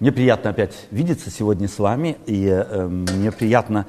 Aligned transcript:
Мне 0.00 0.12
приятно 0.12 0.48
опять 0.48 0.86
видеться 0.90 1.30
сегодня 1.30 1.68
с 1.68 1.78
вами, 1.78 2.16
и 2.24 2.46
э, 2.46 2.86
мне 2.86 3.30
приятно 3.30 3.84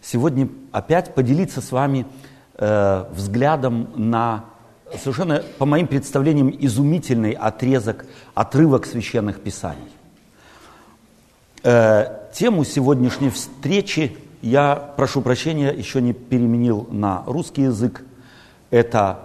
сегодня 0.00 0.48
опять 0.70 1.12
поделиться 1.12 1.60
с 1.60 1.72
вами 1.72 2.06
э, 2.54 3.04
взглядом 3.10 3.88
на 3.96 4.44
совершенно, 4.96 5.42
по 5.58 5.66
моим 5.66 5.88
представлениям, 5.88 6.54
изумительный 6.56 7.32
отрезок, 7.32 8.06
отрывок 8.34 8.86
священных 8.86 9.40
писаний. 9.40 9.90
Э, 11.64 12.28
тему 12.32 12.62
сегодняшней 12.62 13.30
встречи 13.30 14.16
я, 14.42 14.76
прошу 14.76 15.20
прощения, 15.20 15.72
еще 15.72 16.00
не 16.00 16.12
переменил 16.12 16.86
на 16.92 17.24
русский 17.26 17.62
язык. 17.62 18.04
Это 18.70 19.18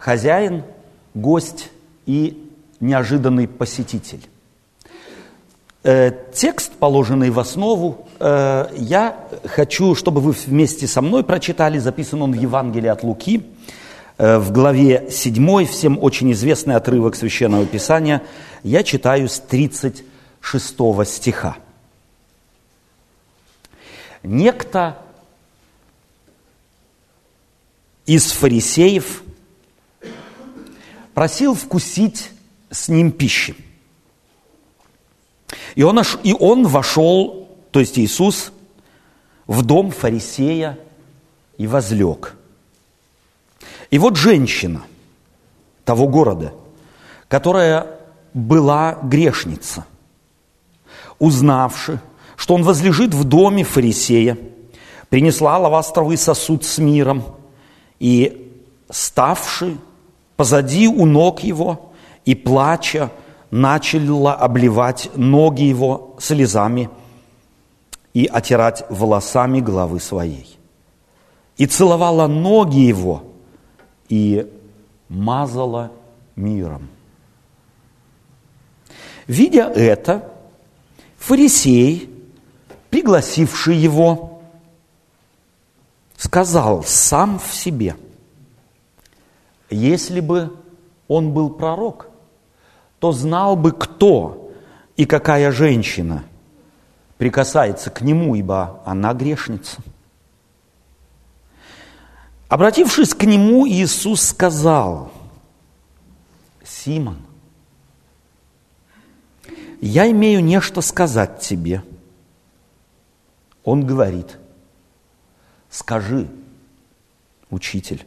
хозяин, 0.00 0.64
гость 1.14 1.70
и 2.06 2.50
неожиданный 2.80 3.46
посетитель. 3.46 4.26
Э, 5.86 6.12
текст, 6.32 6.72
положенный 6.72 7.28
в 7.28 7.38
основу, 7.38 8.08
э, 8.18 8.68
я 8.74 9.28
хочу, 9.44 9.94
чтобы 9.94 10.22
вы 10.22 10.32
вместе 10.32 10.86
со 10.86 11.02
мной 11.02 11.22
прочитали, 11.24 11.78
записан 11.78 12.22
он 12.22 12.32
в 12.32 12.40
Евангелии 12.40 12.88
от 12.88 13.02
Луки, 13.02 13.44
э, 14.16 14.38
в 14.38 14.50
главе 14.50 15.10
7, 15.10 15.66
всем 15.66 15.98
очень 16.02 16.32
известный 16.32 16.76
отрывок 16.76 17.16
Священного 17.16 17.66
Писания, 17.66 18.22
я 18.62 18.82
читаю 18.82 19.28
с 19.28 19.38
36 19.40 21.04
стиха. 21.04 21.58
Некто 24.22 24.96
из 28.06 28.32
фарисеев 28.32 29.22
просил 31.12 31.54
вкусить 31.54 32.30
с 32.70 32.88
ним 32.88 33.12
пищи. 33.12 33.54
И 35.74 35.82
он, 35.82 36.00
и 36.22 36.32
он 36.32 36.66
вошел, 36.66 37.48
то 37.70 37.80
есть 37.80 37.98
Иисус, 37.98 38.52
в 39.46 39.62
дом 39.62 39.90
фарисея 39.90 40.78
и 41.58 41.66
возлег. 41.66 42.36
И 43.90 43.98
вот 43.98 44.16
женщина 44.16 44.82
того 45.84 46.08
города, 46.08 46.54
которая 47.28 47.86
была 48.32 48.98
грешница, 49.02 49.86
узнавши, 51.18 52.00
что 52.36 52.54
он 52.54 52.62
возлежит 52.62 53.14
в 53.14 53.24
доме 53.24 53.64
фарисея, 53.64 54.38
принесла 55.08 55.58
лавастровый 55.58 56.16
сосуд 56.16 56.64
с 56.64 56.78
миром 56.78 57.24
и, 58.00 58.50
ставши 58.90 59.76
позади 60.36 60.88
у 60.88 61.06
ног 61.06 61.40
его 61.40 61.92
и 62.24 62.34
плача, 62.34 63.10
начала 63.54 64.34
обливать 64.34 65.10
ноги 65.14 65.62
его 65.62 66.16
слезами 66.18 66.90
и 68.12 68.26
отирать 68.26 68.84
волосами 68.90 69.60
головы 69.60 70.00
своей. 70.00 70.58
И 71.56 71.66
целовала 71.66 72.26
ноги 72.26 72.80
его 72.80 73.22
и 74.08 74.52
мазала 75.08 75.92
миром. 76.34 76.88
Видя 79.28 79.70
это, 79.70 80.28
фарисей, 81.16 82.10
пригласивший 82.90 83.76
его, 83.76 84.42
сказал 86.16 86.82
сам 86.82 87.38
в 87.38 87.54
себе, 87.54 87.94
если 89.70 90.18
бы 90.18 90.52
он 91.06 91.32
был 91.32 91.50
пророк– 91.50 92.08
то 93.04 93.12
знал 93.12 93.54
бы, 93.54 93.72
кто 93.72 94.50
и 94.96 95.04
какая 95.04 95.52
женщина 95.52 96.24
прикасается 97.18 97.90
к 97.90 98.00
нему, 98.00 98.34
ибо 98.34 98.80
она 98.86 99.12
грешница. 99.12 99.82
Обратившись 102.48 103.12
к 103.12 103.24
нему, 103.24 103.68
Иисус 103.68 104.22
сказал, 104.22 105.12
Симон, 106.64 107.18
я 109.82 110.10
имею 110.10 110.42
нечто 110.42 110.80
сказать 110.80 111.40
тебе. 111.40 111.84
Он 113.64 113.86
говорит, 113.86 114.38
скажи, 115.68 116.26
учитель. 117.50 118.06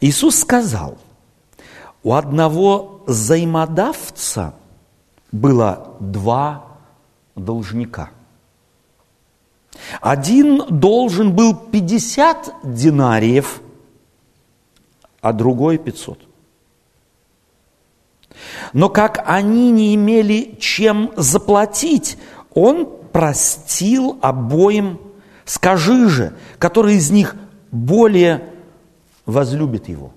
Иисус 0.00 0.38
сказал– 0.38 0.98
у 2.08 2.14
одного 2.14 3.02
взаимодавца 3.06 4.54
было 5.30 5.94
два 6.00 6.78
должника. 7.36 8.08
Один 10.00 10.62
должен 10.70 11.36
был 11.36 11.54
50 11.54 12.54
динариев, 12.64 13.60
а 15.20 15.34
другой 15.34 15.76
500. 15.76 16.18
Но 18.72 18.88
как 18.88 19.22
они 19.26 19.70
не 19.70 19.94
имели 19.94 20.56
чем 20.58 21.12
заплатить, 21.14 22.16
он 22.54 22.88
простил 23.12 24.18
обоим, 24.22 24.98
скажи 25.44 26.08
же, 26.08 26.32
который 26.58 26.94
из 26.94 27.10
них 27.10 27.36
более 27.70 28.48
возлюбит 29.26 29.90
его. 29.90 30.14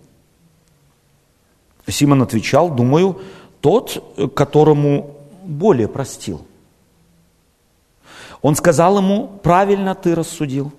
Симон 1.87 2.21
отвечал, 2.21 2.69
думаю, 2.69 3.21
тот, 3.59 4.33
которому 4.35 5.17
более 5.43 5.87
простил. 5.87 6.45
Он 8.41 8.55
сказал 8.55 8.97
ему, 8.97 9.27
правильно 9.43 9.95
ты 9.95 10.15
рассудил. 10.15 10.71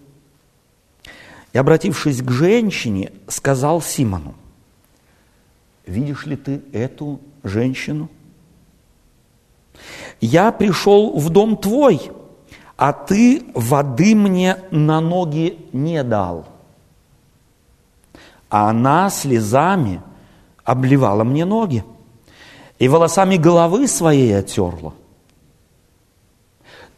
И, 1.53 1.59
обратившись 1.59 2.23
к 2.23 2.31
женщине, 2.31 3.13
сказал 3.29 3.81
Симону, 3.83 4.35
видишь 5.87 6.27
ли 6.27 6.37
ты 6.37 6.63
эту 6.73 7.21
женщину? 7.43 8.09
Я 10.21 10.51
пришел 10.51 11.19
в 11.19 11.31
дом 11.31 11.57
твой, 11.57 12.11
а 12.77 12.93
ты 12.93 13.45
воды 13.55 14.15
мне 14.15 14.59
на 14.71 15.01
ноги 15.01 15.59
не 15.73 16.03
дал. 16.03 16.47
А 18.49 18.71
она 18.71 19.11
слезами– 19.11 20.03
обливала 20.65 21.25
мне 21.25 21.45
ноги 21.45 21.85
и 22.79 22.89
волосами 22.89 23.37
головы 23.37 23.87
своей 23.87 24.39
отерла. 24.39 24.95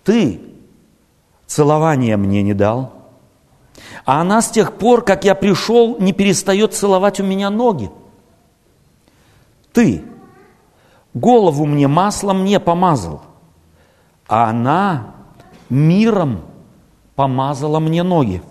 Ты 0.02 0.40
целования 1.46 2.16
мне 2.16 2.42
не 2.42 2.54
дал, 2.54 2.92
а 4.04 4.20
она 4.20 4.42
с 4.42 4.50
тех 4.50 4.74
пор, 4.74 5.02
как 5.02 5.24
я 5.24 5.34
пришел, 5.34 5.98
не 5.98 6.12
перестает 6.12 6.74
целовать 6.74 7.20
у 7.20 7.24
меня 7.24 7.50
ноги. 7.50 7.90
Ты 9.72 10.04
голову 11.14 11.64
мне 11.64 11.88
маслом 11.88 12.44
не 12.44 12.60
помазал, 12.60 13.22
а 14.26 14.50
она 14.50 15.14
миром 15.68 16.42
помазала 17.14 17.78
мне 17.78 18.02
ноги. 18.02 18.42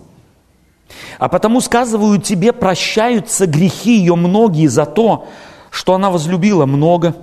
А 1.20 1.30
потому, 1.30 1.62
сказываю, 1.62 2.20
тебе 2.20 2.54
прощаются 2.54 3.48
грехи 3.48 3.98
ее 3.98 4.16
многие 4.16 4.68
за 4.68 4.86
то, 4.86 5.28
что 5.70 5.94
она 5.94 6.09
возлюбила 6.09 6.66
много, 6.66 7.16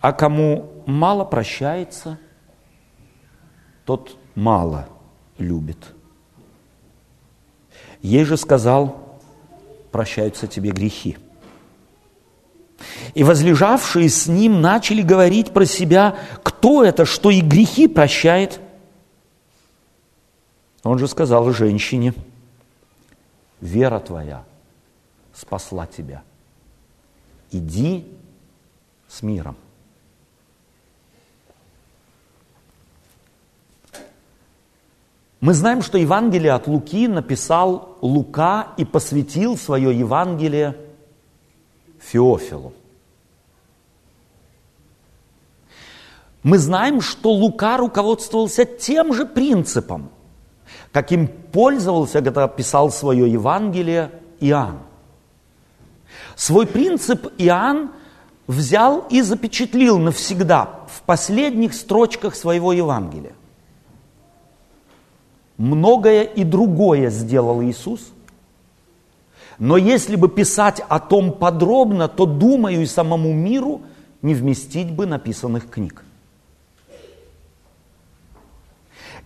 а 0.00 0.12
кому 0.12 0.70
мало 0.86 1.24
прощается, 1.24 2.18
тот 3.84 4.16
мало 4.34 4.88
любит. 5.38 5.78
Ей 8.02 8.24
же 8.24 8.36
сказал, 8.36 9.18
прощаются 9.90 10.46
тебе 10.46 10.70
грехи. 10.70 11.16
И 13.14 13.22
возлежавшие 13.22 14.08
с 14.08 14.26
ним 14.26 14.60
начали 14.60 15.00
говорить 15.00 15.52
про 15.52 15.64
себя, 15.64 16.16
кто 16.42 16.84
это, 16.84 17.04
что 17.04 17.30
и 17.30 17.40
грехи 17.40 17.86
прощает. 17.86 18.60
Он 20.82 20.98
же 20.98 21.08
сказал 21.08 21.50
женщине– 21.52 22.14
вера 23.60 24.00
твоя 24.00 24.44
спасла 25.32 25.86
тебя. 25.86 26.22
Иди 27.50 28.06
с 29.08 29.22
миром. 29.22 29.56
Мы 35.40 35.52
знаем, 35.52 35.82
что 35.82 35.98
Евангелие 35.98 36.52
от 36.52 36.66
Луки 36.66 37.06
написал 37.06 37.98
Лука 38.00 38.68
и 38.78 38.84
посвятил 38.84 39.58
свое 39.58 39.96
Евангелие 39.96 40.74
Феофилу. 42.00 42.72
Мы 46.42 46.58
знаем, 46.58 47.00
что 47.00 47.30
Лука 47.30 47.76
руководствовался 47.76 48.64
тем 48.64 49.12
же 49.12 49.26
принципом– 49.26 50.10
каким 50.94 51.26
пользовался, 51.26 52.22
когда 52.22 52.46
писал 52.46 52.92
свое 52.92 53.30
Евангелие 53.30 54.12
Иоанн. 54.38 54.78
Свой 56.36 56.66
принцип 56.68 57.26
Иоанн 57.36 57.90
взял 58.46 59.04
и 59.10 59.20
запечатлил 59.20 59.98
навсегда 59.98 60.86
в 60.86 61.02
последних 61.02 61.74
строчках 61.74 62.36
своего 62.36 62.72
Евангелия. 62.72 63.32
Многое 65.56 66.22
и 66.22 66.44
другое 66.44 67.10
сделал 67.10 67.60
Иисус. 67.64 68.12
Но 69.58 69.76
если 69.76 70.14
бы 70.14 70.28
писать 70.28 70.80
о 70.88 71.00
том 71.00 71.32
подробно, 71.32 72.06
то, 72.06 72.24
думаю, 72.24 72.82
и 72.82 72.86
самому 72.86 73.32
миру 73.32 73.82
не 74.22 74.34
вместить 74.34 74.92
бы 74.92 75.06
написанных 75.06 75.68
книг. 75.68 76.04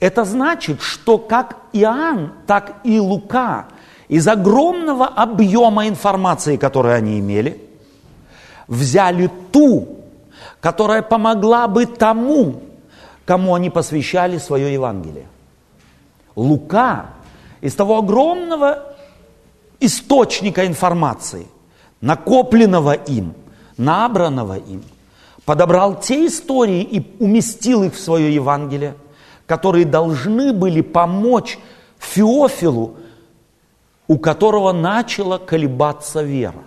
Это 0.00 0.24
значит, 0.24 0.80
что 0.80 1.18
как 1.18 1.56
Иоанн, 1.72 2.32
так 2.46 2.76
и 2.84 3.00
Лука 3.00 3.66
из 4.06 4.26
огромного 4.28 5.06
объема 5.06 5.88
информации, 5.88 6.56
которую 6.56 6.94
они 6.94 7.18
имели, 7.18 7.60
взяли 8.68 9.30
ту, 9.50 9.98
которая 10.60 11.02
помогла 11.02 11.68
бы 11.68 11.86
тому, 11.86 12.62
кому 13.24 13.54
они 13.54 13.70
посвящали 13.70 14.38
свое 14.38 14.72
Евангелие. 14.72 15.26
Лука 16.36 17.06
из 17.60 17.74
того 17.74 17.98
огромного 17.98 18.94
источника 19.80 20.66
информации, 20.66 21.48
накопленного 22.00 22.92
им, 22.92 23.34
набранного 23.76 24.58
им, 24.58 24.82
подобрал 25.44 26.00
те 26.00 26.26
истории 26.26 26.82
и 26.82 27.16
уместил 27.18 27.82
их 27.82 27.94
в 27.94 28.00
свое 28.00 28.32
Евангелие, 28.32 28.94
которые 29.48 29.86
должны 29.86 30.52
были 30.52 30.82
помочь 30.82 31.58
Феофилу, 31.98 32.96
у 34.06 34.18
которого 34.18 34.72
начала 34.72 35.38
колебаться 35.38 36.22
вера. 36.22 36.62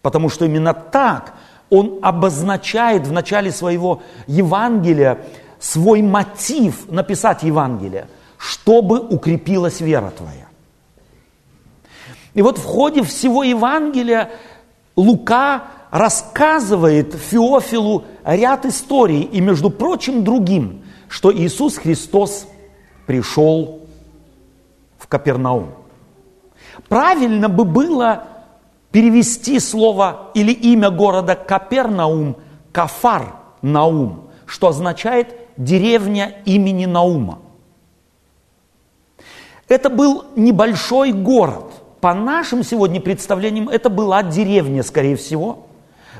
Потому 0.00 0.30
что 0.30 0.44
именно 0.46 0.72
так 0.72 1.34
он 1.70 1.98
обозначает 2.02 3.06
в 3.06 3.12
начале 3.12 3.50
своего 3.50 4.02
Евангелия 4.28 5.18
свой 5.58 6.02
мотив 6.02 6.88
написать 6.88 7.42
Евангелие, 7.42 8.06
чтобы 8.38 9.00
укрепилась 9.00 9.80
вера 9.80 10.12
твоя. 10.16 10.46
И 12.34 12.42
вот 12.42 12.58
в 12.58 12.64
ходе 12.64 13.02
всего 13.02 13.42
Евангелия 13.42 14.30
Лука 14.94 15.64
рассказывает 15.90 17.14
Феофилу 17.14 18.04
ряд 18.24 18.66
историй, 18.66 19.22
и, 19.22 19.40
между 19.40 19.70
прочим, 19.70 20.22
другим, 20.22 20.84
что 21.14 21.32
Иисус 21.32 21.76
Христос 21.76 22.48
пришел 23.06 23.86
в 24.98 25.06
Капернаум. 25.06 25.70
Правильно 26.88 27.48
бы 27.48 27.64
было 27.64 28.24
перевести 28.90 29.60
слово 29.60 30.32
или 30.34 30.50
имя 30.50 30.90
города 30.90 31.36
Капернаум 31.36 32.38
Кафар 32.72 33.36
Наум, 33.62 34.24
что 34.44 34.66
означает 34.66 35.36
деревня 35.56 36.34
имени 36.46 36.86
Наума. 36.86 37.38
Это 39.68 39.90
был 39.90 40.24
небольшой 40.34 41.12
город. 41.12 41.74
По 42.00 42.12
нашим 42.12 42.64
сегодня 42.64 43.00
представлениям 43.00 43.68
это 43.68 43.88
была 43.88 44.24
деревня, 44.24 44.82
скорее 44.82 45.14
всего, 45.14 45.68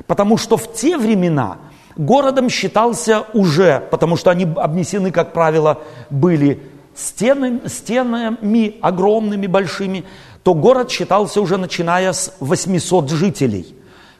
потому 0.07 0.37
что 0.37 0.55
в 0.55 0.71
те 0.71 0.97
времена 0.97 1.57
городом 1.95 2.49
считался 2.49 3.25
уже, 3.33 3.87
потому 3.91 4.17
что 4.17 4.31
они 4.31 4.45
обнесены, 4.55 5.11
как 5.11 5.33
правило, 5.33 5.81
были 6.09 6.61
стенами, 6.95 7.67
стенами 7.67 8.75
огромными, 8.81 9.47
большими, 9.47 10.05
то 10.43 10.53
город 10.53 10.91
считался 10.91 11.41
уже 11.41 11.57
начиная 11.57 12.13
с 12.13 12.35
800 12.39 13.09
жителей. 13.09 13.75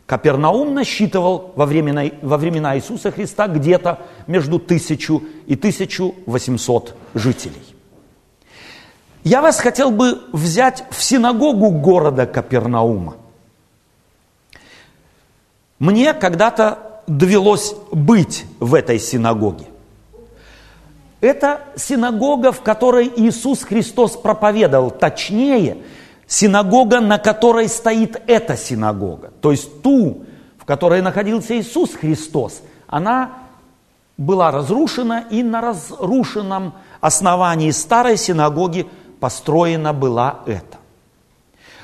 Капернаум 0.06 0.74
насчитывал 0.74 1.54
во 1.56 1.66
времена, 1.66 2.04
во 2.22 2.38
времена 2.38 2.77
Иисуса 2.77 3.12
Христа 3.12 3.48
где-то 3.48 4.00
между 4.27 4.57
1000 4.57 5.22
и 5.48 5.56
1800 5.56 6.95
жителей. 7.16 7.75
Я 9.24 9.42
вас 9.42 9.60
хотел 9.60 9.89
бы 9.89 10.22
взять 10.31 10.83
в 10.92 11.01
синагогу 11.01 11.72
города 11.72 12.27
Капернаума. 12.27 13.16
Мне 15.80 16.13
когда-то 16.13 16.85
довелось 17.07 17.75
быть 17.92 18.46
в 18.60 18.74
этой 18.74 19.00
синагоге. 19.00 19.66
Это 21.22 21.62
синагога, 21.75 22.52
в 22.52 22.62
которой 22.62 23.12
Иисус 23.16 23.63
Христос 23.63 24.12
проповедовал, 24.16 24.92
точнее– 24.92 25.78
Синагога, 26.28 27.02
на 27.02 27.19
которой 27.19 27.69
стоит 27.69 28.22
эта 28.25 28.57
синагога, 28.57 29.31
то 29.42 29.52
есть 29.52 29.81
ту, 29.84 30.25
в 30.57 30.66
которой 30.66 31.02
находился 31.02 31.57
Иисус 31.60 31.94
Христос, 31.94 32.63
она 32.88 33.34
была 34.18 34.50
разрушена, 34.50 35.25
и 35.30 35.44
на 35.44 35.62
разрушенном 35.62 36.74
основании 37.00 37.69
старой 37.69 38.18
синагоги 38.18 38.88
построена 39.19 39.94
была 39.94 40.40
эта. 40.48 40.78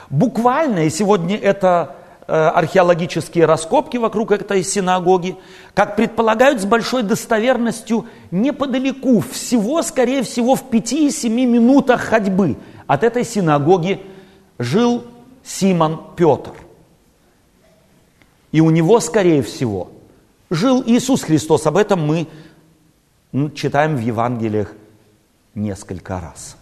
Буквально, 0.09 0.85
и 0.85 0.89
сегодня 0.89 1.37
это 1.37 1.97
археологические 2.27 3.45
раскопки 3.45 3.97
вокруг 3.97 4.31
этой 4.31 4.63
синагоги, 4.63 5.35
как 5.73 5.95
предполагают 5.95 6.61
с 6.61 6.65
большой 6.65 7.03
достоверностью, 7.03 8.05
неподалеку, 8.31 9.19
всего, 9.19 9.81
скорее 9.81 10.23
всего, 10.23 10.55
в 10.55 10.69
5-7 10.69 11.29
минутах 11.29 12.01
ходьбы 12.01 12.57
от 12.87 13.03
этой 13.03 13.25
синагоги 13.25 14.01
жил 14.59 15.03
Симон 15.43 16.01
Петр. 16.15 16.51
И 18.51 18.61
у 18.61 18.69
него, 18.69 18.99
скорее 18.99 19.41
всего, 19.43 19.91
жил 20.49 20.83
Иисус 20.85 21.23
Христос. 21.23 21.65
Об 21.65 21.77
этом 21.77 22.05
мы 22.05 22.27
читаем 23.55 23.95
в 23.95 23.99
Евангелиях 23.99 24.73
несколько 25.55 26.19
раз. 26.19 26.57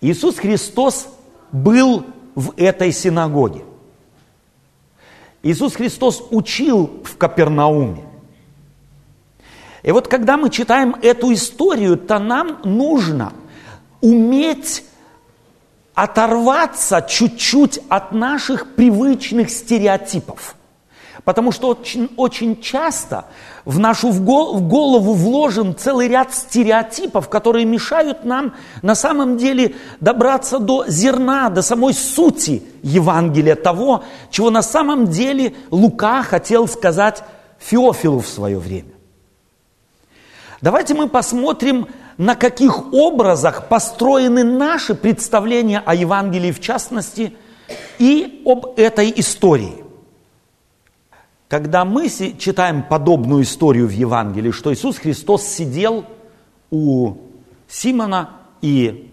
Иисус 0.00 0.36
Христос 0.36 1.08
был 1.52 2.04
в 2.34 2.52
этой 2.56 2.92
синагоге. 2.92 3.64
Иисус 5.44 5.74
Христос 5.74 6.24
учил 6.30 7.02
в 7.04 7.18
Капернауме. 7.18 8.02
И 9.82 9.92
вот 9.92 10.08
когда 10.08 10.38
мы 10.38 10.48
читаем 10.48 10.96
эту 11.02 11.34
историю, 11.34 11.98
то 11.98 12.18
нам 12.18 12.62
нужно 12.64 13.34
уметь 14.00 14.84
оторваться 15.94 17.06
чуть-чуть 17.06 17.78
от 17.90 18.12
наших 18.12 18.74
привычных 18.74 19.50
стереотипов. 19.50 20.56
Потому 21.24 21.52
что 21.52 21.68
очень, 21.68 22.10
очень 22.16 22.60
часто 22.60 23.24
в 23.64 23.78
нашу 23.78 24.10
в 24.10 24.20
голову 24.20 25.14
вложен 25.14 25.74
целый 25.74 26.06
ряд 26.06 26.34
стереотипов, 26.34 27.30
которые 27.30 27.64
мешают 27.64 28.26
нам 28.26 28.54
на 28.82 28.94
самом 28.94 29.38
деле 29.38 29.74
добраться 30.00 30.58
до 30.58 30.84
зерна, 30.86 31.48
до 31.48 31.62
самой 31.62 31.94
сути 31.94 32.62
Евангелия, 32.82 33.54
того, 33.54 34.04
чего 34.30 34.50
на 34.50 34.60
самом 34.60 35.06
деле 35.06 35.54
Лука 35.70 36.22
хотел 36.22 36.68
сказать 36.68 37.22
Феофилу 37.58 38.20
в 38.20 38.28
свое 38.28 38.58
время. 38.58 38.92
Давайте 40.60 40.94
мы 40.94 41.08
посмотрим 41.08 41.88
на 42.18 42.34
каких 42.34 42.92
образах 42.92 43.68
построены 43.68 44.44
наши 44.44 44.94
представления 44.94 45.82
о 45.84 45.94
Евангелии 45.94 46.52
в 46.52 46.60
частности 46.60 47.34
и 47.98 48.42
об 48.44 48.78
этой 48.78 49.12
истории. 49.16 49.83
Когда 51.48 51.84
мы 51.84 52.08
читаем 52.08 52.82
подобную 52.82 53.42
историю 53.42 53.86
в 53.86 53.92
Евангелии, 53.92 54.50
что 54.50 54.72
Иисус 54.72 54.96
Христос 54.98 55.44
сидел 55.44 56.06
у 56.70 57.16
Симона 57.68 58.30
и 58.62 59.10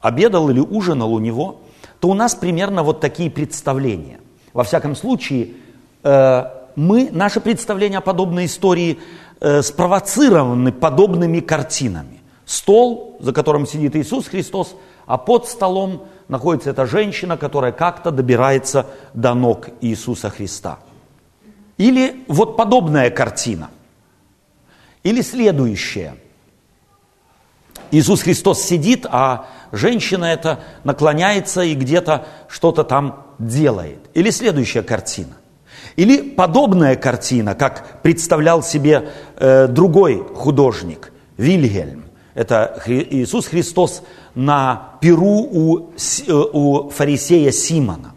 обедал 0.00 0.48
или 0.48 0.60
ужинал 0.60 1.12
у 1.12 1.18
него, 1.18 1.60
то 2.00 2.08
у 2.08 2.14
нас 2.14 2.34
примерно 2.34 2.82
вот 2.82 3.00
такие 3.00 3.30
представления. 3.30 4.20
Во 4.54 4.64
всяком 4.64 4.96
случае, 4.96 5.50
э, 6.02 6.44
мы, 6.76 7.10
наше 7.12 7.40
представление 7.40 7.98
о 7.98 8.02
подобной 8.02 8.46
истории 8.46 8.98
э, 9.40 9.62
спровоцированы 9.62 10.72
подобными 10.72 11.40
картинами. 11.40 12.20
Стол, 12.46 13.18
за 13.20 13.34
которым 13.34 13.66
сидит 13.66 13.96
Иисус 13.96 14.28
Христос, 14.28 14.74
а 15.04 15.18
под 15.18 15.46
столом 15.46 16.06
находится 16.28 16.70
эта 16.70 16.86
женщина, 16.86 17.36
которая 17.36 17.72
как-то 17.72 18.10
добирается 18.10 18.86
до 19.12 19.34
ног 19.34 19.68
Иисуса 19.82 20.30
Христа. 20.30 20.78
Или 21.78 22.24
вот 22.28 22.56
подобная 22.56 23.10
картина. 23.10 23.70
Или 25.04 25.22
следующая. 25.22 26.16
Иисус 27.90 28.22
Христос 28.22 28.62
сидит, 28.62 29.06
а 29.08 29.46
женщина 29.72 30.26
эта 30.26 30.60
наклоняется 30.84 31.62
и 31.62 31.74
где-то 31.74 32.26
что-то 32.48 32.84
там 32.84 33.26
делает. 33.38 34.00
Или 34.12 34.30
следующая 34.30 34.82
картина. 34.82 35.36
Или 35.96 36.20
подобная 36.20 36.96
картина, 36.96 37.54
как 37.54 38.02
представлял 38.02 38.62
себе 38.62 39.10
э, 39.36 39.66
другой 39.68 40.24
художник, 40.34 41.12
Вильгельм. 41.36 42.04
Это 42.34 42.80
Хри- 42.84 43.06
Иисус 43.10 43.46
Христос 43.46 44.02
на 44.34 44.94
перу 45.00 45.48
у, 45.50 45.90
э, 45.96 46.32
у 46.32 46.90
фарисея 46.90 47.50
Симона. 47.52 48.14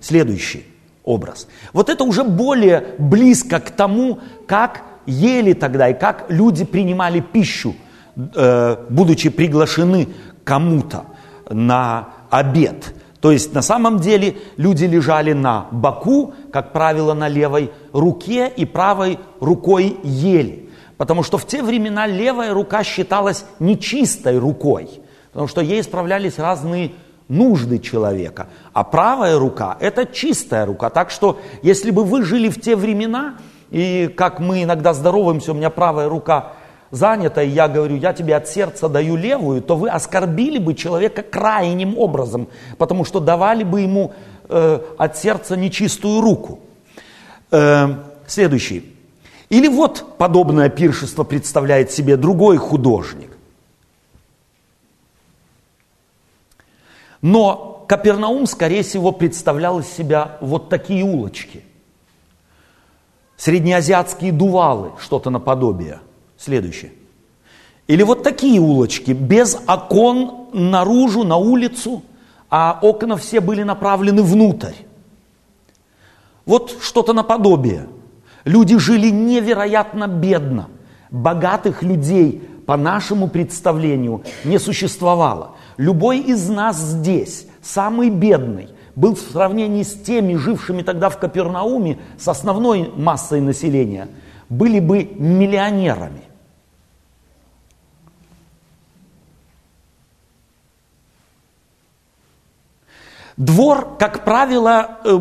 Следующий. 0.00 0.66
Образ. 1.04 1.46
Вот 1.72 1.88
это 1.88 2.04
уже 2.04 2.24
более 2.24 2.94
близко 2.98 3.60
к 3.60 3.70
тому, 3.70 4.18
как 4.46 4.82
ели 5.06 5.52
тогда 5.52 5.88
и 5.88 5.98
как 5.98 6.26
люди 6.28 6.64
принимали 6.64 7.20
пищу, 7.20 7.74
э, 8.16 8.76
будучи 8.88 9.30
приглашены 9.30 10.08
кому-то 10.44 11.04
на 11.48 12.08
обед. 12.30 12.94
То 13.20 13.32
есть 13.32 13.54
на 13.54 13.62
самом 13.62 13.98
деле 13.98 14.36
люди 14.56 14.84
лежали 14.84 15.32
на 15.32 15.66
боку, 15.70 16.32
как 16.52 16.72
правило, 16.72 17.12
на 17.12 17.28
левой 17.28 17.70
руке 17.92 18.48
и 18.48 18.64
правой 18.64 19.18
рукой 19.40 19.98
ели. 20.02 20.70
Потому 20.96 21.22
что 21.22 21.38
в 21.38 21.46
те 21.46 21.62
времена 21.62 22.06
левая 22.06 22.54
рука 22.54 22.82
считалась 22.84 23.44
нечистой 23.58 24.38
рукой, 24.38 24.88
потому 25.32 25.48
что 25.48 25.60
ей 25.60 25.82
справлялись 25.82 26.38
разные 26.38 26.92
нужды 27.30 27.78
человека. 27.78 28.48
А 28.72 28.84
правая 28.84 29.38
рука– 29.38 29.76
это 29.80 30.04
чистая 30.04 30.66
рука. 30.66 30.90
Так 30.90 31.10
что, 31.10 31.40
если 31.62 31.90
бы 31.90 32.04
вы 32.04 32.22
жили 32.22 32.50
в 32.50 32.60
те 32.60 32.76
времена, 32.76 33.36
и 33.70 34.12
как 34.14 34.40
мы 34.40 34.64
иногда 34.64 34.92
здороваемся, 34.92 35.52
у 35.52 35.54
меня 35.54 35.70
правая 35.70 36.08
рука 36.08 36.52
занята, 36.90 37.42
и 37.42 37.48
я 37.48 37.68
говорю, 37.68 37.96
я 37.96 38.12
тебе 38.12 38.36
от 38.36 38.48
сердца 38.48 38.88
даю 38.88 39.16
левую, 39.16 39.62
то 39.62 39.76
вы 39.76 39.88
оскорбили 39.88 40.58
бы 40.58 40.74
человека 40.74 41.22
крайним 41.22 41.96
образом, 41.96 42.48
потому 42.78 43.04
что 43.04 43.20
давали 43.20 43.62
бы 43.62 43.80
ему 43.82 44.12
э, 44.48 44.80
от 44.98 45.16
сердца 45.16 45.56
нечистую 45.56 46.20
руку. 46.20 46.60
Э, 47.50 47.94
следующий. 48.26 48.96
Или 49.50 49.68
вот 49.68 50.16
подобное 50.18 50.68
пиршество 50.68 51.24
представляет 51.24 51.90
себе 51.90 52.16
другой 52.16 52.56
художник. 52.56 53.29
Но 57.22 57.84
Капернаум, 57.88 58.46
скорее 58.46 58.82
всего, 58.82 59.12
представлял 59.12 59.80
из 59.80 59.88
себя 59.88 60.38
вот 60.40 60.68
такие 60.68 61.04
улочки. 61.04 61.64
Среднеазиатские 63.36 64.32
дувалы, 64.32 64.92
что-то 65.00 65.30
наподобие. 65.30 66.00
Следующее. 66.36 66.92
Или 67.86 68.02
вот 68.02 68.22
такие 68.22 68.60
улочки, 68.60 69.10
без 69.10 69.58
окон 69.66 70.48
наружу, 70.52 71.24
на 71.24 71.36
улицу, 71.36 72.02
а 72.48 72.78
окна 72.80 73.16
все 73.16 73.40
были 73.40 73.62
направлены 73.62 74.22
внутрь. 74.22 74.74
Вот 76.46 76.76
что-то 76.80 77.12
наподобие. 77.12 77.88
Люди 78.44 78.78
жили 78.78 79.10
невероятно 79.10 80.06
бедно. 80.06 80.68
Богатых 81.10 81.82
людей, 81.82 82.42
по 82.66 82.76
нашему 82.76 83.28
представлению, 83.28 84.22
не 84.44 84.58
существовало. 84.58 85.56
Любой 85.80 86.18
из 86.18 86.46
нас 86.50 86.76
здесь, 86.76 87.46
самый 87.62 88.10
бедный, 88.10 88.68
был 88.96 89.14
в 89.14 89.20
сравнении 89.20 89.82
с 89.82 89.94
теми, 89.94 90.34
жившими 90.34 90.82
тогда 90.82 91.08
в 91.08 91.18
Капернауме, 91.18 91.96
с 92.18 92.28
основной 92.28 92.92
массой 92.94 93.40
населения, 93.40 94.08
были 94.50 94.78
бы 94.78 95.04
миллионерами. 95.04 96.20
Двор, 103.38 103.96
как 103.98 104.26
правило, 104.26 104.98
э, 105.02 105.18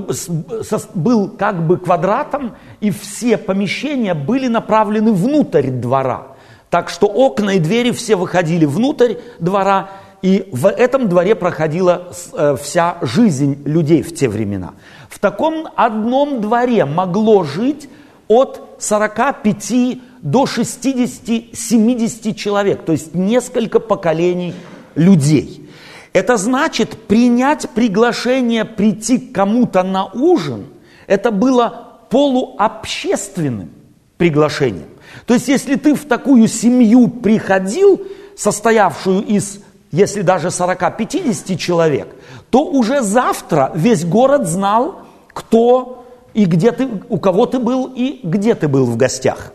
был 0.93 1.29
как 1.29 1.65
бы 1.65 1.77
квадратом, 1.77 2.57
и 2.81 2.91
все 2.91 3.37
помещения 3.37 4.13
были 4.13 4.49
направлены 4.49 5.13
внутрь 5.13 5.69
двора. 5.69 6.27
Так 6.69 6.89
что 6.89 7.07
окна 7.07 7.51
и 7.51 7.59
двери 7.59 7.91
все 7.91 8.17
выходили 8.17 8.65
внутрь 8.65 9.15
двора, 9.39 9.89
и 10.21 10.49
в 10.51 10.67
этом 10.67 11.07
дворе 11.07 11.35
проходила 11.35 12.11
э, 12.33 12.57
вся 12.61 12.97
жизнь 13.01 13.61
людей 13.65 14.01
в 14.01 14.13
те 14.13 14.27
времена. 14.27 14.73
В 15.09 15.19
таком 15.19 15.67
одном 15.75 16.41
дворе 16.41 16.85
могло 16.85 17.43
жить 17.43 17.89
от 18.27 18.75
45 18.79 19.99
до 20.21 20.43
60-70 20.43 22.33
человек, 22.35 22.83
то 22.85 22.91
есть 22.91 23.15
несколько 23.15 23.79
поколений 23.79 24.53
людей. 24.95 25.69
Это 26.11 26.37
значит 26.37 27.07
принять 27.07 27.69
приглашение 27.69 28.65
прийти 28.65 29.17
к 29.19 29.33
кому-то 29.33 29.83
на 29.83 30.05
ужин, 30.05 30.65
это 31.07 31.31
было 31.31 31.99
полуобщественным 32.09 33.69
приглашением. 34.17 34.89
То 35.25 35.33
есть 35.33 35.47
если 35.47 35.75
ты 35.75 35.95
в 35.95 36.05
такую 36.05 36.47
семью 36.47 37.07
приходил, 37.07 38.01
состоявшую 38.35 39.23
из 39.23 39.59
если 39.91 40.21
даже 40.21 40.49
40-50 40.49 41.57
человек, 41.57 42.15
то 42.49 42.65
уже 42.65 43.01
завтра 43.01 43.71
весь 43.73 44.05
город 44.05 44.47
знал, 44.47 45.01
кто 45.33 46.05
и 46.33 46.45
где 46.45 46.71
ты, 46.71 46.87
у 47.09 47.17
кого 47.17 47.45
ты 47.45 47.59
был 47.59 47.91
и 47.95 48.19
где 48.23 48.55
ты 48.55 48.67
был 48.67 48.85
в 48.85 48.97
гостях. 48.97 49.51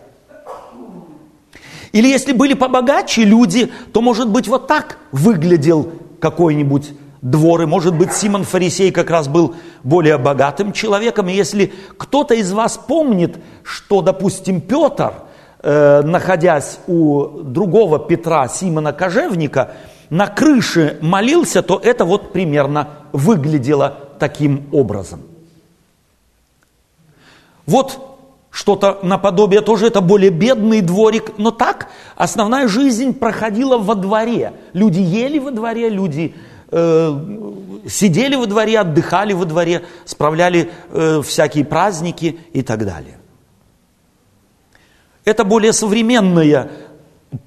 Или 1.93 2.09
если 2.09 2.33
были 2.33 2.55
побогаче 2.55 3.23
люди, 3.23 3.71
то, 3.93 4.01
может 4.01 4.29
быть, 4.29 4.49
вот 4.49 4.67
так 4.67 4.99
выглядел 5.13 5.93
какой-нибудь 6.19 6.93
двор, 7.23 7.63
и, 7.63 7.67
может 7.67 7.95
быть, 7.97 8.13
Симон 8.13 8.43
Фарисей 8.43 8.91
как 8.91 9.11
раз 9.11 9.29
был 9.29 9.55
более 9.85 10.19
богатым 10.19 10.73
человеком. 10.73 11.29
И 11.29 11.33
если 11.33 11.73
кто-то 11.97 12.35
из 12.35 12.53
вас 12.53 12.77
помнит, 12.77 13.37
что, 13.63 14.03
допустим, 14.03 14.61
Петр, 14.61 15.15
э, 15.63 16.03
находясь 16.03 16.81
у 16.89 17.27
другого 17.43 18.01
Петра, 18.01 18.49
Симона 18.49 18.93
Кожевника, 18.93 19.75
на 20.15 20.29
крыше 20.29 20.97
молился, 21.01 21.61
то 21.61 21.81
это 21.83 22.05
вот 22.05 22.33
примерно 22.33 22.89
выглядело 23.13 23.99
таким 24.21 24.69
образом. 24.71 25.23
Вот 27.67 27.99
что-то 28.53 29.01
наподобие 29.03 29.61
тоже, 29.61 29.89
это 29.89 30.01
более 30.01 30.31
бедный 30.31 30.83
дворик, 30.83 31.37
но 31.37 31.51
так 31.51 31.89
основная 32.15 32.69
жизнь 32.69 33.13
проходила 33.13 33.77
во 33.77 33.97
дворе. 33.97 34.53
Люди 34.73 35.01
ели 35.01 35.41
во 35.41 35.51
дворе, 35.51 35.89
люди 35.89 36.37
э, 36.71 37.21
сидели 37.89 38.37
во 38.37 38.47
дворе, 38.47 38.79
отдыхали 38.79 39.33
во 39.33 39.45
дворе, 39.47 39.85
справляли 40.05 40.71
э, 40.93 41.23
всякие 41.23 41.65
праздники 41.65 42.39
и 42.53 42.63
так 42.63 42.87
далее. 42.87 43.19
Это 45.25 45.43
более 45.43 45.73
современная 45.73 46.71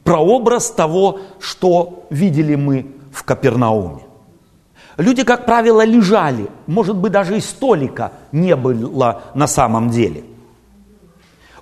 прообраз 0.03 0.71
того, 0.71 1.19
что 1.39 2.05
видели 2.09 2.55
мы 2.55 2.87
в 3.11 3.23
Капернауме. 3.23 4.01
Люди, 4.97 5.23
как 5.23 5.45
правило, 5.45 5.85
лежали, 5.85 6.47
может 6.65 6.95
быть, 6.95 7.11
даже 7.11 7.37
и 7.37 7.41
столика 7.41 8.13
не 8.31 8.55
было 8.55 9.21
на 9.35 9.47
самом 9.47 9.89
деле. 9.89 10.23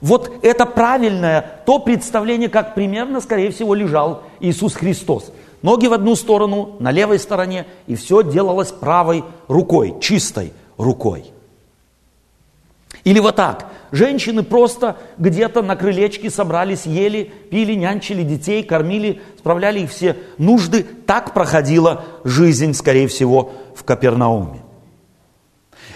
Вот 0.01 0.32
это 0.41 0.65
правильное, 0.65 1.62
то 1.65 1.79
представление, 1.79 2.48
как 2.48 2.75
примерно, 2.75 3.22
скорее 3.22 3.51
всего, 3.51 3.74
лежал 3.74 4.24
Иисус 4.39 4.75
Христос. 4.75 5.32
Ноги 5.62 5.88
в 5.88 5.94
одну 5.94 6.15
сторону, 6.15 6.75
на 6.79 6.91
левой 6.91 7.20
стороне, 7.20 7.65
и 7.88 7.96
все 7.96 8.22
делалось 8.22 8.72
правой 8.72 9.24
рукой, 9.48 9.96
чистой 10.00 10.53
рукой. 10.77 11.25
Или 13.03 13.20
вот 13.20 13.36
так. 13.36 13.65
Женщины 13.96 14.44
просто 14.44 14.98
где-то 15.18 15.62
на 15.62 15.78
крылечке 15.78 16.30
собрались, 16.30 16.86
ели, 16.86 17.32
пили, 17.50 17.75
нянчили 17.75 18.24
детей, 18.24 18.62
кормили, 18.62 19.22
справляли 19.40 19.80
их 19.80 19.90
все 19.90 20.18
нужды. 20.38 20.86
Так 21.06 21.34
проходила 21.34 22.04
жизнь, 22.25 22.74
скорее 22.74 23.08
всего, 23.08 23.54
в 23.74 23.86
Капернауме. 23.86 24.60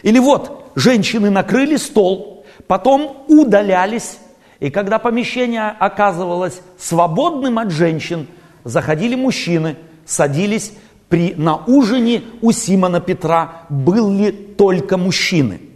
Или 0.02 0.18
вот, 0.18 0.72
женщины 0.76 1.30
накрыли 1.30 1.76
стол, 1.76 2.46
потом 2.68 3.26
удалялись, 3.28 4.20
и 4.62 4.70
когда 4.70 4.98
помещение 4.98 5.68
оказывалось 5.68 6.62
свободным 6.78 7.60
от 7.60 7.70
женщин, 7.70 8.28
заходили 8.64 9.16
мужчины, 9.16 9.76
садились 10.06 10.72
при, 11.10 11.34
на 11.36 11.58
ужине 11.66 12.24
у 12.42 12.54
Симона 12.54 13.02
Петра 13.02 13.64
были 13.68 14.32
только 14.32 14.96
мужчины– 14.96 15.64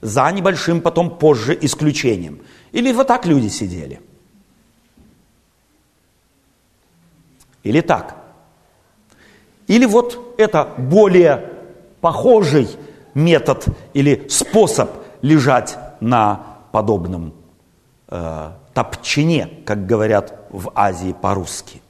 за 0.00 0.30
небольшим 0.30 0.80
потом 0.80 1.18
позже 1.18 1.56
исключением. 1.60 2.40
Или 2.72 2.92
вот 2.92 3.06
так 3.06 3.26
люди 3.26 3.48
сидели. 3.48 4.00
Или 7.62 7.80
так. 7.80 8.16
Или 9.66 9.86
вот 9.86 10.34
это 10.38 10.64
более 10.78 11.52
похожий 12.00 12.68
метод 13.14 13.66
или 13.92 14.26
способ 14.28 14.90
лежать 15.22 15.76
на 16.00 16.58
подобном 16.72 17.34
э, 18.08 18.52
топчине, 18.72 19.50
как 19.66 19.86
говорят 19.86 20.46
в 20.50 20.72
Азии 20.74 21.12
по-русски. 21.12 21.82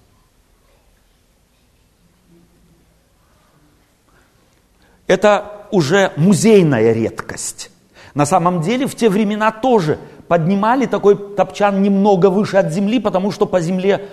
Это 5.06 5.66
уже 5.70 6.12
музейная 6.16 6.92
редкость. 6.92 7.70
На 8.14 8.26
самом 8.26 8.60
деле 8.60 8.86
в 8.86 8.94
те 8.94 9.08
времена 9.08 9.52
тоже 9.52 9.98
поднимали 10.28 10.86
такой 10.86 11.16
топчан 11.16 11.82
немного 11.82 12.30
выше 12.30 12.56
от 12.56 12.72
земли, 12.72 13.00
потому 13.00 13.30
что 13.30 13.46
по 13.46 13.60
земле 13.60 14.08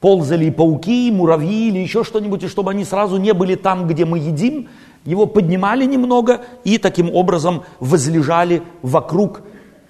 ползали 0.00 0.46
и 0.46 0.50
пауки, 0.50 1.08
и 1.08 1.12
муравьи 1.12 1.68
или 1.68 1.78
еще 1.78 2.04
что-нибудь, 2.04 2.44
и 2.44 2.48
чтобы 2.48 2.70
они 2.70 2.84
сразу 2.84 3.16
не 3.16 3.32
были 3.32 3.54
там, 3.54 3.86
где 3.86 4.04
мы 4.04 4.18
едим, 4.18 4.68
его 5.04 5.26
поднимали 5.26 5.84
немного 5.84 6.42
и 6.64 6.78
таким 6.78 7.14
образом 7.14 7.64
возлежали 7.80 8.62
вокруг 8.82 9.42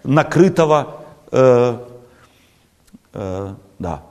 накрытого, 0.05 0.97
э, 1.33 1.79
э, 3.15 3.55
да, 3.79 4.03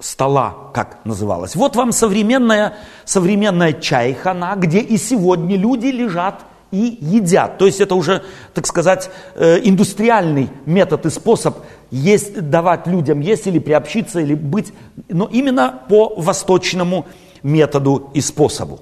стола, 0.00 0.54
как 0.74 0.98
называлось. 1.04 1.56
Вот 1.56 1.76
вам 1.76 1.92
современная, 1.92 2.74
современная 3.04 3.72
чайхана, 3.72 4.54
где 4.56 4.80
и 4.80 4.96
сегодня 4.96 5.56
люди 5.56 5.86
лежат 5.86 6.44
и 6.70 6.98
едят. 7.00 7.58
То 7.58 7.66
есть 7.66 7.80
это 7.80 7.94
уже, 7.94 8.22
так 8.54 8.66
сказать, 8.66 9.10
э, 9.34 9.60
индустриальный 9.62 10.50
метод 10.66 11.06
и 11.06 11.10
способ 11.10 11.58
есть, 11.90 12.50
давать 12.50 12.86
людям 12.86 13.20
есть 13.20 13.46
или 13.46 13.58
приобщиться, 13.58 14.20
или 14.20 14.34
быть, 14.34 14.72
но 15.08 15.26
именно 15.26 15.82
по 15.88 16.14
восточному 16.16 17.06
методу 17.42 18.10
и 18.14 18.20
способу. 18.20 18.80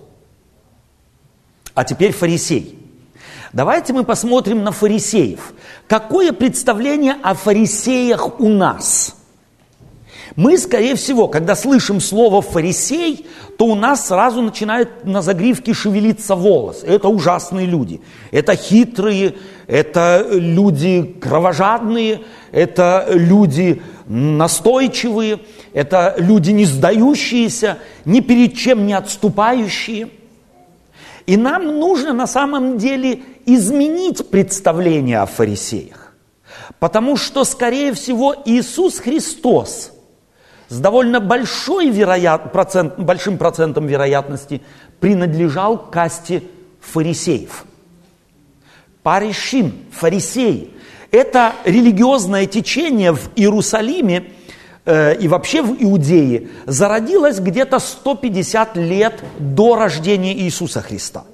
А 1.74 1.84
теперь 1.84 2.12
фарисей. 2.12 2.78
Давайте 3.52 3.92
мы 3.92 4.04
посмотрим 4.04 4.64
на 4.64 4.72
фарисеев. 4.72 5.54
Какое 5.86 6.32
представление 6.32 7.16
о 7.22 7.34
фарисеях 7.34 8.40
у 8.40 8.48
нас? 8.48 9.15
Мы, 10.36 10.58
скорее 10.58 10.96
всего, 10.96 11.28
когда 11.28 11.56
слышим 11.56 11.98
слово 11.98 12.42
«фарисей», 12.42 13.26
то 13.56 13.64
у 13.64 13.74
нас 13.74 14.08
сразу 14.08 14.42
начинает 14.42 15.06
на 15.06 15.22
загривке 15.22 15.72
шевелиться 15.72 16.36
волос. 16.36 16.84
Это 16.84 17.08
ужасные 17.08 17.66
люди. 17.66 18.02
Это 18.30 18.54
хитрые, 18.54 19.34
это 19.66 20.26
люди 20.30 21.16
кровожадные, 21.22 22.20
это 22.52 23.06
люди 23.08 23.80
настойчивые, 24.06 25.38
это 25.72 26.14
люди 26.18 26.50
не 26.50 26.66
сдающиеся, 26.66 27.78
ни 28.04 28.20
перед 28.20 28.54
чем 28.56 28.86
не 28.86 28.92
отступающие. 28.92 30.10
И 31.24 31.38
нам 31.38 31.80
нужно 31.80 32.12
на 32.12 32.26
самом 32.26 32.76
деле 32.76 33.22
изменить 33.46 34.28
представление 34.28 35.20
о 35.20 35.26
фарисеях. 35.26 36.12
Потому 36.78 37.16
что, 37.16 37.44
скорее 37.44 37.94
всего, 37.94 38.34
Иисус 38.44 38.98
Христос– 38.98 39.92
с 40.68 40.78
довольно 40.78 41.20
большой 41.20 41.90
вероят, 41.90 42.52
процент, 42.52 42.98
большим 42.98 43.38
процентом 43.38 43.86
вероятности 43.86 44.62
принадлежал 45.00 45.78
касте 45.78 46.42
фарисеев. 46.80 47.64
Паришим, 49.02 49.72
фарисеи. 49.92 50.70
Это 51.12 51.52
религиозное 51.64 52.46
течение 52.46 53.12
в 53.12 53.30
Иерусалиме 53.36 54.24
э, 54.84 55.16
и 55.16 55.28
вообще 55.28 55.62
в 55.62 55.76
Иудее 55.80 56.48
зародилось 56.66 57.38
где-то 57.38 57.78
150 57.78 58.76
лет 58.76 59.22
до 59.38 59.76
рождения 59.76 60.36
Иисуса 60.36 60.82
Христа. 60.82 61.24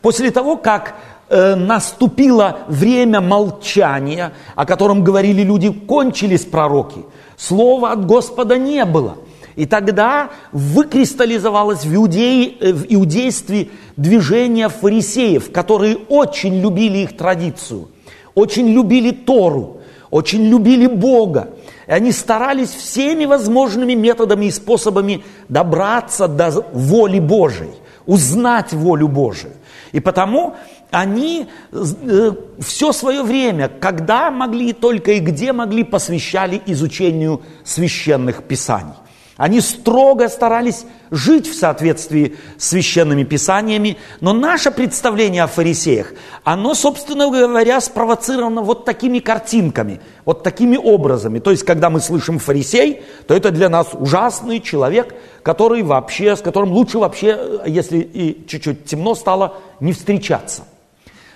После 0.00 0.30
того, 0.30 0.56
как 0.56 0.94
э, 1.28 1.54
наступило 1.54 2.60
время 2.68 3.20
молчания, 3.20 4.32
о 4.54 4.64
котором 4.64 5.04
говорили 5.04 5.42
люди, 5.42 5.70
кончились 5.70 6.46
пророки– 6.46 7.04
Слова 7.40 7.92
от 7.92 8.04
Господа 8.04 8.58
не 8.58 8.84
было. 8.84 9.16
И 9.56 9.66
тогда 9.66 10.30
выкристаллизовалось 10.52 11.84
в, 11.84 11.94
иудеи, 11.94 12.56
э, 12.60 12.72
в 12.72 12.84
иудействе 12.88 13.68
движение 13.96 14.68
фарисеев, 14.68 15.50
которые 15.50 15.96
очень 16.08 16.60
любили 16.60 16.98
их 16.98 17.16
традицию, 17.16 17.88
очень 18.34 18.68
любили 18.68 19.10
Тору, 19.10 19.80
очень 20.10 20.44
любили 20.48 20.86
Бога. 20.86 21.50
И 21.86 21.92
они 21.92 22.12
старались 22.12 22.70
всеми 22.70 23.24
возможными 23.24 23.94
методами 23.94 24.46
и 24.46 24.50
способами 24.50 25.24
добраться 25.48 26.28
до 26.28 26.50
воли 26.72 27.20
Божией, 27.20 27.74
узнать 28.06 28.72
волю 28.72 29.08
Божию. 29.08 29.54
И 29.92 30.00
потому 30.00 30.56
они 30.90 31.48
э, 31.72 32.32
все 32.60 32.92
свое 32.92 33.22
время, 33.22 33.68
когда 33.68 34.30
могли 34.30 34.72
только 34.72 35.12
и 35.12 35.20
где 35.20 35.52
могли, 35.52 35.84
посвящали 35.84 36.60
изучению 36.66 37.42
священных 37.64 38.44
писаний. 38.44 38.94
Они 39.40 39.62
строго 39.62 40.28
старались 40.28 40.84
жить 41.10 41.46
в 41.46 41.58
соответствии 41.58 42.36
с 42.58 42.68
священными 42.68 43.24
писаниями, 43.24 43.96
но 44.20 44.34
наше 44.34 44.70
представление 44.70 45.44
о 45.44 45.46
фарисеях, 45.46 46.12
оно, 46.44 46.74
собственно 46.74 47.30
говоря, 47.30 47.80
спровоцировано 47.80 48.60
вот 48.60 48.84
такими 48.84 49.18
картинками, 49.18 50.02
вот 50.26 50.42
такими 50.42 50.76
образами. 50.76 51.38
То 51.38 51.52
есть, 51.52 51.64
когда 51.64 51.88
мы 51.88 52.00
слышим 52.00 52.38
фарисей, 52.38 53.00
то 53.26 53.32
это 53.32 53.50
для 53.50 53.70
нас 53.70 53.88
ужасный 53.94 54.60
человек, 54.60 55.14
который 55.42 55.82
вообще, 55.82 56.36
с 56.36 56.42
которым 56.42 56.72
лучше 56.72 56.98
вообще, 56.98 57.62
если 57.64 58.00
и 58.00 58.46
чуть-чуть 58.46 58.84
темно 58.84 59.14
стало, 59.14 59.54
не 59.80 59.94
встречаться. 59.94 60.64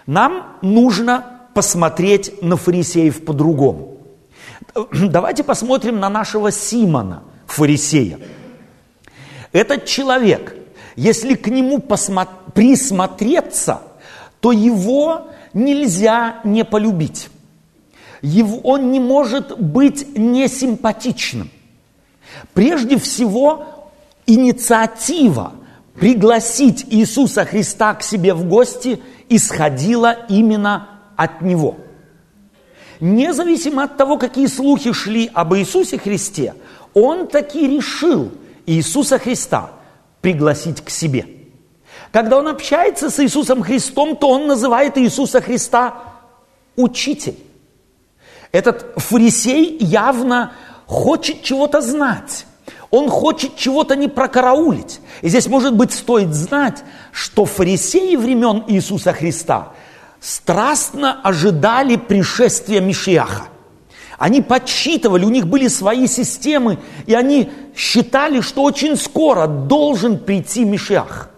Нам 0.06 0.58
нужно 0.60 1.24
посмотреть 1.54 2.42
на 2.42 2.56
фарисеев 2.56 3.24
по-другому. 3.24 3.98
Давайте 4.92 5.44
посмотрим 5.44 6.00
на 6.00 6.10
нашего 6.10 6.50
Симона, 6.50 7.22
фарисея. 7.46 8.18
Этот 9.52 9.86
человек, 9.86 10.56
если 10.96 11.34
к 11.34 11.48
нему 11.48 11.78
присмотреться, 11.78 13.82
то 14.40 14.52
его 14.52 15.28
нельзя 15.54 16.40
не 16.44 16.64
полюбить. 16.64 17.28
Его, 18.20 18.58
он 18.58 18.90
не 18.90 19.00
может 19.00 19.58
быть 19.58 20.18
несимпатичным. 20.18 21.50
Прежде 22.52 22.98
всего, 22.98 23.90
инициатива 24.26 25.52
пригласить 25.94 26.84
Иисуса 26.90 27.44
Христа 27.44 27.94
к 27.94 28.02
себе 28.02 28.34
в 28.34 28.46
гости– 28.46 29.00
исходила 29.28 30.16
именно 30.28 30.88
от 31.16 31.42
него. 31.42 31.76
Независимо 33.00 33.84
от 33.84 33.96
того, 33.96 34.18
какие 34.18 34.46
слухи 34.46 34.92
шли 34.92 35.30
об 35.32 35.54
Иисусе 35.54 35.98
Христе, 35.98 36.54
он 36.94 37.26
таки 37.26 37.66
решил 37.66 38.30
Иисуса 38.66 39.18
Христа 39.18 39.70
пригласить 40.20 40.80
к 40.80 40.90
себе. 40.90 41.26
Когда 42.12 42.38
он 42.38 42.48
общается 42.48 43.10
с 43.10 43.18
Иисусом 43.20 43.62
Христом, 43.62 44.16
то 44.16 44.30
он 44.30 44.46
называет 44.46 44.96
Иисуса 44.96 45.40
Христа 45.40 45.94
учитель. 46.76 47.36
Этот 48.52 48.94
фарисей 48.96 49.76
явно 49.80 50.52
хочет 50.86 51.42
чего-то 51.42 51.80
знать. 51.80 52.46
Он 52.94 53.10
хочет 53.10 53.56
чего-то 53.56 53.96
не 53.96 54.06
прокараулить. 54.06 55.00
И 55.20 55.28
здесь, 55.28 55.48
может 55.48 55.74
быть, 55.74 55.92
стоит 55.92 56.32
знать, 56.32 56.84
что 57.10 57.44
фарисеи 57.44 58.14
времен 58.14 58.62
Иисуса 58.68 59.12
Христа 59.12 59.72
страстно 60.20 61.20
ожидали 61.20 61.96
пришествия 61.96 62.80
Мишиаха. 62.80 63.48
Они 64.16 64.42
подсчитывали, 64.42 65.24
у 65.24 65.28
них 65.28 65.48
были 65.48 65.66
свои 65.66 66.06
системы, 66.06 66.78
и 67.06 67.14
они 67.14 67.50
считали, 67.74 68.40
что 68.40 68.62
очень 68.62 68.96
скоро 68.96 69.48
должен 69.48 70.16
прийти 70.16 70.64
Мишиах. 70.64 71.30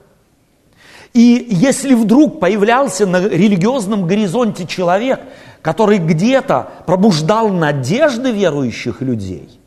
И 1.15 1.47
если 1.49 1.95
вдруг 1.95 2.39
появлялся 2.39 3.07
на 3.07 3.27
религиозном 3.27 4.07
горизонте 4.07 4.67
человек, 4.67 5.21
который 5.63 5.97
где-то 5.97 6.71
пробуждал 6.85 7.49
надежды 7.49 8.31
верующих 8.31 9.01
людей– 9.01 9.59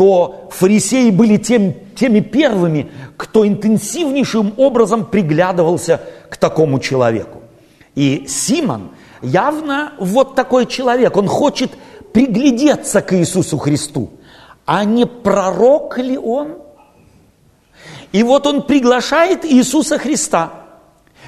то 0.00 0.48
фарисеи 0.50 1.10
были 1.10 1.36
тем, 1.36 1.74
теми 1.94 2.20
первыми, 2.20 2.90
кто 3.18 3.46
интенсивнейшим 3.46 4.54
образом 4.56 5.04
приглядывался 5.04 6.00
к 6.30 6.38
такому 6.38 6.78
человеку. 6.80 7.42
И 7.94 8.24
Симон 8.26 8.92
явно 9.20 9.92
вот 9.98 10.34
такой 10.34 10.64
человек, 10.64 11.18
он 11.18 11.28
хочет 11.28 11.72
приглядеться 12.14 13.02
к 13.02 13.14
Иисусу 13.14 13.58
Христу. 13.58 14.08
А 14.64 14.86
не 14.86 15.04
пророк 15.04 15.98
ли 15.98 16.16
он? 16.16 16.54
И 18.12 18.22
вот 18.22 18.46
он 18.46 18.62
приглашает 18.62 19.44
Иисуса 19.44 19.98
Христа. 19.98 20.50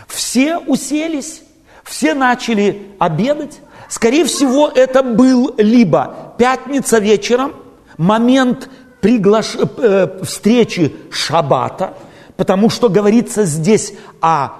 Все 0.08 0.56
уселись, 0.56 1.42
все 1.84 2.14
начали 2.14 2.86
обедать. 2.98 3.60
Скорее 3.90 4.24
всего, 4.24 4.72
это 4.74 5.02
был 5.02 5.54
либо 5.58 6.32
пятница 6.38 7.00
вечером, 7.00 7.52
момент 7.98 8.68
приглаш... 9.00 9.56
э, 9.56 10.08
встречи 10.22 10.94
шаббата, 11.10 11.94
потому 12.36 12.70
что 12.70 12.88
говорится 12.88 13.44
здесь 13.44 13.94
о 14.20 14.50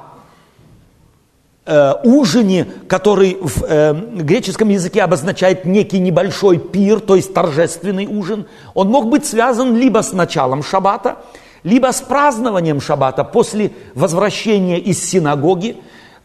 э, 1.64 1.92
ужине, 2.05 2.66
который 2.88 3.38
в 3.40 3.64
э, 3.64 3.95
греческом 4.23 4.68
языке 4.68 5.03
обозначает 5.03 5.64
некий 5.64 5.99
небольшой 5.99 6.59
пир, 6.59 7.01
то 7.01 7.16
есть 7.16 7.33
торжественный 7.33 8.07
ужин. 8.07 8.47
Он 8.75 8.88
мог 8.88 9.09
быть 9.09 9.27
связан 9.27 9.77
либо 9.77 10.03
с 10.03 10.12
началом 10.12 10.62
шаббата, 10.62 11.18
либо 11.62 11.92
с 11.92 12.01
празднованием 12.01 12.81
шаббата 12.81 13.25
после 13.25 13.73
возвращения 13.95 14.81
из 14.81 15.03
синагоги. 15.03 15.77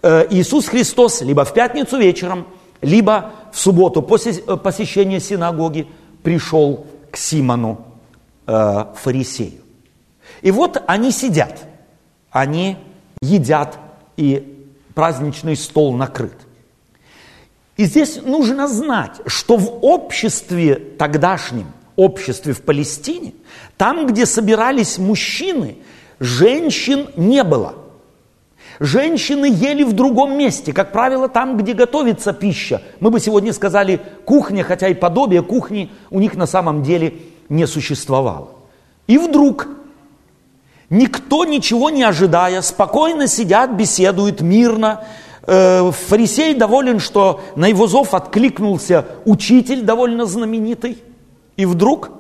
Э, 0.02 0.26
Иисус 0.30 0.67
Христос 0.67 1.22
либо 1.22 1.46
в 1.46 1.54
пятницу 1.54 1.98
вечером, 1.98 2.48
либо 2.82 3.32
в 3.52 3.60
субботу 3.60 4.02
после 4.02 4.34
э, 4.34 4.58
посещения 4.58 5.20
синагоги 5.20 5.88
пришел 6.24 6.86
Симону 7.18 7.86
э, 8.46 8.86
фарисею. 8.96 9.62
И 10.42 10.52
вот 10.52 10.82
они 10.88 11.12
сидят, 11.12 11.66
они 12.32 12.78
едят 13.22 13.80
и 14.18 14.70
праздничный 14.94 15.56
стол 15.56 15.94
накрыт. 15.94 16.36
И 17.76 17.86
здесь 17.86 18.20
нужно 18.22 18.68
знать, 18.68 19.22
что 19.28 19.58
в 19.58 19.86
обществе 19.86 20.76
тогдашнем, 20.76 21.68
обществе 21.96 22.54
в 22.54 22.62
Палестине, 22.62 23.34
там, 23.78 24.08
где 24.08 24.26
собирались 24.26 24.98
мужчины, 24.98 25.78
женщин 26.20 27.10
не 27.16 27.44
было. 27.44 27.76
Женщины 28.80 29.46
ели 29.46 29.84
в 29.84 29.94
другом 29.94 30.38
месте, 30.38 30.72
как 30.72 30.92
правило, 30.92 31.28
там, 31.28 31.58
где 31.58 31.74
готовится 31.74 32.34
пища. 32.34 32.82
Мы 33.00 33.10
бы 33.10 33.20
сегодня 33.20 33.54
сказали 33.54 34.02
кухня, 34.26 34.63
хотя 34.63 34.88
и 34.88 34.94
подобие 34.94 35.42
кухни 35.42 35.92
у 36.12 36.20
них 36.20 36.36
на 36.36 36.46
самом 36.46 36.84
деле 36.84 37.16
не 37.50 37.66
существовало. 37.66 38.50
И 39.08 39.18
вдруг 39.18 39.68
Никто 40.90 41.44
ничего 41.44 41.90
не 41.90 42.04
ожидая, 42.04 42.62
спокойно 42.62 43.28
сидят, 43.28 43.72
беседуют 43.72 44.40
мирно. 44.42 45.04
Э, 45.46 45.92
фарисей 45.92 46.54
доволен, 46.54 47.00
что 47.00 47.42
на 47.56 47.68
его 47.68 47.88
зов 47.88 48.13
откликнулся 48.13 49.06
учитель 49.26 49.82
довольно 49.82 50.26
знаменитый. 50.26 50.98
И 51.58 51.66
вдруг, 51.66 52.12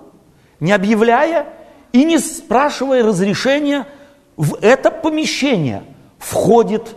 не 0.59 0.73
объявляя 0.73 1.45
и 1.93 2.03
не 2.03 2.19
спрашивая 2.19 3.03
разрешения, 3.03 3.87
в 4.35 4.57
это 4.61 4.91
помещение 4.91 5.83
входит 6.19 6.95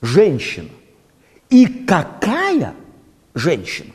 женщина. 0.00 0.70
И 1.50 1.66
какая 1.66 2.74
женщина? 3.34 3.92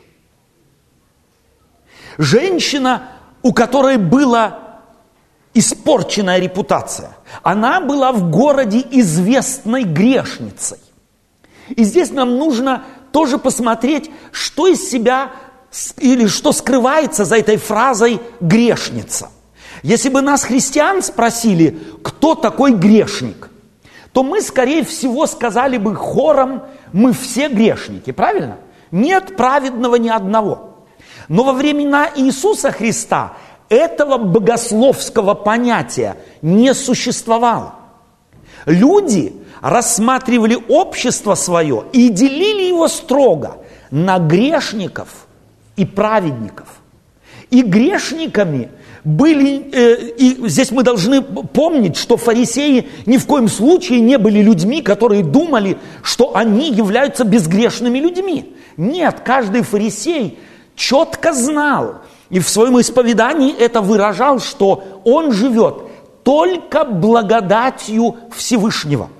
Женщина, 2.18 3.08
у 3.42 3.52
которой 3.52 3.96
было 3.96 4.80
испорченная 5.54 6.38
репутация. 6.38 7.16
Она 7.42 7.80
была 7.80 8.12
в 8.12 8.30
городе 8.30 8.84
известной 8.90 9.84
грешницей. 9.84 10.78
И 11.68 11.84
здесь 11.84 12.10
нам 12.10 12.36
нужно 12.36 12.84
тоже 13.12 13.38
посмотреть, 13.38 14.10
что 14.32 14.66
из 14.66 14.88
себя 14.88 15.32
или 15.98 16.26
что 16.26 16.52
скрывается 16.52 17.24
за 17.24 17.38
этой 17.38 17.56
фразой 17.56 18.20
«грешница». 18.40 19.30
Если 19.82 20.08
бы 20.08 20.20
нас, 20.20 20.44
христиан, 20.44 21.02
спросили, 21.02 21.78
кто 22.02 22.34
такой 22.34 22.72
грешник, 22.72 23.50
то 24.14 24.22
мы, 24.22 24.40
скорее 24.42 24.84
всего, 24.84 25.26
сказали 25.26 25.76
бы 25.76 25.96
хором 25.96 26.62
«мы 26.92 27.12
все 27.12 27.48
грешники», 27.48 28.12
правильно? 28.12 28.58
Нет 28.92 29.36
праведного 29.36 29.96
ни 29.96 30.08
одного. 30.08 30.76
Но 31.26 31.42
во 31.42 31.52
времена 31.52 32.08
Иисуса 32.14 32.70
Христа 32.70 33.32
этого 33.68 34.16
богословского 34.18 35.34
понятия 35.34 36.16
не 36.42 36.74
существовало. 36.74 37.74
Люди 38.66 39.34
рассматривали 39.60 40.56
общество 40.68 41.34
свое 41.34 41.84
и 41.92 42.08
делили 42.08 42.68
его 42.68 42.86
строго 42.86 43.56
на 43.90 44.20
грешников 44.20 45.26
и 45.74 45.84
праведников. 45.84 46.68
И 47.50 47.62
грешниками 47.62 48.70
были, 49.04 49.70
э, 49.70 50.12
и 50.16 50.48
здесь 50.48 50.70
мы 50.70 50.82
должны 50.82 51.22
помнить, 51.22 51.96
что 51.96 52.16
фарисеи 52.16 52.88
ни 53.04 53.18
в 53.18 53.26
коем 53.26 53.48
случае 53.48 54.00
не 54.00 54.16
были 54.16 54.40
людьми, 54.40 54.80
которые 54.80 55.22
думали, 55.22 55.76
что 56.02 56.34
они 56.34 56.70
являются 56.70 57.24
безгрешными 57.24 57.98
людьми. 57.98 58.54
Нет, 58.78 59.20
каждый 59.24 59.62
фарисей 59.62 60.38
четко 60.74 61.34
знал, 61.34 61.96
и 62.30 62.40
в 62.40 62.48
своем 62.48 62.80
исповедании 62.80 63.54
это 63.54 63.82
выражал, 63.82 64.40
что 64.40 64.82
он 65.04 65.32
живет 65.32 65.76
только 66.22 66.84
благодатью 66.84 68.16
Всевышнего. 68.34 69.10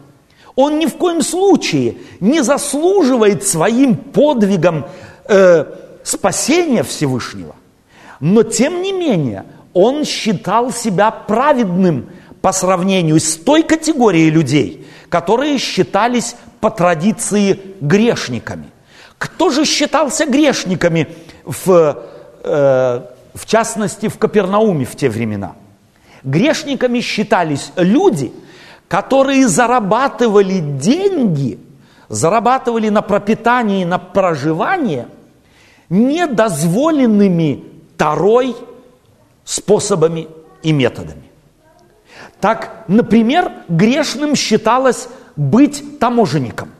Он 0.56 0.78
ни 0.78 0.86
в 0.86 0.96
коем 0.96 1.20
случае 1.20 1.96
не 2.20 2.42
заслуживает 2.42 3.46
своим 3.46 3.96
подвигом 3.96 4.86
э, 5.26 5.66
спасения 6.02 6.82
Всевышнего. 6.82 7.54
Но 8.20 8.42
тем 8.44 8.80
не 8.80 8.92
менее, 8.92 9.44
он 9.74 10.04
считал 10.04 10.72
себя 10.72 11.10
праведным 11.10 12.08
по 12.40 12.52
сравнению 12.52 13.20
с 13.20 13.36
той 13.36 13.62
категорией 13.62 14.30
людей, 14.30 14.86
которые 15.08 15.58
считались 15.58 16.36
по 16.60 16.70
традиции 16.70 17.60
грешниками. 17.80 18.70
Кто 19.18 19.50
же 19.50 19.64
считался 19.64 20.26
грешниками 20.26 21.08
в 21.44 21.98
Э, 22.44 23.00
в 23.34 23.46
частности 23.46 24.08
в 24.08 24.18
Капернауме 24.18 24.84
в 24.84 24.94
те 24.94 25.08
времена. 25.08 25.54
Грешниками 26.22 27.00
считались 27.00 27.72
люди, 27.76 28.32
которые 28.86 29.48
зарабатывали 29.48 30.60
деньги, 30.60 31.58
зарабатывали 32.08 32.90
на 32.90 33.02
пропитание 33.02 33.82
и 33.82 33.86
на 33.86 33.98
проживание 33.98 35.08
недозволенными 35.88 37.64
Тарой 37.96 38.54
способами 39.44 40.28
и 40.62 40.72
методами. 40.72 41.30
Так, 42.40 42.84
например, 42.88 43.52
грешным 43.68 44.34
считалось 44.34 45.08
быть 45.36 45.98
таможенником. 45.98 46.70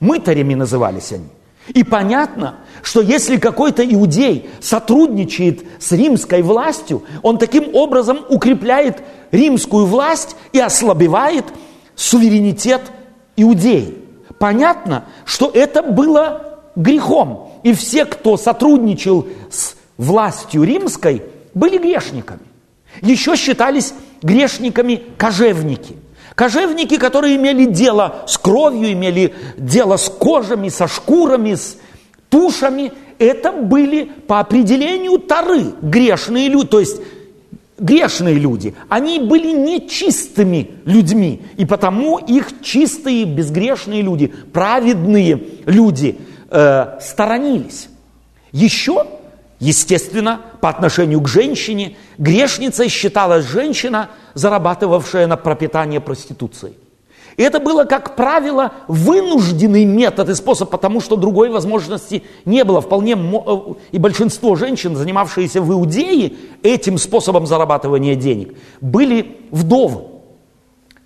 Мытарями 0.00 0.54
назывались 0.54 1.12
они. 1.12 1.28
И 1.74 1.84
понятно, 1.84 2.56
что 2.82 3.00
если 3.00 3.36
какой-то 3.36 3.84
иудей 3.84 4.48
сотрудничает 4.60 5.64
с 5.78 5.92
римской 5.92 6.42
властью, 6.42 7.02
он 7.22 7.38
таким 7.38 7.74
образом 7.74 8.20
укрепляет 8.28 9.02
римскую 9.32 9.84
власть 9.84 10.36
и 10.52 10.60
ослабевает 10.60 11.44
суверенитет 11.94 12.82
иудеи. 13.36 13.98
Понятно, 14.38 15.04
что 15.24 15.50
это 15.52 15.82
было 15.82 16.60
грехом. 16.76 17.50
И 17.64 17.72
все, 17.74 18.04
кто 18.04 18.36
сотрудничал 18.36 19.26
с 19.50 19.74
властью 19.98 20.62
римской, 20.62 21.22
были 21.58 21.78
грешниками. 21.78 22.40
Еще 23.02 23.36
считались 23.36 23.92
грешниками 24.22 25.02
кожевники– 25.16 25.96
Кожевники, 26.38 26.98
которые 26.98 27.34
имели 27.34 27.64
дело 27.64 28.22
с 28.28 28.38
кровью, 28.38 28.92
имели 28.92 29.34
дело 29.56 29.96
с 29.96 30.08
кожами, 30.08 30.68
со 30.68 30.86
шкурами, 30.86 31.56
с 31.56 31.76
тушами, 32.28 32.92
это 33.18 33.50
были 33.50 34.04
по 34.04 34.38
определению 34.38 35.18
тары, 35.18 35.64
грешные 35.82 36.46
люди, 36.46 36.68
то 36.68 36.78
есть 36.78 37.00
грешные 37.76 38.36
люди. 38.36 38.76
Они 38.88 39.18
были 39.18 39.50
нечистыми 39.50 40.70
людьми, 40.84 41.42
и 41.56 41.64
потому 41.64 42.18
их 42.18 42.62
чистые, 42.62 43.24
безгрешные 43.24 44.02
люди, 44.02 44.32
праведные 44.52 45.42
люди 45.66 46.20
э, 46.50 46.98
сторонились. 47.00 47.88
Еще 48.52 49.06
Естественно, 49.60 50.40
по 50.60 50.68
отношению 50.68 51.20
к 51.20 51.28
женщине, 51.28 51.96
грешницей 52.16 52.88
считалась 52.88 53.44
женщина, 53.46 54.10
зарабатывавшая 54.34 55.26
на 55.26 55.36
пропитание 55.36 56.00
проституцией. 56.00 56.74
И 57.36 57.42
это 57.42 57.60
было, 57.60 57.84
как 57.84 58.16
правило, 58.16 58.72
вынужденный 58.88 59.84
метод 59.84 60.28
и 60.28 60.34
способ, 60.34 60.70
потому 60.70 61.00
что 61.00 61.16
другой 61.16 61.50
возможности 61.50 62.24
не 62.44 62.64
было. 62.64 62.80
Вполне 62.80 63.12
э, 63.12 63.74
и 63.92 63.98
большинство 63.98 64.56
женщин, 64.56 64.96
занимавшиеся 64.96 65.62
в 65.62 65.72
Иудее 65.72 66.34
этим 66.64 66.98
способом 66.98 67.46
зарабатывания 67.46 68.16
денег, 68.16 68.56
были 68.80 69.36
вдовы, 69.52 70.02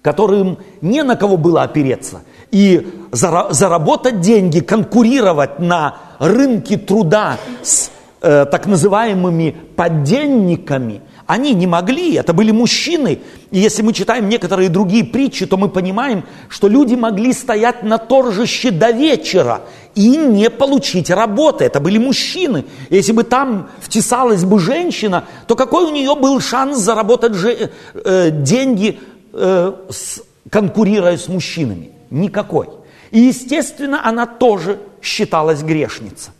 которым 0.00 0.58
не 0.80 1.02
на 1.02 1.16
кого 1.16 1.36
было 1.36 1.62
опереться. 1.64 2.22
И 2.50 2.86
заработать 3.12 4.20
деньги, 4.20 4.60
конкурировать 4.60 5.58
на 5.58 5.96
рынке 6.18 6.78
труда 6.78 7.36
с 7.62 7.90
э, 8.22 8.46
так 8.46 8.66
называемыми 8.66 9.54
подденниками, 9.76 11.02
они 11.26 11.54
не 11.54 11.66
могли, 11.66 12.14
это 12.14 12.32
были 12.32 12.50
мужчины. 12.50 13.20
И 13.50 13.58
если 13.58 13.82
мы 13.82 13.92
читаем 13.92 14.28
некоторые 14.28 14.68
другие 14.68 15.04
притчи, 15.04 15.46
то 15.46 15.56
мы 15.56 15.68
понимаем, 15.68 16.24
что 16.48 16.68
люди 16.68 16.94
могли 16.94 17.32
стоять 17.32 17.82
на 17.82 17.98
торжище 17.98 18.70
до 18.70 18.90
вечера 18.90 19.62
и 19.94 20.16
не 20.16 20.50
получить 20.50 21.10
работы. 21.10 21.64
Это 21.64 21.80
были 21.80 21.98
мужчины. 21.98 22.64
Если 22.90 23.12
бы 23.12 23.24
там 23.24 23.70
втесалась 23.80 24.44
бы 24.44 24.58
женщина, 24.58 25.24
то 25.46 25.54
какой 25.54 25.84
у 25.84 25.90
нее 25.90 26.14
был 26.14 26.40
шанс 26.40 26.78
заработать 26.78 27.34
же, 27.34 27.70
э, 27.94 28.30
деньги, 28.30 28.98
э, 29.32 29.72
с, 29.90 30.22
конкурируя 30.50 31.16
с 31.16 31.28
мужчинами? 31.28 31.92
Никакой. 32.10 32.68
И, 33.10 33.20
естественно, 33.20 34.06
она 34.06 34.26
тоже 34.26 34.78
считалась 35.00 35.62
грешницей. 35.62 36.32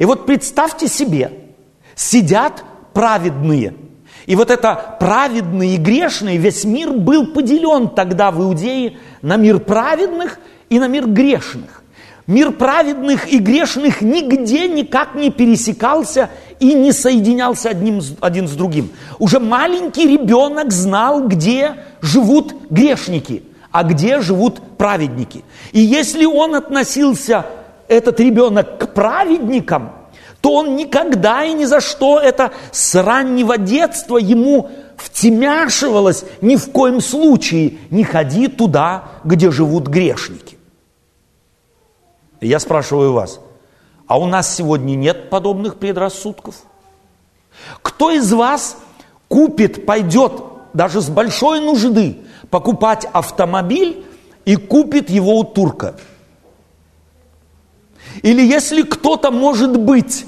И 0.00 0.04
вот 0.06 0.24
представьте 0.24 0.88
себе, 0.88 1.30
сидят 1.94 2.64
праведные. 2.94 3.74
И 4.24 4.34
вот 4.34 4.50
это 4.50 4.96
праведные 4.98 5.74
и 5.74 5.76
грешные, 5.76 6.38
весь 6.38 6.64
мир 6.64 6.90
был 6.90 7.26
поделен 7.26 7.90
тогда 7.90 8.30
в 8.30 8.40
Иудее 8.42 8.96
на 9.20 9.36
мир 9.36 9.58
праведных 9.58 10.38
и 10.70 10.78
на 10.78 10.88
мир 10.88 11.06
грешных. 11.06 11.82
Мир 12.26 12.52
праведных 12.52 13.30
и 13.30 13.38
грешных 13.38 14.00
нигде 14.00 14.68
никак 14.68 15.14
не 15.14 15.30
пересекался 15.30 16.30
и 16.60 16.72
не 16.72 16.92
соединялся 16.92 17.68
одним, 17.68 18.00
один 18.20 18.48
с 18.48 18.52
другим. 18.52 18.88
Уже 19.18 19.38
маленький 19.38 20.06
ребенок 20.06 20.72
знал, 20.72 21.28
где 21.28 21.74
живут 22.00 22.54
грешники, 22.70 23.42
а 23.70 23.82
где 23.82 24.20
живут 24.22 24.62
праведники. 24.78 25.44
И 25.72 25.80
если 25.80 26.24
он 26.24 26.54
относился, 26.54 27.44
этот 27.90 28.20
ребенок, 28.20 28.78
к 28.90 28.94
праведникам, 28.94 29.92
то 30.40 30.54
он 30.54 30.76
никогда 30.76 31.44
и 31.44 31.52
ни 31.52 31.64
за 31.64 31.80
что 31.80 32.18
это 32.18 32.52
с 32.72 32.94
раннего 32.94 33.58
детства 33.58 34.16
ему 34.16 34.70
втемяшивалось 34.96 36.24
ни 36.40 36.56
в 36.56 36.70
коем 36.70 37.00
случае 37.00 37.78
не 37.90 38.04
ходи 38.04 38.48
туда, 38.48 39.04
где 39.24 39.50
живут 39.50 39.86
грешники. 39.86 40.58
Я 42.40 42.58
спрашиваю 42.58 43.12
вас, 43.12 43.40
а 44.06 44.18
у 44.18 44.26
нас 44.26 44.54
сегодня 44.54 44.94
нет 44.94 45.30
подобных 45.30 45.76
предрассудков? 45.76 46.56
Кто 47.82 48.10
из 48.10 48.32
вас 48.32 48.76
купит, 49.28 49.84
пойдет 49.84 50.32
даже 50.72 51.00
с 51.00 51.08
большой 51.08 51.60
нужды 51.60 52.18
покупать 52.48 53.06
автомобиль 53.12 54.04
и 54.46 54.56
купит 54.56 55.10
его 55.10 55.38
у 55.38 55.44
турка? 55.44 55.96
Или 58.22 58.42
если 58.42 58.82
кто-то, 58.82 59.30
может 59.30 59.78
быть, 59.78 60.26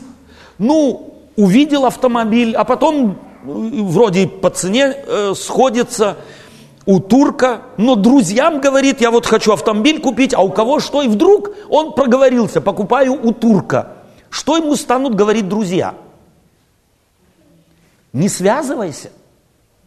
ну, 0.59 1.15
увидел 1.37 1.87
автомобиль, 1.87 2.55
а 2.55 2.65
потом 2.65 3.19
ну, 3.45 3.85
вроде 3.87 4.27
по 4.27 4.51
цене 4.51 4.95
э, 4.95 5.35
сходится 5.37 6.17
у 6.87 7.01
турка, 7.01 7.63
но 7.77 7.95
друзьям 7.95 8.61
говорит, 8.61 9.01
я 9.01 9.11
вот 9.11 9.27
хочу 9.27 9.53
автомобиль 9.53 10.01
купить, 10.01 10.35
а 10.35 10.41
у 10.41 10.51
кого 10.51 10.81
что? 10.81 11.03
И 11.03 11.09
вдруг 11.09 11.51
он 11.69 11.93
проговорился, 11.93 12.61
покупаю 12.61 13.15
у 13.15 13.33
турка. 13.33 13.93
Что 14.31 14.57
ему 14.57 14.77
станут 14.77 15.15
говорить 15.15 15.49
друзья? 15.49 15.95
Не 18.13 18.29
связывайся, 18.29 19.11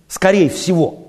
скорее 0.08 0.50
всего. 0.50 1.05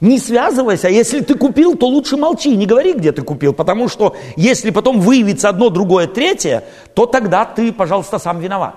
Не 0.00 0.18
связывайся, 0.18 0.88
а 0.88 0.90
если 0.90 1.20
ты 1.20 1.34
купил, 1.34 1.76
то 1.76 1.86
лучше 1.86 2.16
молчи, 2.16 2.56
не 2.56 2.64
говори, 2.64 2.94
где 2.94 3.12
ты 3.12 3.20
купил, 3.20 3.52
потому 3.52 3.86
что 3.88 4.16
если 4.34 4.70
потом 4.70 4.98
выявится 5.00 5.50
одно, 5.50 5.68
другое, 5.68 6.06
третье, 6.06 6.64
то 6.94 7.04
тогда 7.04 7.44
ты, 7.44 7.70
пожалуйста, 7.70 8.18
сам 8.18 8.40
виноват. 8.40 8.76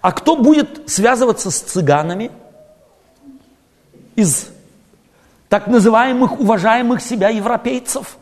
А 0.00 0.10
кто 0.10 0.34
будет 0.34 0.90
связываться 0.90 1.52
с 1.52 1.60
цыганами 1.60 2.32
из 4.16 4.48
так 5.48 5.68
называемых 5.68 6.40
уважаемых 6.40 7.00
себя 7.00 7.28
европейцев? 7.28 8.16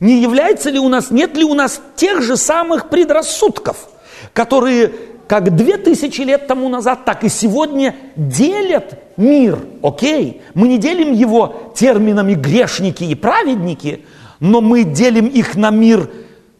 Не 0.00 0.20
является 0.20 0.68
ли 0.68 0.80
у 0.80 0.88
нас, 0.88 1.12
нет 1.12 1.36
ли 1.36 1.44
у 1.44 1.54
нас 1.54 1.80
тех 1.94 2.22
же 2.22 2.36
самых 2.36 2.88
предрассудков, 2.88 3.88
которые 4.32 4.92
как 5.32 5.56
две 5.56 5.78
тысячи 5.78 6.20
лет 6.20 6.46
тому 6.46 6.68
назад, 6.68 7.06
так 7.06 7.24
и 7.24 7.30
сегодня 7.30 7.96
делят 8.16 8.98
мир, 9.16 9.58
окей? 9.82 10.42
Мы 10.52 10.68
не 10.68 10.76
делим 10.76 11.14
его 11.14 11.72
терминами 11.74 12.34
грешники 12.34 13.04
и 13.04 13.14
праведники, 13.14 14.04
но 14.40 14.60
мы 14.60 14.84
делим 14.84 15.28
их 15.28 15.56
на 15.56 15.70
мир, 15.70 16.10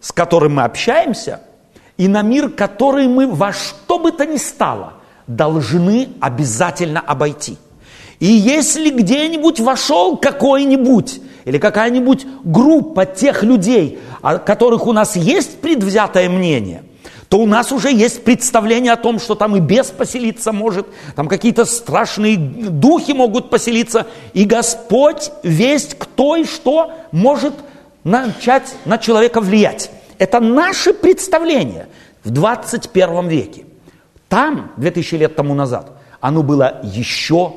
с 0.00 0.10
которым 0.10 0.54
мы 0.54 0.62
общаемся– 0.62 1.42
и 1.98 2.08
на 2.08 2.22
мир, 2.22 2.48
который 2.48 3.08
мы 3.08 3.26
во 3.26 3.52
что 3.52 3.98
бы 3.98 4.10
то 4.10 4.24
ни 4.24 4.38
стало 4.38 4.94
должны 5.26 6.08
обязательно 6.18 7.00
обойти. 7.00 7.58
И 8.20 8.26
если 8.26 8.88
где-нибудь 8.88 9.60
вошел 9.60 10.16
какой-нибудь 10.16 11.20
или 11.44 11.58
какая-нибудь 11.58 12.24
группа 12.42 13.04
тех 13.04 13.42
людей, 13.42 13.98
о 14.22 14.38
которых 14.38 14.86
у 14.86 14.94
нас 14.94 15.14
есть 15.14 15.60
предвзятое 15.60 16.30
мнение, 16.30 16.84
то 17.32 17.38
у 17.38 17.46
нас 17.46 17.72
уже 17.72 17.90
есть 17.90 18.24
представление 18.24 18.92
о 18.92 18.96
том, 18.96 19.18
что 19.18 19.34
там 19.34 19.56
и 19.56 19.60
бес 19.60 19.86
поселиться 19.90 20.52
может, 20.52 20.86
там 21.16 21.28
какие-то 21.28 21.64
страшные 21.64 22.36
духи 22.36 23.12
могут 23.12 23.48
поселиться, 23.48 24.06
и 24.34 24.44
Господь 24.44 25.32
весть 25.42 25.98
кто 25.98 26.36
и 26.36 26.44
что 26.44 26.92
может 27.10 27.54
начать 28.04 28.74
на 28.84 28.98
человека 28.98 29.40
влиять. 29.40 29.90
Это 30.18 30.40
наше 30.40 30.92
представление 30.92 31.88
в 32.22 32.28
21 32.28 33.28
веке. 33.28 33.64
Там, 34.28 34.70
2000 34.76 35.14
лет 35.14 35.34
тому 35.34 35.54
назад, 35.54 35.90
оно 36.20 36.42
было 36.42 36.82
еще 36.82 37.54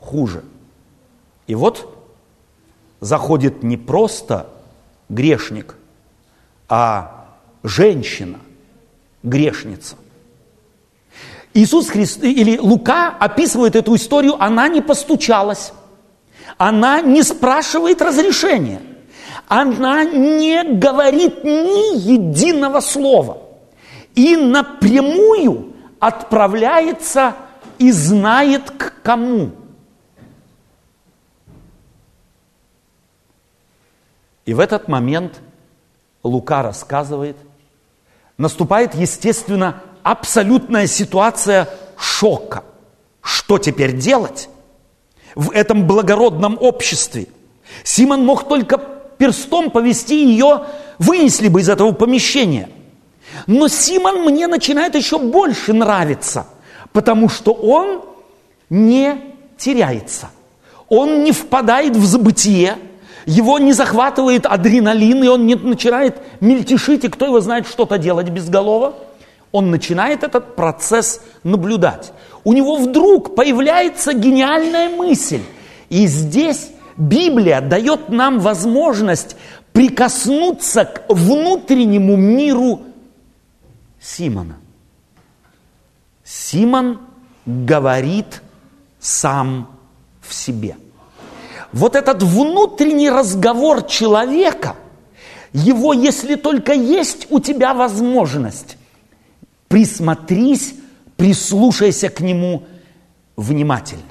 хуже. 0.00 0.44
И 1.46 1.54
вот 1.54 1.96
заходит 3.00 3.62
не 3.62 3.78
просто 3.78 4.48
грешник, 5.08 5.76
а 6.68 7.24
женщина, 7.62 8.40
грешница. 9.24 9.96
Иисус 11.52 11.88
Христ, 11.88 12.22
или 12.22 12.56
Лука 12.58 13.08
описывает 13.08 13.74
эту 13.74 13.96
историю, 13.96 14.40
она 14.40 14.68
не 14.68 14.80
постучалась, 14.80 15.72
она 16.58 17.00
не 17.00 17.24
спрашивает 17.24 18.00
разрешения– 18.00 18.80
она 19.48 20.04
не 20.04 20.62
говорит 20.64 21.44
ни 21.44 21.98
единого 21.98 22.80
слова 22.80 23.42
и 24.14 24.36
напрямую 24.36 25.74
отправляется 25.98 27.36
и 27.78 27.90
знает 27.90 28.70
к 28.70 29.02
кому. 29.02 29.50
И 34.46 34.54
в 34.54 34.60
этот 34.60 34.88
момент 34.88 35.40
Лука 36.22 36.62
рассказывает, 36.62 37.36
наступает, 38.38 38.94
естественно, 38.94 39.82
абсолютная 40.02 40.86
ситуация 40.86 41.68
шока. 41.96 42.64
Что 43.22 43.58
теперь 43.58 43.96
делать 43.96 44.48
в 45.34 45.50
этом 45.50 45.86
благородном 45.86 46.58
обществе? 46.60 47.28
Симон 47.82 48.24
мог 48.24 48.48
только 48.48 48.78
перстом 48.78 49.70
повести 49.70 50.26
ее, 50.26 50.66
вынесли 50.98 51.48
бы 51.48 51.60
из 51.60 51.68
этого 51.68 51.92
помещения. 51.92 52.68
Но 53.46 53.68
Симон 53.68 54.22
мне 54.22 54.46
начинает 54.46 54.94
еще 54.94 55.18
больше 55.18 55.72
нравиться, 55.72 56.46
потому 56.92 57.28
что 57.28 57.52
он 57.52 58.02
не 58.70 59.34
теряется. 59.56 60.30
Он 60.88 61.24
не 61.24 61.32
впадает 61.32 61.96
в 61.96 62.04
забытие, 62.04 62.76
его 63.26 63.58
не 63.58 63.72
захватывает 63.72 64.46
адреналин, 64.46 65.24
и 65.24 65.28
он 65.28 65.46
не 65.46 65.54
начинает 65.54 66.16
мельтешить, 66.40 67.04
и 67.04 67.08
кто 67.08 67.26
его 67.26 67.40
знает 67.40 67.66
что-то 67.66 67.98
делать 67.98 68.28
без 68.28 68.48
голова. 68.48 68.94
Он 69.52 69.70
начинает 69.70 70.24
этот 70.24 70.56
процесс 70.56 71.20
наблюдать. 71.44 72.12
У 72.42 72.52
него 72.52 72.76
вдруг 72.76 73.34
появляется 73.34 74.12
гениальная 74.12 74.88
мысль. 74.88 75.42
И 75.88 76.06
здесь 76.06 76.70
Библия 76.96 77.60
дает 77.60 78.08
нам 78.08 78.40
возможность 78.40 79.36
прикоснуться 79.72 80.84
к 80.84 81.04
внутреннему 81.08 82.16
миру 82.16 82.82
Симона. 84.00 84.56
Симон 86.24 87.00
говорит 87.46 88.42
сам 88.98 89.68
в 90.20 90.32
себе. 90.34 90.76
Вот 91.74 91.96
этот 91.96 92.22
внутренний 92.22 93.10
разговор 93.10 93.82
человека, 93.82 94.76
его, 95.52 95.92
если 95.92 96.36
только 96.36 96.72
есть 96.72 97.26
у 97.30 97.40
тебя 97.40 97.74
возможность, 97.74 98.76
присмотрись, 99.66 100.74
прислушайся 101.16 102.10
к 102.10 102.20
нему 102.20 102.62
внимательно. 103.36 104.02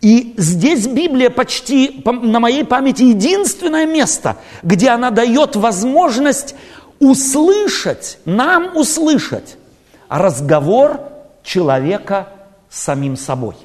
И 0.00 0.34
здесь 0.36 0.86
Библия 0.86 1.30
почти, 1.30 2.00
на 2.04 2.38
моей 2.38 2.64
памяти, 2.64 3.02
единственное 3.02 3.84
место, 3.84 4.36
где 4.62 4.90
она 4.90 5.10
дает 5.10 5.56
возможность 5.56 6.54
услышать, 7.00 8.20
нам 8.24 8.76
услышать 8.76 9.56
разговор 10.08 11.00
человека 11.42 12.28
с 12.70 12.84
самим 12.84 13.16
собой. 13.16 13.56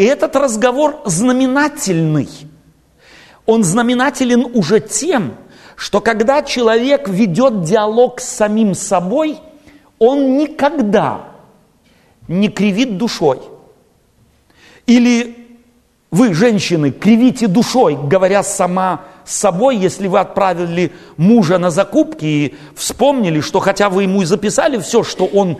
И 0.00 0.02
этот 0.02 0.34
разговор 0.34 1.02
знаменательный. 1.04 2.30
Он 3.44 3.62
знаменателен 3.62 4.46
уже 4.54 4.80
тем, 4.80 5.34
что 5.76 6.00
когда 6.00 6.42
человек 6.42 7.06
ведет 7.06 7.64
диалог 7.64 8.22
с 8.22 8.24
самим 8.24 8.74
собой, 8.74 9.36
он 9.98 10.38
никогда 10.38 11.26
не 12.28 12.48
кривит 12.48 12.96
душой. 12.96 13.40
Или 14.86 15.58
вы, 16.10 16.32
женщины, 16.32 16.92
кривите 16.92 17.46
душой, 17.46 17.98
говоря 18.02 18.42
сама 18.42 19.02
с 19.26 19.36
собой, 19.36 19.76
если 19.76 20.08
вы 20.08 20.20
отправили 20.20 20.92
мужа 21.18 21.58
на 21.58 21.70
закупки 21.70 22.24
и 22.24 22.54
вспомнили, 22.74 23.42
что 23.42 23.60
хотя 23.60 23.90
вы 23.90 24.04
ему 24.04 24.22
и 24.22 24.24
записали 24.24 24.78
все, 24.78 25.04
что 25.04 25.26
он 25.26 25.58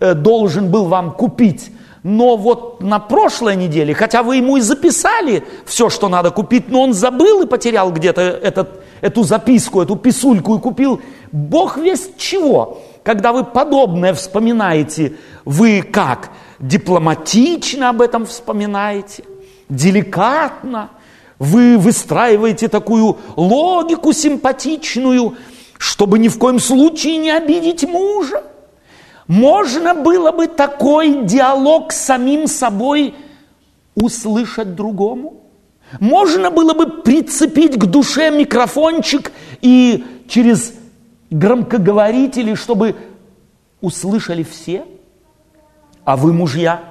э, 0.00 0.14
должен 0.14 0.72
был 0.72 0.86
вам 0.86 1.12
купить, 1.12 1.70
но 2.06 2.36
вот 2.36 2.80
на 2.80 3.00
прошлой 3.00 3.56
неделе, 3.56 3.92
хотя 3.92 4.22
вы 4.22 4.36
ему 4.36 4.58
и 4.58 4.60
записали 4.60 5.42
все, 5.64 5.90
что 5.90 6.08
надо 6.08 6.30
купить, 6.30 6.68
но 6.68 6.82
он 6.82 6.94
забыл 6.94 7.42
и 7.42 7.46
потерял 7.46 7.90
где-то 7.90 8.20
этот, 8.20 8.80
эту 9.00 9.24
записку, 9.24 9.82
эту 9.82 9.96
писульку 9.96 10.56
и 10.56 10.60
купил 10.60 11.00
Бог 11.32 11.76
весть 11.76 12.16
чего. 12.16 12.78
Когда 13.02 13.32
вы 13.32 13.42
подобное 13.42 14.14
вспоминаете, 14.14 15.16
вы 15.44 15.82
как? 15.82 16.30
Дипломатично 16.60 17.88
об 17.88 18.00
этом 18.00 18.24
вспоминаете– 18.24 19.24
деликатно, 19.68 20.90
Вы 21.38 21.76
выстраиваете 21.76 22.68
такую 22.68 23.18
логику 23.36 24.12
симпатичную, 24.12 25.34
чтобы 25.76 26.18
ни 26.18 26.28
в 26.28 26.38
коем 26.38 26.60
случае 26.60 27.18
не 27.18 27.30
обидеть 27.30 27.82
мужа. 27.82 28.42
Можно 29.26 29.94
было 29.94 30.30
бы 30.30 30.46
такой 30.46 31.24
диалог 31.24 31.92
с 31.92 31.96
самим 31.96 32.46
собой 32.46 33.14
услышать 33.94 34.74
другому. 34.74 35.42
Можно 36.00 36.50
было 36.50 36.74
бы 36.74 37.02
прицепить 37.02 37.78
к 37.78 37.86
душе 37.86 38.30
микрофончик 38.30 39.32
и 39.62 40.04
через 40.28 40.74
громкоговорители, 41.30 42.54
чтобы 42.54 42.96
услышали 43.80 44.42
все. 44.42 44.84
А 46.04 46.16
вы 46.16 46.32
мужья, 46.32 46.84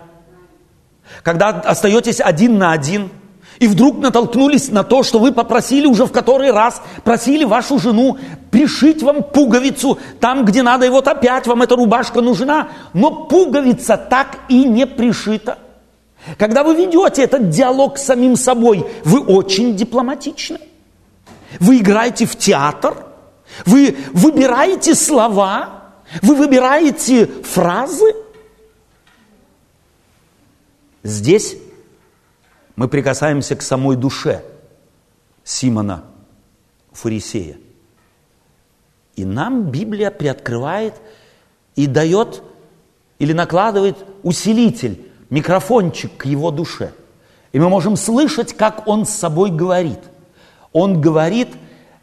когда 1.24 1.50
остаетесь 1.50 2.20
один 2.20 2.58
на 2.58 2.74
один– 2.74 3.10
и 3.60 3.68
вдруг 3.68 4.00
натолкнулись 4.00 4.70
на 4.70 4.84
то, 4.84 5.04
что 5.04 5.20
вы 5.20 5.32
попросили 5.32 5.86
уже 5.86 6.06
в 6.06 6.12
который 6.12 6.52
раз, 6.52 6.82
просили 7.04 7.46
вашу 7.46 7.80
жену 7.80 8.18
пришить 8.56 9.04
вам 9.04 9.22
пуговицу 9.22 10.00
там, 10.22 10.46
где 10.46 10.64
надо, 10.64 10.86
и 10.86 10.90
вот 10.90 11.10
опять 11.10 11.46
вам 11.46 11.64
эта 11.64 11.76
рубашка 11.76 12.22
нужна, 12.22 12.70
но 12.94 13.26
пуговица 13.26 13.98
так 13.98 14.40
и 14.48 14.64
не 14.64 14.88
пришита. 14.88 15.58
Когда 16.38 16.64
вы 16.64 16.74
ведете 16.74 17.24
этот 17.24 17.50
диалог 17.50 17.98
с 17.98 18.06
самим 18.06 18.38
собой, 18.38 18.86
вы 19.04 19.20
очень 19.20 19.76
дипломатичны. 19.76 20.60
Вы 21.60 21.80
играете 21.80 22.26
в 22.26 22.38
театр, 22.38 22.96
вы 23.66 23.98
выбираете 24.14 24.96
слова, 24.96 25.92
вы 26.22 26.36
выбираете 26.36 27.26
фразы. 27.26 28.16
Здесь 31.04 31.58
мы 32.78 32.88
прикасаемся 32.88 33.58
к 33.58 33.62
самой 33.62 33.98
душе 33.98 34.46
Симона 35.44 36.06
Фарисея. 36.94 37.58
И 39.16 39.26
нам 39.26 39.72
Библия 39.72 40.12
приоткрывает 40.12 40.96
и 41.76 41.88
дает 41.88 42.44
или 43.20 43.34
накладывает 43.34 43.98
усилитель, 44.24 45.12
микрофончик 45.30 46.18
к 46.18 46.26
его 46.26 46.52
душе. 46.52 46.92
И 47.52 47.60
мы 47.60 47.70
можем 47.70 47.96
слышать, 47.96 48.54
как 48.54 48.88
он 48.88 49.06
с 49.06 49.12
собой 49.12 49.50
говорит. 49.50 50.00
Он 50.74 51.00
говорит, 51.00 51.50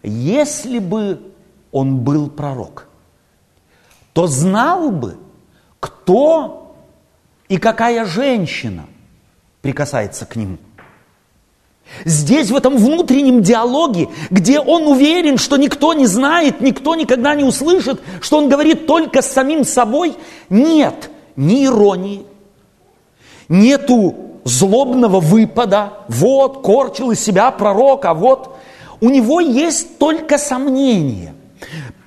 если 0.02 0.78
бы 0.78 1.20
он 1.70 2.00
был 2.00 2.30
пророк, 2.30 2.88
то 4.14 4.26
знал 4.26 4.90
бы, 4.90 5.18
кто 5.80 6.74
и 7.48 7.58
какая 7.58 8.06
женщина 8.06 8.86
прикасается 9.60 10.24
к 10.24 10.36
нему. 10.36 10.56
Здесь, 12.04 12.50
в 12.50 12.56
этом 12.56 12.76
внутреннем 12.76 13.42
диалоге, 13.42 14.08
где 14.30 14.58
он 14.60 14.86
уверен, 14.88 15.38
что 15.38 15.56
никто 15.56 15.92
не 15.92 16.06
знает, 16.06 16.60
никто 16.60 16.94
никогда 16.94 17.34
не 17.34 17.44
услышит, 17.44 18.00
что 18.20 18.38
он 18.38 18.48
говорит 18.48 18.86
только 18.86 19.22
с 19.22 19.30
самим 19.30 19.64
собой, 19.64 20.14
нет 20.48 21.10
ни 21.36 21.64
иронии, 21.64 22.24
нету 23.48 24.14
злобного 24.44 25.20
выпада, 25.20 25.92
вот, 26.08 26.62
корчил 26.62 27.10
из 27.12 27.20
себя 27.20 27.50
пророк, 27.50 28.04
а 28.04 28.14
вот. 28.14 28.56
У 29.00 29.08
него 29.08 29.40
есть 29.40 29.98
только 29.98 30.38
сомнение. 30.38 31.34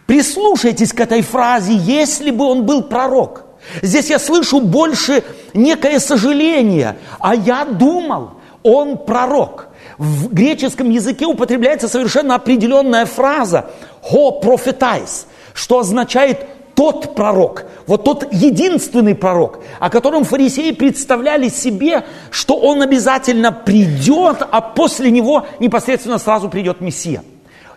Прислушайтесь 0.07 0.93
к 0.93 0.99
этой 0.99 1.21
фразе, 1.21 1.73
если 1.73 2.31
бы 2.31 2.45
он 2.45 2.65
был 2.65 2.83
пророк. 2.83 3.45
Здесь 3.81 4.09
я 4.09 4.19
слышу 4.19 4.61
больше 4.61 5.23
некое 5.53 5.99
сожаление, 5.99 6.97
а 7.19 7.35
я 7.35 7.65
думал, 7.65 8.31
он 8.63 8.97
пророк. 8.97 9.69
В 9.97 10.33
греческом 10.33 10.89
языке 10.89 11.25
употребляется 11.25 11.87
совершенно 11.87 12.35
определенная 12.35 13.05
фраза 13.05 13.69
«ho 14.11 14.41
prophetais», 14.41 15.25
что 15.53 15.79
означает 15.79 16.45
тот 16.75 17.15
пророк, 17.15 17.63
вот 17.87 18.03
тот 18.03 18.27
единственный 18.33 19.15
пророк, 19.15 19.59
о 19.79 19.89
котором 19.89 20.25
фарисеи 20.25 20.71
представляли 20.71 21.47
себе, 21.47 22.05
что 22.31 22.57
он 22.57 22.81
обязательно 22.81 23.53
придет, 23.53 24.45
а 24.51 24.59
после 24.59 25.09
него 25.09 25.47
непосредственно 25.59 26.17
сразу 26.17 26.49
придет 26.49 26.81
Мессия. 26.81 27.23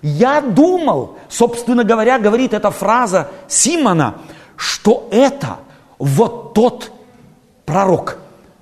Я 0.02 0.40
думал, 0.40 1.16
собственно 1.28 1.85
говоря, 1.85 2.18
говорит 2.18 2.52
эта 2.52 2.72
фраза 2.72 3.28
Симона, 3.46 4.16
что 4.57 5.09
это 5.12 5.59
вот 5.98 6.54
тот 6.54 6.90
пророк, 7.64 8.18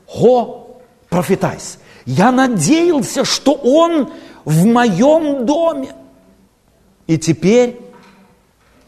ὁ 0.06 0.78
προφήτης. 1.08 1.78
Я 2.06 2.30
надеялся, 2.30 3.24
что 3.24 3.52
он 3.52 4.12
в 4.44 4.64
моем 4.64 5.44
доме. 5.44 5.94
И 7.08 7.18
теперь 7.18 7.80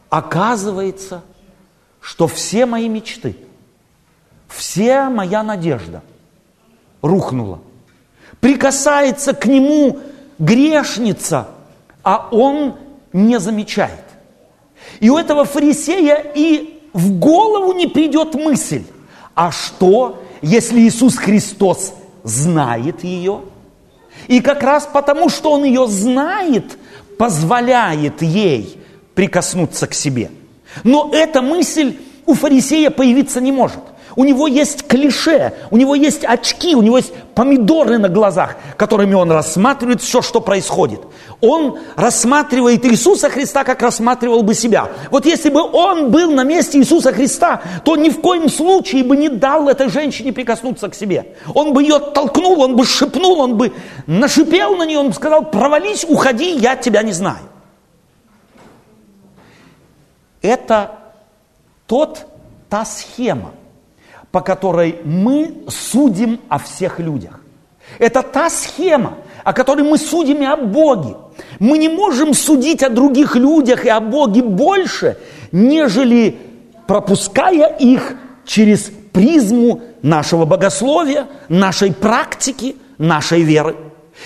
оказывается, 0.09 1.23
что 2.01 2.29
все 2.29 2.65
мои 2.65 2.89
мечты, 2.89 3.37
вся 4.47 5.11
моя 5.11 5.43
надежда 5.43 6.03
рухнула. 7.03 7.61
Прикасается 8.41 9.35
к 9.35 9.47
нему 9.47 9.99
грешница, 10.39 11.49
а 12.05 12.29
он 12.31 12.77
не 13.13 13.41
замечает. 13.41 14.05
И 15.01 15.11
у 15.11 15.19
этого 15.19 15.45
фарисея 15.45 16.25
и 16.35 16.81
в 16.93 17.19
голову 17.19 17.73
не 17.73 17.89
придет 17.89 18.35
мысль, 18.35 18.85
а 19.35 19.51
что, 19.51 20.23
если 20.41 20.81
Иисус 20.81 21.17
Христос 21.17 21.95
знает 22.29 23.05
ее? 23.05 23.43
И 24.27 24.41
как 24.41 24.63
раз 24.63 24.89
потому, 24.93 25.29
что 25.29 25.53
Он 25.53 25.65
ее 25.65 25.87
знает, 25.87 26.79
позволяет 27.19 28.23
ей 28.23 28.81
прикоснуться 29.15 29.87
к 29.87 29.95
себе. 29.95 30.31
Но 30.85 31.11
эта 31.13 31.43
мысль 31.43 31.97
у 32.27 32.35
фарисея 32.35 32.91
появиться 32.91 33.41
не 33.41 33.53
может– 33.53 33.83
у 34.19 34.25
него 34.25 34.49
есть 34.49 34.89
клише, 34.89 35.55
у 35.71 35.77
него 35.77 35.95
есть 35.95 36.25
очки, 36.25 36.75
у 36.75 36.83
него 36.83 36.97
есть 36.97 37.13
помидоры 37.37 37.99
на 37.99 38.09
глазах, 38.09 38.57
которыми 38.77 39.15
он 39.15 39.31
рассматривает 39.31 40.03
все, 40.03 40.23
что 40.23 40.41
происходит. 40.41 41.01
Он 41.41 41.79
рассматривает 41.95 42.85
Иисуса 42.85 43.31
Христа, 43.31 43.63
как 43.63 43.81
рассматривал 43.81 44.43
бы 44.43 44.55
себя. 44.55 44.91
Вот 45.13 45.25
если 45.25 45.51
бы 45.51 45.63
он 45.63 46.11
был 46.11 46.33
на 46.33 46.43
месте 46.43 46.81
Иисуса 46.81 47.13
Христа, 47.13 47.63
то 47.85 47.95
ни 47.95 48.11
в 48.11 48.21
коем 48.21 48.49
случае 48.49 49.05
бы 49.05 49.17
не 49.17 49.29
дал 49.29 49.69
этой 49.69 49.89
женщине 49.89 50.33
прикоснуться 50.33 50.89
к 50.89 50.97
себе. 50.97 51.37
Он 51.55 51.73
бы 51.73 51.83
ее 51.85 52.01
толкнул, 52.01 52.61
он 52.61 52.75
бы 52.75 52.85
шепнул, 52.85 53.39
он 53.39 53.57
бы 53.57 53.73
нашипел 54.09 54.75
на 54.75 54.85
нее, 54.85 54.99
он 54.99 55.11
бы 55.11 55.15
сказал, 55.15 55.45
провались, 55.45 56.05
уходи, 56.05 56.57
я 56.57 56.75
тебя 56.75 57.05
не 57.05 57.13
знаю. 57.13 57.47
Это 60.43 60.97
тот, 61.87 62.27
та 62.69 62.85
схема, 62.85 63.53
по 64.31 64.41
которой 64.41 65.01
мы 65.05 65.55
судим 65.69 66.41
о 66.49 66.59
всех 66.59 66.99
людях. 66.99 67.41
Это 67.99 68.23
та 68.23 68.51
схема, 68.51 69.15
о 69.45 69.53
которой 69.53 69.83
мы 69.83 69.99
судим 69.99 70.43
и 70.43 70.45
о 70.45 70.57
Боге. 70.57 71.17
Мы 71.59 71.79
не 71.79 71.89
можем 71.89 72.35
судить 72.35 72.83
о 72.83 72.91
других 72.91 73.35
людях 73.35 73.87
и 73.87 73.89
о 73.89 74.01
Боге 74.01 74.43
больше, 74.43 75.17
нежели 75.53 76.37
пропуская 76.87 77.75
их 77.79 78.15
через 78.45 78.91
призму 79.13 79.81
нашего 80.03 80.45
богословия, 80.45 81.27
нашей 81.49 81.93
практики, 81.93 82.77
нашей 82.99 83.43
веры. 83.43 83.77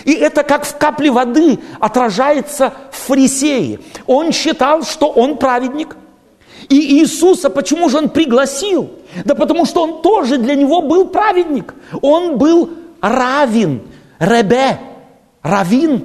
И 0.04 0.12
это 0.12 0.42
как 0.42 0.64
в 0.64 0.76
капле 0.76 1.10
воды 1.10 1.58
отражается 1.78 2.72
в 2.90 2.96
фарисее. 2.96 3.80
Он 4.06 4.32
считал, 4.32 4.82
что 4.84 5.08
он 5.08 5.36
праведник, 5.36 5.96
и 6.72 7.00
Иисуса, 7.00 7.50
почему 7.50 7.88
же 7.88 7.98
он 7.98 8.08
пригласил? 8.08 8.90
Да 9.24 9.34
потому 9.34 9.66
что 9.66 9.82
он 9.82 10.02
тоже 10.02 10.38
для 10.38 10.54
него 10.54 10.80
был 10.80 11.06
праведник. 11.06 11.74
Он 12.00 12.38
был 12.38 12.70
равин, 13.00 13.82
ребе, 14.18 14.78
равин. 15.42 16.04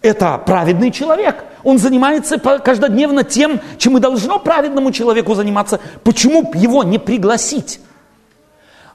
Это 0.00 0.38
праведный 0.38 0.90
человек. 0.90 1.44
Он 1.64 1.78
занимается 1.78 2.38
каждодневно 2.38 3.24
тем, 3.24 3.60
чем 3.76 3.98
и 3.98 4.00
должно 4.00 4.38
праведному 4.38 4.92
человеку 4.92 5.34
заниматься. 5.34 5.80
Почему 6.04 6.50
его 6.54 6.82
не 6.84 6.98
пригласить? 6.98 7.80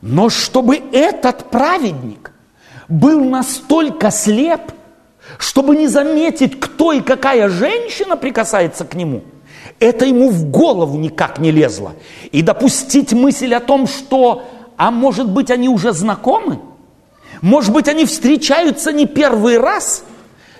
Но 0.01 0.29
чтобы 0.29 0.81
этот 0.91 1.51
праведник 1.51 2.31
был 2.87 3.23
настолько 3.23 4.09
слеп, 4.09 4.71
чтобы 5.37 5.75
не 5.75 5.87
заметить, 5.87 6.59
кто 6.59 6.91
и 6.91 7.01
какая 7.01 7.49
женщина 7.49 8.17
прикасается 8.17 8.85
к 8.85 8.95
нему– 8.95 9.21
это 9.83 10.05
ему 10.05 10.29
в 10.29 10.49
голову 10.49 10.97
никак 10.97 11.39
не 11.39 11.51
лезло. 11.51 11.93
И 12.31 12.41
допустить 12.41 13.11
мысль 13.13 13.53
о 13.53 13.59
том, 13.59 13.85
что, 13.85 14.47
а 14.77 14.91
может 14.91 15.29
быть, 15.29 15.51
они 15.51 15.67
уже 15.67 15.91
знакомы, 15.91 16.59
может 17.41 17.73
быть, 17.73 17.89
они 17.89 18.05
встречаются 18.05 18.93
не 18.93 19.05
первый 19.05 19.57
раз, 19.57 20.05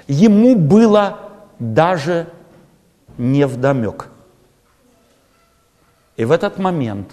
ему 0.08 0.56
было 0.56 1.32
даже 1.58 2.28
не 3.18 3.48
вдомек. 3.48 4.10
И 6.18 6.26
в 6.26 6.32
этот 6.32 6.60
момент 6.60 7.10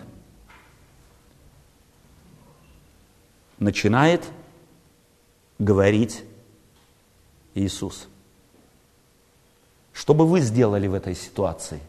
начинает 3.59 4.25
говорить 5.61 6.25
Иисус, 7.55 8.09
что 9.93 10.15
бы 10.15 10.27
вы 10.27 10.41
сделали 10.41 10.89
в 10.89 10.95
этой 10.95 11.15
ситуации? 11.15 11.81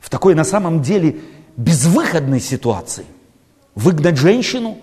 В 0.00 0.10
такой 0.10 0.34
на 0.34 0.44
самом 0.44 0.82
деле 0.82 1.20
безвыходной 1.56 2.40
ситуации. 2.40 3.04
Выгнать 3.74 4.16
женщину, 4.16 4.78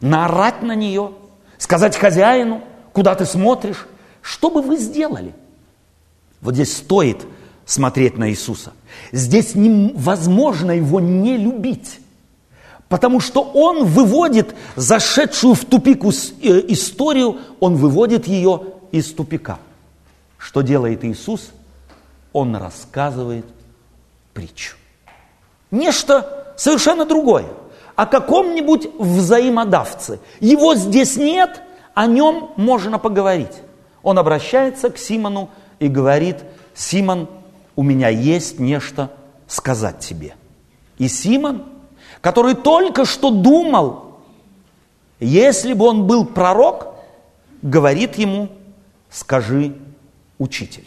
наорать 0.00 0.62
на 0.62 0.74
нее, 0.74 1.12
сказать 1.58 1.96
хозяину, 1.96 2.62
куда 2.92 3.14
ты 3.14 3.24
смотришь. 3.24 3.86
Что 4.22 4.50
бы 4.50 4.62
вы 4.62 4.76
сделали? 4.76 5.34
Вот 6.40 6.54
здесь 6.54 6.76
стоит 6.76 7.26
смотреть 7.64 8.18
на 8.18 8.30
Иисуса. 8.30 8.72
Здесь 9.12 9.54
невозможно 9.54 10.72
его 10.72 11.00
не 11.00 11.36
любить. 11.36 12.00
Потому 12.88 13.18
что 13.18 13.42
он 13.42 13.84
выводит 13.84 14.54
зашедшую 14.76 15.54
в 15.54 15.64
тупик 15.64 16.04
э, 16.04 16.08
историю, 16.68 17.38
он 17.58 17.74
выводит 17.76 18.28
ее 18.28 18.62
из 18.92 19.12
тупика. 19.12 19.58
Что 20.38 20.62
делает 20.62 21.04
Иисус? 21.04 21.50
Он 22.32 22.54
рассказывает 22.54 23.44
притчу. 24.36 24.76
Нечто 25.70 26.54
совершенно 26.56 27.06
другое. 27.06 27.46
О 27.96 28.04
каком-нибудь 28.04 28.90
взаимодавце. 28.98 30.20
Его 30.40 30.74
здесь 30.74 31.16
нет, 31.16 31.62
о 31.94 32.06
нем 32.06 32.50
можно 32.56 32.98
поговорить. 32.98 33.62
Он 34.02 34.18
обращается 34.18 34.90
к 34.90 34.98
Симону 34.98 35.48
и 35.78 35.88
говорит, 35.88 36.36
Симон, 36.74 37.28
у 37.74 37.82
меня 37.82 38.10
есть 38.10 38.58
нечто 38.58 39.10
сказать 39.48 40.00
тебе. 40.00 40.34
И 40.98 41.08
Симон, 41.08 41.64
который 42.20 42.54
только 42.54 43.06
что 43.06 43.30
думал, 43.30 44.18
если 45.18 45.72
бы 45.72 45.86
он 45.86 46.06
был 46.06 46.26
пророк, 46.26 46.94
говорит 47.62 48.16
ему, 48.16 48.50
скажи 49.10 49.74
учитель. 50.38 50.84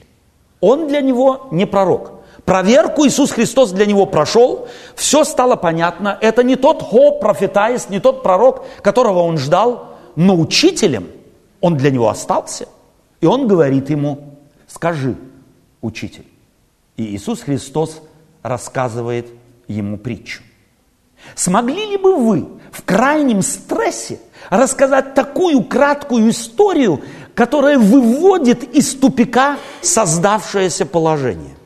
Он 0.62 0.88
для 0.88 1.02
него 1.02 1.48
не 1.52 1.66
пророк. 1.66 2.19
Проверку 2.50 3.06
Иисус 3.06 3.30
Христос 3.30 3.74
для 3.74 3.86
него 3.86 4.08
прошел, 4.08 4.68
все 4.96 5.24
стало 5.24 5.56
понятно. 5.56 6.18
Это 6.20 6.42
не 6.42 6.56
тот 6.56 6.82
хо, 6.82 7.12
профетаис, 7.20 7.90
не 7.90 8.00
тот 8.00 8.24
пророк, 8.24 8.66
которого 8.82 9.20
он 9.20 9.38
ждал, 9.38 9.90
но 10.16 10.36
учителем 10.36 11.10
он 11.62 11.78
для 11.78 11.92
него 11.92 12.10
остался. 12.10 12.68
И 13.22 13.28
он 13.28 13.48
говорит 13.48 13.92
ему, 13.92 14.34
скажи, 14.66 15.16
учитель. 15.82 16.26
И 16.98 17.16
Иисус 17.16 17.42
Христос 17.42 18.02
рассказывает 18.42 19.28
ему 19.68 20.00
притчу. 20.00 20.42
Смогли 21.36 21.86
ли 21.86 21.98
бы 21.98 22.16
вы 22.16 22.48
в 22.72 22.84
крайнем 22.84 23.44
стрессе 23.44 24.20
рассказать 24.50 25.14
такую 25.14 25.66
краткую 25.66 26.32
историю, 26.32 27.04
которая 27.36 27.78
выводит 27.78 28.64
из 28.76 28.96
тупика 28.96 29.60
создавшееся 29.84 30.88
положение? 30.88 31.59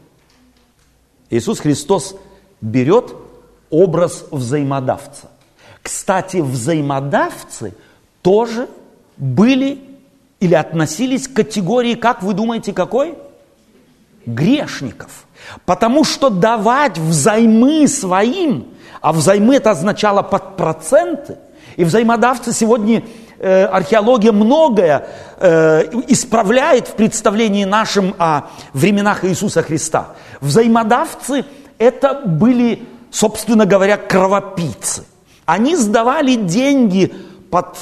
Иисус 1.33 1.59
Христос 1.59 2.15
берет 2.61 3.15
образ 3.69 4.25
взаимодавца. 4.29 5.31
Кстати, 5.81 6.37
взаимодавцы 6.37 7.73
тоже 8.21 8.69
были 9.17 9.81
или 10.39 10.53
относились 10.53 11.27
к 11.27 11.33
категории, 11.33 11.95
как 11.95 12.21
вы 12.21 12.33
думаете, 12.33 12.71
какой? 12.71 13.17
Грешников. 14.25 15.25
Потому 15.65 16.03
что 16.03 16.29
давать 16.29 16.97
взаймы 16.99 17.87
своим, 17.87 18.67
а 19.01 19.11
взаймы 19.11 19.55
это 19.55 19.71
означало 19.71 20.21
под 20.21 20.55
проценты, 20.55 21.37
и 21.77 21.83
взаимодавцы 21.83 22.53
сегодня 22.53 23.03
э, 23.43 23.65
археология 23.65 24.31
многое 24.31 25.05
э, 25.37 25.83
исправляет 26.07 26.87
в 26.87 26.93
представлении 26.93 27.65
нашем 27.65 28.15
о 28.17 28.43
временах 28.73 29.25
Иисуса 29.25 29.61
Христа. 29.61 30.15
Взаимодавцы 30.39 31.45
это 31.77 32.21
были, 32.25 32.83
собственно 33.11 33.65
говоря, 33.65 33.97
кровопийцы. 33.97 35.03
Они 35.45 35.75
сдавали 35.75 36.35
деньги 36.35 37.13
под 37.51 37.77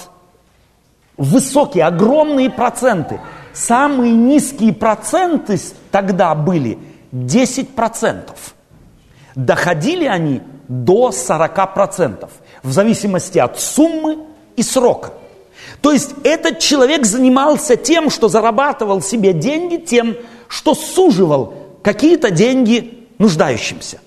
высокие, 1.15 1.85
огромные 1.85 2.49
проценты. 2.49 3.21
Самые 3.53 4.13
низкие 4.13 4.73
проценты 4.73 5.59
тогда 5.91 6.33
были 6.33 6.79
10%. 7.11 8.29
Доходили 9.35 10.05
они 10.05 10.41
до 10.67 11.09
40%, 11.09 12.29
в 12.63 12.71
зависимости 12.71 13.37
от 13.37 13.59
суммы 13.59 14.17
и 14.55 14.63
срока. 14.63 15.11
То 15.81 15.91
есть 15.91 16.11
этот 16.23 16.59
человек 16.59 17.05
занимался 17.05 17.75
тем, 17.75 18.09
что 18.09 18.27
зарабатывал 18.27 19.01
себе 19.01 19.33
деньги, 19.33 19.77
тем, 19.77 20.15
что 20.47 20.75
суживал 20.75 21.53
какие-то 21.81 22.29
деньги 22.31 23.07
нуждающимся. 23.17 23.99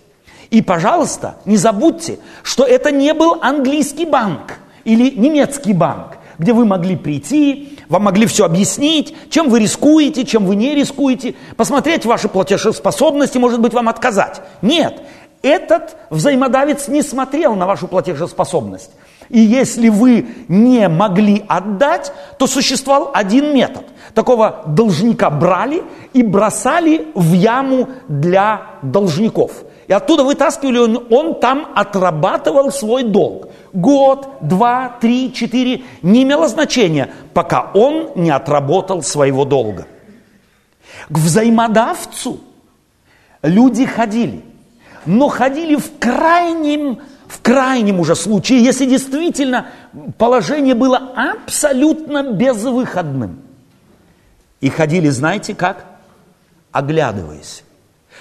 И, 0.50 0.62
пожалуйста, 0.62 1.36
не 1.44 1.56
забудьте, 1.56 2.18
что 2.42 2.64
это 2.64 2.90
не 2.90 3.12
был 3.14 3.38
английский 3.40 4.06
банк 4.06 4.58
или 4.84 5.10
немецкий 5.10 5.72
банк, 5.72 6.18
где 6.38 6.52
вы 6.52 6.64
могли 6.64 6.96
прийти, 6.96 7.78
вам 7.88 8.04
могли 8.04 8.26
все 8.26 8.44
объяснить, 8.44 9.14
чем 9.30 9.48
вы 9.48 9.60
рискуете, 9.60 10.24
чем 10.24 10.46
вы 10.46 10.56
не 10.56 10.74
рискуете, 10.74 11.34
посмотреть 11.56 12.06
ваши 12.06 12.28
платежеспособности, 12.28 13.38
может 13.38 13.60
быть, 13.60 13.72
вам 13.72 13.88
отказать. 13.88 14.40
Нет, 14.62 15.00
этот 15.42 15.96
взаимодавец 16.10 16.88
не 16.88 17.02
смотрел 17.02 17.54
на 17.54 17.66
вашу 17.66 17.88
платежеспособность. 17.88 18.90
И 19.28 19.40
если 19.40 19.88
вы 19.88 20.26
не 20.48 20.88
могли 20.88 21.44
отдать, 21.48 22.12
то 22.38 22.46
существовал 22.46 23.10
один 23.14 23.54
метод. 23.54 23.84
Такого 24.14 24.62
должника 24.66 25.30
брали 25.30 25.82
и 26.12 26.22
бросали 26.22 27.08
в 27.14 27.32
яму 27.32 27.88
для 28.08 28.62
должников. 28.82 29.64
И 29.86 29.92
оттуда 29.92 30.24
вытаскивали, 30.24 30.78
он, 30.78 31.06
он 31.10 31.40
там 31.40 31.68
отрабатывал 31.74 32.70
свой 32.70 33.02
долг. 33.02 33.48
Год, 33.72 34.28
два, 34.40 34.96
три, 35.00 35.32
четыре, 35.32 35.82
не 36.02 36.22
имело 36.22 36.48
значения, 36.48 37.10
пока 37.34 37.70
он 37.74 38.10
не 38.14 38.30
отработал 38.30 39.02
своего 39.02 39.44
долга. 39.44 39.86
К 41.08 41.18
взаимодавцу 41.18 42.40
люди 43.42 43.84
ходили, 43.84 44.42
но 45.04 45.28
ходили 45.28 45.76
в 45.76 45.98
крайнем 45.98 47.00
в 47.34 47.42
крайнем 47.42 47.98
уже 47.98 48.14
случае, 48.14 48.62
если 48.62 48.86
действительно 48.86 49.66
положение 50.18 50.74
было 50.74 50.98
абсолютно 51.16 52.22
безвыходным. 52.22 53.40
И 54.60 54.70
ходили, 54.70 55.08
знаете 55.08 55.54
как? 55.54 55.84
Оглядываясь. 56.70 57.64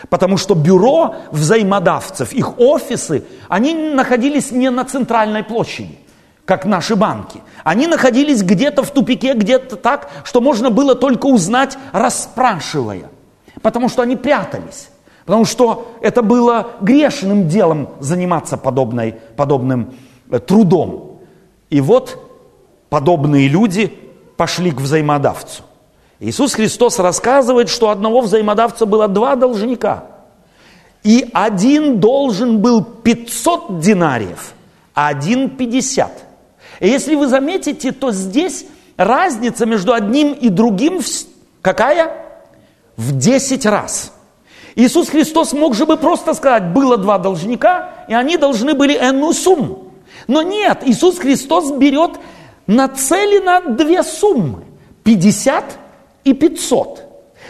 Потому 0.09 0.37
что 0.37 0.55
бюро 0.55 1.15
взаимодавцев, 1.31 2.33
их 2.33 2.59
офисы, 2.59 3.23
они 3.49 3.75
находились 3.75 4.51
не 4.51 4.71
на 4.71 4.83
центральной 4.83 5.43
площади, 5.43 5.99
как 6.45 6.65
наши 6.65 6.95
банки. 6.95 7.41
Они 7.63 7.85
находились 7.85 8.41
где-то 8.41 8.81
в 8.81 8.89
тупике, 8.89 9.35
где-то 9.35 9.75
так, 9.75 10.09
что 10.23 10.41
можно 10.41 10.71
было 10.71 10.95
только 10.95 11.27
узнать, 11.27 11.77
расспрашивая. 11.91 13.11
Потому 13.61 13.89
что 13.89 14.01
они 14.01 14.15
прятались. 14.15 14.89
Потому 15.25 15.45
что 15.45 15.93
это 16.01 16.21
было 16.21 16.71
грешным 16.81 17.47
делом 17.47 17.89
заниматься 17.99 18.57
подобной, 18.57 19.15
подобным 19.35 19.93
э, 20.29 20.39
трудом. 20.39 21.19
И 21.69 21.79
вот 21.81 22.19
подобные 22.89 23.47
люди 23.47 23.93
пошли 24.35 24.71
к 24.71 24.81
взаимодавцу. 24.81 25.63
Иисус 26.19 26.53
Христос 26.53 26.99
рассказывает, 26.99 27.69
что 27.69 27.89
одного 27.89 28.21
взаимодавца 28.21 28.85
было 28.85 29.07
два 29.07 29.35
должника. 29.35 30.05
И 31.03 31.29
один 31.33 31.99
должен 31.99 32.59
был 32.59 32.83
500 32.83 33.79
динариев, 33.79 34.53
а 34.93 35.09
один 35.09 35.49
50. 35.49 36.11
И 36.79 36.87
если 36.87 37.15
вы 37.15 37.27
заметите, 37.27 37.91
то 37.91 38.11
здесь 38.11 38.65
разница 38.95 39.65
между 39.65 39.93
одним 39.93 40.33
и 40.33 40.49
другим 40.49 41.01
какая? 41.61 42.11
В 42.95 43.17
10 43.17 43.65
раз. 43.65 44.12
Иисус 44.75 45.09
Христос 45.09 45.53
мог 45.53 45.75
же 45.75 45.85
бы 45.85 45.97
просто 45.97 46.33
сказать, 46.33 46.73
было 46.73 46.97
два 46.97 47.17
должника, 47.17 47.91
и 48.07 48.13
они 48.13 48.37
должны 48.37 48.73
были 48.73 48.93
энную 48.93 49.33
сумму. 49.33 49.91
Но 50.27 50.41
нет, 50.41 50.81
Иисус 50.85 51.19
Христос 51.19 51.71
берет 51.71 52.11
нацелено 52.65 53.61
две 53.75 54.03
суммы. 54.03 54.63
50 55.03 55.63
и 56.23 56.33
500. 56.33 57.03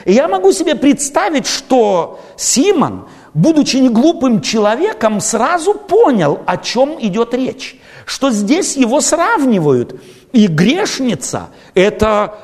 И 0.06 0.14
я 0.14 0.28
могу 0.28 0.52
себе 0.52 0.76
представить, 0.76 1.46
что 1.46 2.20
Симон, 2.36 3.08
будучи 3.34 3.78
не 3.78 3.90
глупым 3.90 4.42
человеком, 4.42 5.22
сразу 5.22 5.76
понял, 5.76 6.40
о 6.46 6.58
чем 6.58 6.98
идет 7.00 7.34
речь. 7.34 7.80
Что 8.06 8.32
здесь 8.32 8.76
его 8.76 9.02
сравнивают. 9.02 10.02
И 10.34 10.48
грешница– 10.48 11.50
это 11.76 12.36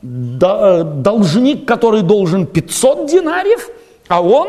должник, 0.00 1.66
который 1.66 2.02
должен 2.02 2.46
500 2.46 3.10
динариев– 3.10 3.68
а 4.12 4.20
он 4.20 4.48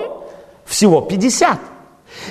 всего 0.65 0.99
50. 0.99 1.57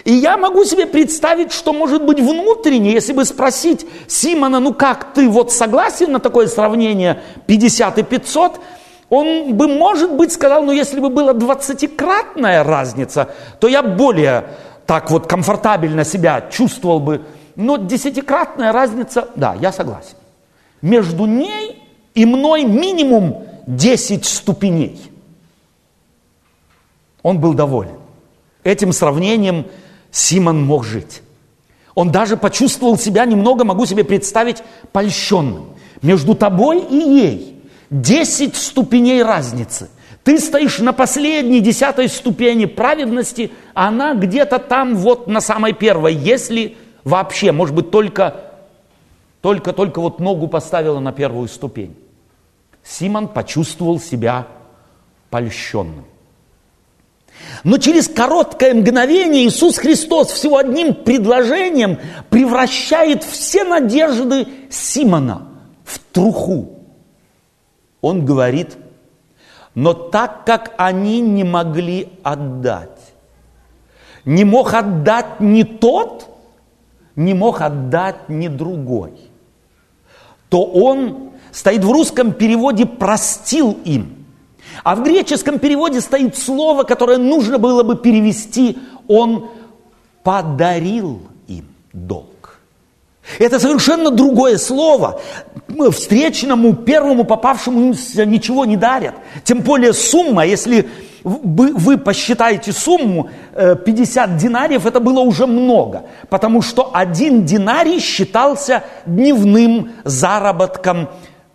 И 0.05 0.13
я 0.13 0.37
могу 0.37 0.65
себе 0.65 0.87
представить, 0.87 1.51
что 1.51 1.73
может 1.73 2.05
быть 2.05 2.21
внутренне, 2.21 2.93
если 2.93 3.15
бы 3.15 3.25
спросить 3.25 3.87
Симона, 4.07 4.61
ну 4.61 4.75
как 4.75 5.15
ты 5.15 5.29
вот 5.29 5.51
согласен 5.51 6.13
на 6.13 6.21
такое 6.21 6.47
сравнение 6.47 7.23
50 7.47 7.99
и 7.99 8.03
500, 8.03 8.61
Он 9.09 9.55
бы, 9.55 9.69
может 9.69 10.13
быть, 10.13 10.33
сказал, 10.33 10.63
ну, 10.63 10.73
если 10.73 11.01
бы 11.01 11.11
была 11.11 11.33
двадцатикратная 11.33 12.65
разница, 12.65 13.29
то 13.61 13.69
я 13.69 13.83
более 13.83 14.45
так 14.87 15.11
вот 15.11 15.27
комфортабельно 15.27 16.05
себя 16.05 16.49
чувствовал 16.51 17.01
бы. 17.01 17.23
Но 17.57 17.77
десятикратная 17.77 18.73
разница, 18.73 19.29
да, 19.37 19.55
я 19.61 19.73
согласен. 19.73 20.17
Между 20.83 21.27
ней 21.27 21.83
и 22.15 22.25
мной 22.27 22.65
минимум 22.65 23.45
10 23.67 24.25
ступеней. 24.25 25.12
Он 27.23 27.39
был 27.39 27.55
доволен. 27.55 27.97
Этим 28.65 28.93
сравнением 28.93 29.67
Симон 30.11 30.65
мог 30.65 30.85
жить. 30.85 31.23
Он 31.95 32.11
даже 32.11 32.37
почувствовал 32.37 32.99
себя 32.99 33.25
немного, 33.25 33.65
могу 33.65 33.87
себе 33.87 34.05
представить, 34.05 34.63
польщенным. 34.93 35.71
Между 36.01 36.35
тобой 36.35 36.81
и 36.81 36.97
ей 36.97 37.53
Десять 37.93 38.57
ступеней 38.57 39.23
разницы. 39.23 39.91
Ты 40.25 40.41
стоишь 40.41 40.79
на 40.79 40.95
последней, 40.95 41.61
десятой 41.61 42.09
ступени 42.09 42.65
праведности, 42.65 43.53
а 43.75 43.89
она 43.89 44.15
где-то 44.15 44.59
там 44.59 44.97
вот 44.97 45.27
на 45.27 45.43
самой 45.43 45.75
первой, 45.75 46.15
если 46.15 46.79
вообще, 47.05 47.53
может 47.53 47.75
быть, 47.75 47.91
только, 47.91 48.35
только, 49.43 49.75
только 49.75 50.01
вот 50.01 50.21
ногу 50.21 50.49
поставила 50.49 51.01
на 51.01 51.13
первую 51.13 51.49
ступень. 51.49 51.95
Симон 52.83 53.29
почувствовал 53.29 54.01
себя 54.01 54.47
польщенным. 55.29 56.07
Но 57.65 57.79
через 57.79 58.09
короткое 58.09 58.75
мгновение 58.75 59.47
Иисус 59.47 59.79
Христос 59.79 60.33
всего 60.33 60.59
одним 60.59 60.95
предложением 60.95 61.99
превращает 62.29 63.23
все 63.23 63.65
надежды 63.65 64.47
Симона 64.69 65.49
в 65.85 65.99
труху 66.13 66.83
он 68.03 68.27
говорит, 68.27 68.77
но 69.75 69.95
так 69.95 70.45
как 70.45 70.75
они 70.77 71.21
не 71.21 71.45
могли 71.45 72.09
отдать, 72.23 73.15
не 74.27 74.45
мог 74.45 74.75
отдать 74.75 75.41
ни 75.41 75.63
тот, 75.63 76.29
не 77.17 77.33
мог 77.33 77.63
отдать 77.63 78.29
ни 78.29 78.49
другой, 78.49 79.13
то 80.51 80.65
он, 80.65 81.31
стоит 81.53 81.85
в 81.85 81.91
русском 81.91 82.33
переводе, 82.33 82.85
простил 82.85 83.79
им. 83.85 84.22
А 84.85 84.95
в 84.95 85.03
греческом 85.03 85.59
переводе 85.59 86.01
стоит 86.01 86.37
слово, 86.37 86.85
которое 86.85 87.19
нужно 87.19 87.59
было 87.59 87.83
бы 87.83 87.97
перевести, 87.97 88.79
он 89.09 89.51
подарил 90.23 91.21
им 91.49 91.67
долг. 91.93 92.61
Это 93.39 93.61
совершенно 93.61 94.11
другое 94.11 94.59
слово. 94.59 95.21
Встречному, 95.91 96.75
первому 96.75 97.25
попавшему 97.25 97.95
ничего 98.27 98.65
не 98.65 98.77
дарят. 98.77 99.15
Тем 99.45 99.61
более 99.61 99.93
сумма, 99.93 100.45
если 100.45 100.89
вы 101.25 101.99
посчитаете 101.99 102.73
сумму 102.73 103.31
50 103.55 104.31
э, 104.31 104.39
динариев, 104.39 104.87
это 104.87 104.99
было 104.99 105.21
уже 105.21 105.47
много. 105.47 106.05
Потому 106.29 106.63
что 106.63 106.91
один 106.93 107.45
динарий 107.45 108.01
считался 108.01 108.83
дневным 109.07 109.93
заработком 110.05 111.09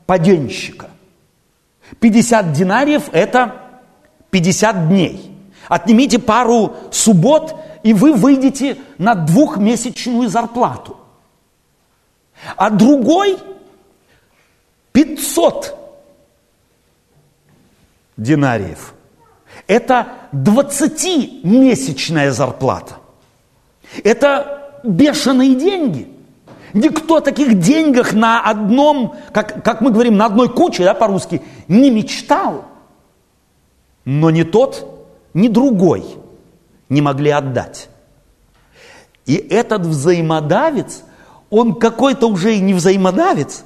паденщика. 0.05 0.87
50 1.99 2.53
динариев– 2.53 3.09
это 3.11 3.55
50 4.29 4.89
дней. 4.89 5.35
Отнимите 5.67 6.19
пару 6.19 6.75
суббот, 6.91 7.55
и 7.83 7.93
вы 7.93 8.13
выйдете 8.13 8.77
на 8.97 9.15
двухмесячную 9.15 10.29
зарплату– 10.29 10.97
а 12.55 12.69
другой 12.69 13.37
500 14.91 15.75
динариев. 18.15 18.93
Это 19.67 20.07
20-месячная 20.33 22.31
зарплата. 22.31 22.97
Это 24.03 24.79
бешеные 24.83 25.55
деньги. 25.55 26.13
Никто 26.73 27.17
о 27.17 27.21
таких 27.21 27.59
деньгах 27.59 28.13
на 28.13 28.41
одном, 28.41 29.15
как, 29.31 29.63
как 29.63 29.81
мы 29.81 29.91
говорим, 29.91 30.17
на 30.17 30.25
одной 30.25 30.49
куче, 30.49 30.83
да, 30.83 30.93
по-русски, 30.93 31.41
не 31.67 31.89
мечтал. 31.89 32.65
Но 34.05 34.29
ни 34.29 34.43
тот, 34.43 35.07
ни 35.33 35.47
другой 35.47 36.05
не 36.89 37.01
могли 37.01 37.31
отдать. 37.31 37.89
И 39.25 39.35
этот 39.35 39.85
взаимодавец 39.85 41.03
он 41.49 41.75
какой-то 41.75 42.27
уже 42.27 42.55
и 42.55 42.59
не 42.59 42.73
взаимодавец, 42.73 43.63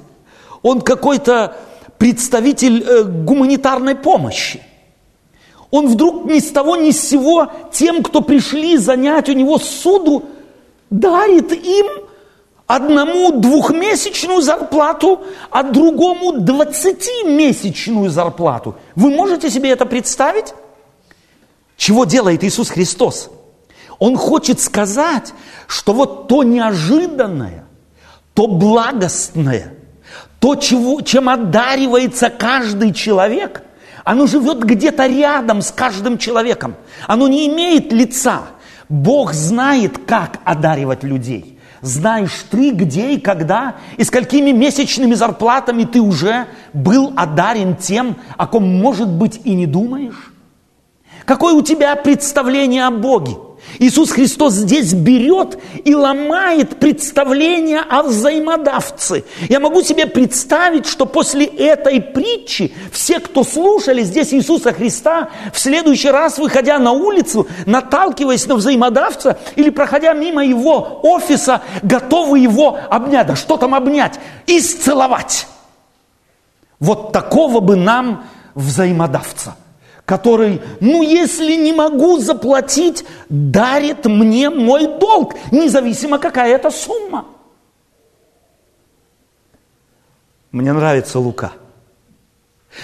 он 0.62 0.80
какой-то 0.80 1.56
представитель 1.98 2.82
э, 2.82 3.02
гуманитарной 3.04 3.94
помощи. 3.94 4.62
Он 5.70 5.88
вдруг 5.88 6.26
ни 6.26 6.38
с 6.38 6.50
того 6.50 6.76
ни 6.76 6.90
с 6.90 7.00
сего 7.00 7.50
тем, 7.72 8.02
кто 8.02 8.20
пришли 8.20 8.76
занять 8.76 9.28
у 9.28 9.32
него 9.32 9.58
суду, 9.58 10.24
дарит 10.90 11.52
им 11.52 11.86
одному 12.74 13.32
двухмесячную 13.32 14.40
зарплату, 14.40 15.22
а 15.50 15.62
другому 15.62 16.32
двадцатимесячную 16.40 18.10
зарплату. 18.10 18.76
Вы 18.96 19.10
можете 19.10 19.50
себе 19.50 19.70
это 19.70 19.84
представить? 19.86 20.54
Чего 21.76 22.04
делает 22.04 22.44
Иисус 22.44 22.70
Христос? 22.70 23.30
Он 23.98 24.16
хочет 24.16 24.60
сказать, 24.60 25.32
что 25.66 25.92
вот 25.92 26.28
то 26.28 26.42
неожиданное, 26.42 27.64
то 28.34 28.46
благостное, 28.46 29.74
то, 30.40 30.56
чего, 30.56 31.00
чем 31.02 31.28
одаривается 31.28 32.30
каждый 32.30 32.92
человек, 32.92 33.62
оно 34.02 34.26
живет 34.26 34.58
где-то 34.64 35.06
рядом 35.06 35.62
с 35.62 35.70
каждым 35.70 36.18
человеком. 36.18 36.74
Оно 37.06 37.28
не 37.28 37.46
имеет 37.46 37.92
лица. 37.92 38.42
Бог 38.88 39.32
знает, 39.32 39.98
как 40.06 40.40
одаривать 40.44 41.04
людей. 41.04 41.51
Знаешь 41.82 42.46
ты, 42.48 42.70
где 42.70 43.14
и 43.14 43.20
когда, 43.20 43.74
и 43.96 44.04
сколькими 44.04 44.52
месячными 44.52 45.14
зарплатами 45.14 45.82
ты 45.82 46.00
уже 46.00 46.46
был 46.72 47.12
одарен 47.16 47.74
тем, 47.74 48.16
о 48.36 48.46
ком, 48.46 48.62
может 48.62 49.08
быть, 49.08 49.40
и 49.42 49.52
не 49.54 49.66
думаешь? 49.66 50.32
Какое 51.24 51.54
у 51.54 51.62
тебя 51.62 51.96
представление 51.96 52.86
о 52.86 52.92
Боге? 52.92 53.36
Иисус 53.78 54.10
Христос 54.10 54.54
здесь 54.54 54.92
берет 54.92 55.58
и 55.84 55.94
ломает 55.94 56.78
представление 56.78 57.80
о 57.80 58.02
взаимодавце. 58.02 59.24
Я 59.48 59.60
могу 59.60 59.82
себе 59.82 60.06
представить, 60.06 60.86
что 60.86 61.06
после 61.06 61.46
этой 61.46 62.00
притчи 62.00 62.72
все, 62.90 63.20
кто 63.20 63.44
слушали 63.44 64.02
здесь 64.02 64.32
Иисуса 64.34 64.72
Христа, 64.72 65.30
в 65.52 65.58
следующий 65.58 66.10
раз, 66.10 66.38
выходя 66.38 66.78
на 66.78 66.92
улицу, 66.92 67.46
наталкиваясь 67.66 68.46
на 68.46 68.56
взаимодавца 68.56 69.38
или 69.56 69.70
проходя 69.70 70.12
мимо 70.12 70.44
его 70.44 71.00
офиса, 71.02 71.62
готовы 71.82 72.40
его 72.40 72.78
обнять. 72.90 73.26
Да 73.26 73.36
что 73.36 73.56
там 73.56 73.74
обнять? 73.74 74.18
Исцеловать. 74.46 75.46
Вот 76.78 77.12
такого 77.12 77.60
бы 77.60 77.76
нам 77.76 78.24
взаимодавца 78.54 79.56
который, 80.12 80.60
ну 80.80 81.02
если 81.02 81.54
не 81.54 81.72
могу 81.72 82.18
заплатить, 82.18 83.02
дарит 83.30 84.04
мне 84.04 84.50
мой 84.50 84.86
долг, 84.98 85.34
независимо 85.50 86.18
какая 86.18 86.54
это 86.54 86.70
сумма. 86.70 87.24
Мне 90.50 90.74
нравится 90.74 91.18
Лука. 91.18 91.52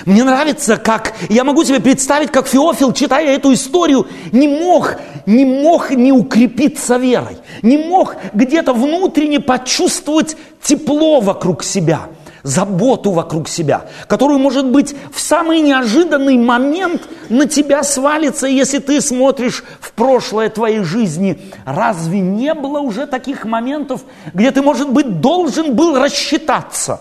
Мне 0.07 0.25
нравится, 0.25 0.79
как 0.79 1.13
я 1.29 1.45
могу 1.45 1.65
себе 1.65 1.81
представить, 1.81 2.31
как 2.31 2.47
Феофил, 2.47 2.95
читая 2.95 3.37
эту 3.37 3.53
историю, 3.53 4.07
не 4.33 4.49
мог, 4.49 4.97
не 5.27 5.45
мог 5.45 5.91
не 5.91 6.13
укрепиться 6.13 6.97
верой, 6.97 7.37
не 7.61 7.77
мог 7.77 8.17
где-то 8.33 8.73
внутренне 8.73 9.39
почувствовать 9.39 10.35
тепло 10.63 11.21
вокруг 11.21 11.63
себя– 11.63 12.09
заботу 12.43 13.11
вокруг 13.11 13.49
себя, 13.49 13.87
которую, 14.07 14.39
может 14.39 14.67
быть, 14.67 14.95
в 15.13 15.21
самый 15.21 15.61
неожиданный 15.61 16.39
момент 16.39 17.09
на 17.29 17.47
тебя 17.47 17.83
свалится, 17.83 18.47
если 18.47 18.79
ты 18.79 19.01
смотришь 19.01 19.65
в 19.81 19.93
прошлое 19.93 20.49
твоей 20.49 20.83
жизни. 20.83 21.41
Разве 21.65 22.21
не 22.21 22.55
было 22.55 22.81
уже 22.81 23.07
таких 23.07 23.45
моментов, 23.45 24.05
где 24.33 24.51
ты, 24.51 24.63
может 24.63 24.91
быть, 24.91 25.21
должен 25.21 25.75
был 25.75 25.99
рассчитаться 25.99 27.01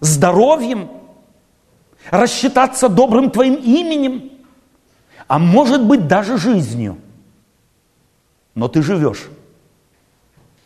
здоровьем, 0.00 0.90
рассчитаться 2.10 2.88
добрым 2.88 3.30
твоим 3.30 3.54
именем, 3.56 4.30
а 5.26 5.38
может 5.38 5.84
быть 5.84 6.06
даже 6.06 6.38
жизнью. 6.38 6.98
Но 8.54 8.68
ты 8.68 8.82
живешь, 8.82 9.28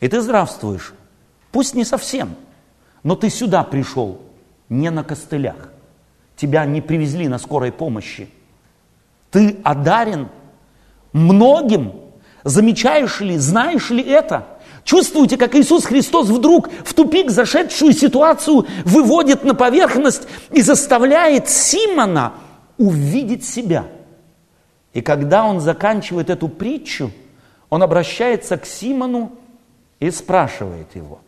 и 0.01 0.07
ты 0.07 0.21
здравствуешь, 0.21 0.93
пусть 1.51 1.75
не 1.75 1.85
совсем– 1.85 2.35
но 3.03 3.17
ты 3.17 3.31
сюда 3.31 3.63
пришел 3.65 4.21
не 4.69 4.91
на 4.91 5.05
костылях. 5.05 5.71
Тебя 6.37 6.65
не 6.65 6.81
привезли 6.81 7.29
на 7.29 7.39
скорой 7.39 7.73
помощи. 7.73 8.29
Ты 9.31 9.59
одарен 9.63 10.29
многим. 11.13 11.93
Замечаешь 12.43 13.21
ли, 13.21 13.37
знаешь 13.37 13.91
ли 13.91 14.03
это, 14.03 14.47
Чувствуете, 14.85 15.37
как 15.37 15.55
Иисус 15.55 15.85
Христос 15.85 16.29
вдруг 16.29 16.71
в 16.85 16.95
тупик 16.95 17.31
зашедшую 17.31 17.93
ситуацию 17.93 18.67
выводит 18.85 19.45
на 19.45 19.55
поверхность 19.55 20.27
и 20.51 20.63
заставляет 20.63 21.49
Симона 21.49 22.35
увидеть 22.79 23.45
себя. 23.45 23.85
И 24.93 25.03
когда 25.03 25.45
он 25.45 25.61
заканчивает 25.61 26.31
эту 26.31 26.49
притчу, 26.49 27.13
он 27.69 27.83
обращается 27.83 28.57
к 28.57 28.67
Симону 28.67 29.33
и 30.01 30.11
спрашивает 30.11 30.97
его, 30.97 31.21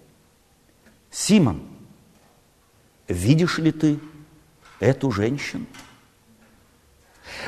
Симон, 1.12 1.60
видишь 3.06 3.58
ли 3.58 3.70
ты 3.70 3.98
эту 4.80 5.12
женщину? 5.12 5.66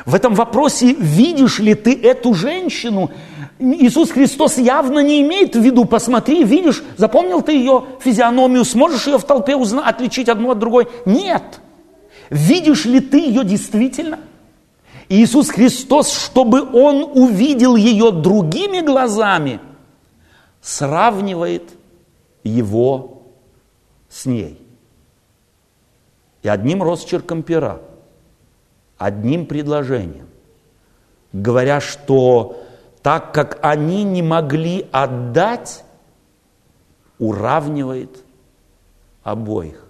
В 0.05 0.15
этом 0.15 0.35
вопросе, 0.35 0.93
видишь 0.93 1.59
ли 1.59 1.75
ты 1.75 1.95
эту 1.95 2.35
женщину, 2.35 3.11
Иисус 3.59 4.11
Христос 4.11 4.59
явно 4.59 5.01
не 5.01 5.23
имеет 5.23 5.57
в 5.57 5.61
виду, 5.61 5.87
посмотри, 5.87 6.45
видишь, 6.45 6.83
запомнил 6.97 7.41
ты 7.41 7.53
ее 7.53 7.85
физиономию, 8.01 8.65
сможешь 8.65 9.07
ее 9.07 9.19
в 9.19 9.25
толпе 9.25 9.57
узнать, 9.57 9.87
отличить 9.87 10.29
одну 10.29 10.51
от 10.51 10.59
другой? 10.59 10.89
Нет. 11.07 11.61
Видишь 12.29 12.85
ли 12.85 13.01
ты 13.01 13.19
ее 13.19 13.45
действительно? 13.45 14.21
Иисус 15.09 15.49
Христос, 15.49 16.12
чтобы 16.12 16.62
Он 16.73 17.11
увидел 17.15 17.77
ее 17.77 18.11
другими 18.11 18.81
глазами, 18.81 19.61
сравнивает 20.61 21.71
его 22.43 23.14
с 24.15 24.27
ней. 24.27 24.65
И 26.43 26.49
одним 26.49 26.83
росчерком 26.83 27.43
пера, 27.43 27.81
одним 28.97 29.45
предложением, 29.47 30.29
говоря, 31.33 31.81
что 31.81 32.62
так 33.03 33.35
как 33.35 33.59
они 33.61 34.05
не 34.05 34.23
могли 34.23 34.87
отдать, 34.93 35.85
уравнивает 37.19 38.25
обоих. 39.25 39.85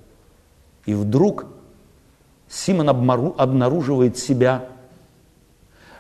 И 0.87 0.95
вдруг 0.95 1.47
Симон 2.49 2.89
обнаруживает 2.89 4.17
себя 4.17 4.69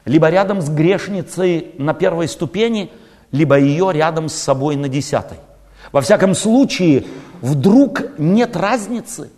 либо 0.07 0.31
рядом 0.31 0.62
с 0.62 0.70
грешницей 0.70 1.75
на 1.79 1.93
первой 1.93 2.29
ступени, 2.29 2.91
либо 3.33 3.59
ее 3.59 3.91
рядом 3.93 4.29
с 4.29 4.35
собой 4.35 4.77
на 4.77 4.89
десятой. 4.89 5.39
Во 5.95 6.01
всяком 6.01 6.34
случае, 6.34 7.05
вдруг 7.40 8.18
нет 8.18 8.57
разницы. 8.57 9.30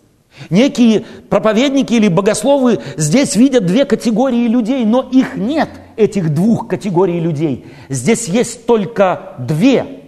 Некие 0.49 1.05
проповедники 1.29 1.93
или 1.93 2.09
богословы 2.09 2.81
здесь 2.97 3.37
видят 3.37 3.67
две 3.67 3.85
категории 3.85 4.49
людей, 4.49 4.87
но 4.87 5.03
их 5.03 5.37
нет, 5.37 5.69
этих 5.97 6.33
двух 6.33 6.67
категорий 6.67 7.21
людей. 7.21 7.67
Здесь 7.91 8.27
есть 8.29 8.65
только 8.65 9.35
две 9.39 10.05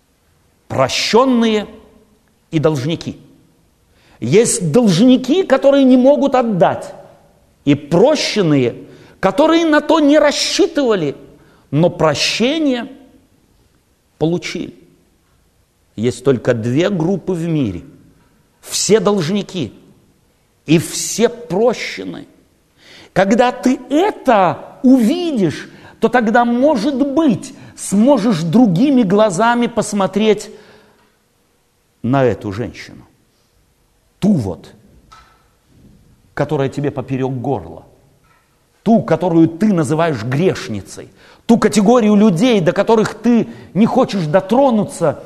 –прощенные 0.68 1.66
и 2.50 2.58
должники. 2.58 3.18
Есть 4.18 4.72
должники, 4.72 5.42
которые 5.42 5.84
не 5.84 5.98
могут 5.98 6.34
отдать, 6.34 6.94
и 7.66 7.74
прощенные, 7.74 8.76
которые 9.20 9.66
на 9.66 9.82
то 9.82 10.00
не 10.00 10.18
рассчитывали, 10.18 11.16
но 11.70 11.90
прощение 11.90 12.88
получили. 14.16 14.81
Есть 15.96 16.24
только 16.24 16.54
две 16.54 16.88
группы 16.90 17.32
в 17.32 17.46
мире. 17.46 17.84
Все 18.60 19.00
должники 19.00 19.72
и 20.66 20.78
все 20.78 21.28
прощены. 21.28 22.26
Когда 23.12 23.52
ты 23.52 23.78
это 23.90 24.78
увидишь, 24.82 25.68
то 26.00 26.08
тогда, 26.08 26.44
может 26.44 26.96
быть, 27.06 27.54
сможешь 27.76 28.42
другими 28.42 29.02
глазами 29.02 29.66
посмотреть 29.66 30.50
на 32.02 32.24
эту 32.24 32.52
женщину. 32.52 33.06
Ту 34.18 34.32
вот, 34.32 34.72
которая 36.34 36.68
тебе 36.68 36.90
поперек 36.90 37.30
горла. 37.30 37.84
Ту, 38.82 39.02
которую 39.02 39.48
ты 39.48 39.72
называешь 39.72 40.24
грешницей. 40.24 41.10
Ту 41.46 41.58
категорию 41.58 42.16
людей, 42.16 42.60
до 42.60 42.72
которых 42.72 43.14
ты 43.14 43.48
не 43.74 43.86
хочешь 43.86 44.26
дотронуться 44.26 45.22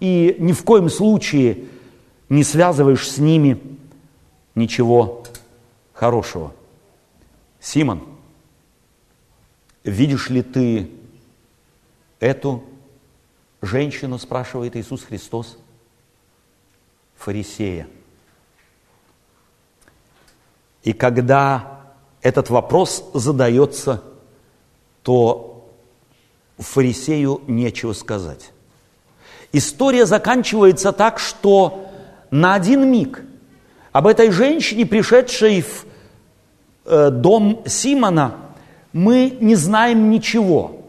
и 0.00 0.36
ни 0.38 0.52
в 0.52 0.62
коем 0.64 0.88
случае 0.88 1.64
не 2.28 2.44
связываешь 2.44 3.08
с 3.08 3.18
ними 3.18 3.60
ничего 4.54 5.24
хорошего. 5.92 6.54
Симон, 7.60 8.02
видишь 9.84 10.30
ли 10.30 10.42
ты 10.42 10.90
эту 12.20 12.64
женщину, 13.62 14.18
спрашивает 14.18 14.76
Иисус 14.76 15.02
Христос, 15.02 15.58
фарисея. 17.16 17.88
И 20.82 20.92
когда 20.92 21.92
этот 22.22 22.50
вопрос 22.50 23.04
задается, 23.14 24.02
то 25.02 25.68
фарисею 26.58 27.42
нечего 27.46 27.92
сказать. 27.92 28.52
История 29.52 30.06
заканчивается 30.06 30.92
так, 30.92 31.18
что 31.18 31.86
на 32.30 32.54
один 32.54 32.90
миг 32.90 33.22
об 33.92 34.06
этой 34.06 34.30
женщине, 34.30 34.84
пришедшей 34.84 35.62
в 35.62 35.86
э, 36.84 37.10
дом 37.10 37.62
Симона, 37.66 38.34
мы 38.92 39.36
не 39.40 39.54
знаем 39.54 40.10
ничего. 40.10 40.82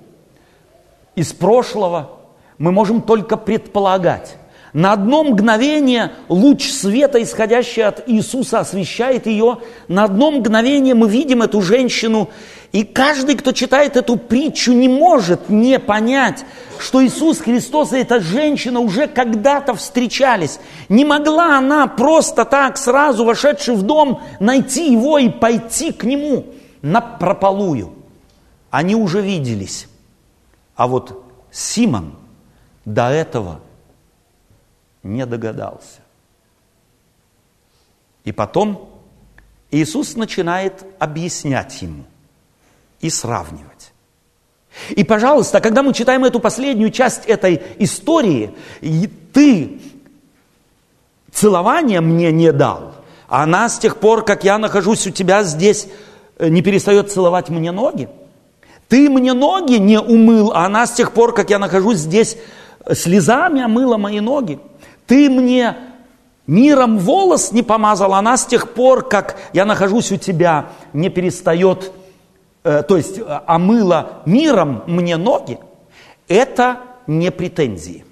Из 1.16 1.34
прошлого 1.34 2.20
мы 2.57 2.72
можем 2.72 3.01
только 3.01 3.38
предполагать. 3.38 4.38
На 4.74 4.93
одно 4.93 5.24
мгновение 5.24 6.12
луч 6.28 6.70
света, 6.70 7.22
исходящий 7.24 7.84
от 7.84 8.07
Иисуса, 8.07 8.60
освещает 8.60 9.26
ее. 9.26 9.60
На 9.88 10.03
одно 10.03 10.32
мгновение 10.32 10.93
мы 10.93 11.10
видим 11.10 11.41
эту 11.41 11.62
женщину. 11.62 12.30
И 12.72 12.84
каждый, 12.84 13.36
кто 13.36 13.51
читает 13.51 13.97
эту 13.97 14.15
притчу, 14.15 14.74
не 14.74 14.88
может 14.88 15.49
не 15.49 15.80
понять, 15.80 16.45
что 16.78 17.03
Иисус 17.03 17.39
Христос 17.39 17.93
и 17.93 17.97
эта 17.97 18.20
женщина 18.20 18.80
уже 18.80 19.07
когда-то 19.07 19.74
встречались. 19.74 20.59
Не 20.88 21.03
могла 21.03 21.57
она 21.57 21.88
просто 21.88 22.45
так, 22.45 22.78
сразу 22.78 23.26
вошедший 23.26 23.76
в 23.76 23.82
дом, 23.82 24.22
найти 24.39 24.91
его 24.91 25.17
и 25.17 25.30
пойти 25.30 25.91
к 25.91 26.03
нему 26.03 26.45
на 26.82 27.01
прополую. 27.01 27.93
Они 28.70 28.95
уже 28.95 29.22
виделись. 29.22 29.88
А 30.76 30.88
вот 30.88 31.24
Симон 31.51 32.13
до 32.86 33.09
этого– 33.09 33.61
не 35.03 35.26
догадался. 35.26 36.01
И 38.24 38.32
потом 38.32 38.89
Иисус 39.72 40.15
начинает 40.15 40.86
объяснять 40.99 41.82
ему 41.82 42.05
и 43.02 43.10
сравнивать. 43.10 43.93
И, 44.89 45.04
пожалуйста, 45.04 45.62
когда 45.62 45.84
мы 45.84 45.93
читаем 45.93 46.24
эту 46.26 46.39
последнюю 46.39 46.91
часть 46.91 47.26
этой 47.26 47.62
истории, 47.80 48.54
ты 49.34 49.80
целование 51.32 52.02
мне 52.02 52.32
не 52.32 52.52
дал, 52.52 52.93
а 53.28 53.43
она 53.43 53.70
с 53.70 53.78
тех 53.78 53.97
пор, 53.97 54.24
как 54.24 54.43
я 54.43 54.58
нахожусь 54.58 55.08
у 55.08 55.12
тебя 55.12 55.43
здесь, 55.43 55.88
э, 56.38 56.50
не 56.50 56.62
перестает 56.62 57.12
целовать 57.12 57.50
мне 57.50 57.72
ноги. 57.72 58.10
Ты 58.88 59.10
мне 59.10 59.34
ноги 59.34 59.76
не 59.76 60.00
умыл, 60.00 60.52
а 60.54 60.66
она 60.66 60.88
с 60.88 60.91
тех 60.91 61.14
пор, 61.14 61.34
как 61.34 61.50
я 61.50 61.60
нахожусь 61.60 61.97
здесь, 61.97 62.38
э, 62.86 62.95
слезами 62.95 63.62
омыла 63.62 63.97
мои 63.97 64.20
ноги. 64.20 64.60
Ты 65.06 65.30
мне 65.30 65.78
миром 66.47 66.97
волос 66.97 67.52
не 67.52 67.62
помазал, 67.62 68.14
она 68.14 68.36
с 68.36 68.45
тех 68.45 68.72
пор, 68.74 69.08
как 69.08 69.38
я 69.54 69.66
нахожусь 69.66 70.12
у 70.12 70.18
тебя, 70.18 70.70
не 70.93 71.10
перестает, 71.10 71.91
то 72.64 72.97
есть 72.97 73.20
э, 73.20 73.39
омыла 73.45 74.22
миром 74.26 74.84
мне 74.88 75.18
ноги. 75.18 75.60
Это 76.28 76.80
не 77.07 77.32
претензии. 77.32 78.05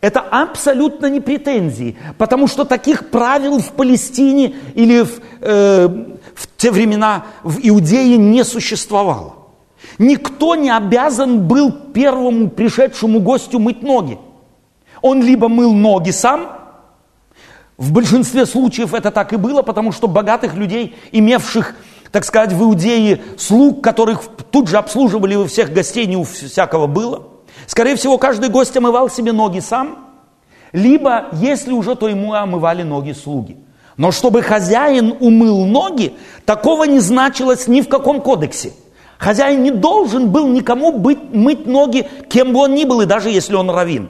Это 0.00 0.20
абсолютно 0.20 1.06
не 1.06 1.20
претензии, 1.20 1.96
потому 2.18 2.48
что 2.48 2.64
таких 2.64 3.10
правил 3.10 3.58
в 3.58 3.72
Палестине 3.72 4.54
или 4.74 5.02
в, 5.02 5.20
э, 5.40 5.88
в 6.34 6.56
те 6.56 6.70
времена 6.70 7.26
в 7.42 7.58
Иудее 7.62 8.18
не 8.18 8.44
существовало. 8.44 9.34
Никто 9.98 10.54
не 10.54 10.70
обязан 10.70 11.46
был 11.46 11.72
первому 11.72 12.50
пришедшему 12.50 13.20
гостю 13.20 13.58
мыть 13.58 13.82
ноги. 13.82 14.18
Он 15.00 15.22
либо 15.22 15.48
мыл 15.48 15.72
ноги 15.72 16.10
сам, 16.10 16.56
в 17.78 17.92
большинстве 17.92 18.46
случаев 18.46 18.94
это 18.94 19.10
так 19.10 19.32
и 19.32 19.36
было, 19.36 19.62
потому 19.62 19.92
что 19.92 20.08
богатых 20.08 20.54
людей, 20.54 20.96
имевших, 21.12 21.74
так 22.16 22.24
сказать, 22.24 22.54
в 22.54 22.62
Иудее 22.62 23.20
слуг, 23.36 23.84
которых 23.84 24.22
тут 24.50 24.68
же 24.68 24.78
обслуживали 24.78 25.34
у 25.34 25.44
всех 25.44 25.70
гостей, 25.70 26.06
не 26.06 26.16
у 26.16 26.22
всякого 26.22 26.86
было. 26.86 27.24
Скорее 27.66 27.94
всего, 27.94 28.16
каждый 28.16 28.48
гость 28.48 28.74
омывал 28.74 29.10
себе 29.10 29.32
ноги 29.32 29.60
сам, 29.60 30.06
либо, 30.72 31.26
если 31.32 31.72
уже, 31.72 31.94
то 31.94 32.08
ему 32.08 32.32
омывали 32.32 32.84
ноги 32.84 33.12
слуги. 33.12 33.58
Но 33.98 34.12
чтобы 34.12 34.40
хозяин 34.40 35.14
умыл 35.20 35.66
ноги, 35.66 36.14
такого 36.46 36.84
не 36.84 37.00
значилось 37.00 37.68
ни 37.68 37.82
в 37.82 37.88
каком 37.90 38.22
кодексе. 38.22 38.72
Хозяин 39.18 39.62
не 39.62 39.70
должен 39.70 40.30
был 40.30 40.48
никому 40.48 40.92
быть, 40.92 41.34
мыть 41.34 41.66
ноги, 41.66 42.08
кем 42.30 42.54
бы 42.54 42.60
он 42.60 42.74
ни 42.74 42.84
был, 42.84 43.02
и 43.02 43.04
даже 43.04 43.28
если 43.28 43.56
он 43.56 43.68
равин. 43.68 44.08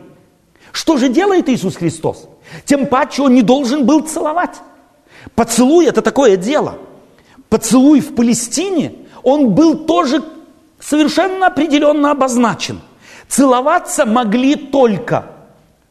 Что 0.70 0.96
же 0.96 1.08
делает 1.08 1.48
Иисус 1.48 1.74
Христос? 1.74 2.28
Тем 2.66 2.86
паче 2.86 3.22
он 3.22 3.34
не 3.34 3.42
должен 3.42 3.84
был 3.84 4.02
целовать. 4.02 4.60
Поцелуй– 5.34 5.86
это 5.88 6.02
такое 6.02 6.36
дело. 6.36 6.78
Поцелуй 7.48 8.00
в 8.00 8.14
Палестине, 8.14 8.92
он 9.22 9.54
был 9.54 9.86
тоже 9.86 10.22
совершенно 10.80 11.46
определенно 11.46 12.10
обозначен. 12.10 12.80
Целоваться 13.28 14.06
могли 14.06 14.54
только 14.54 15.26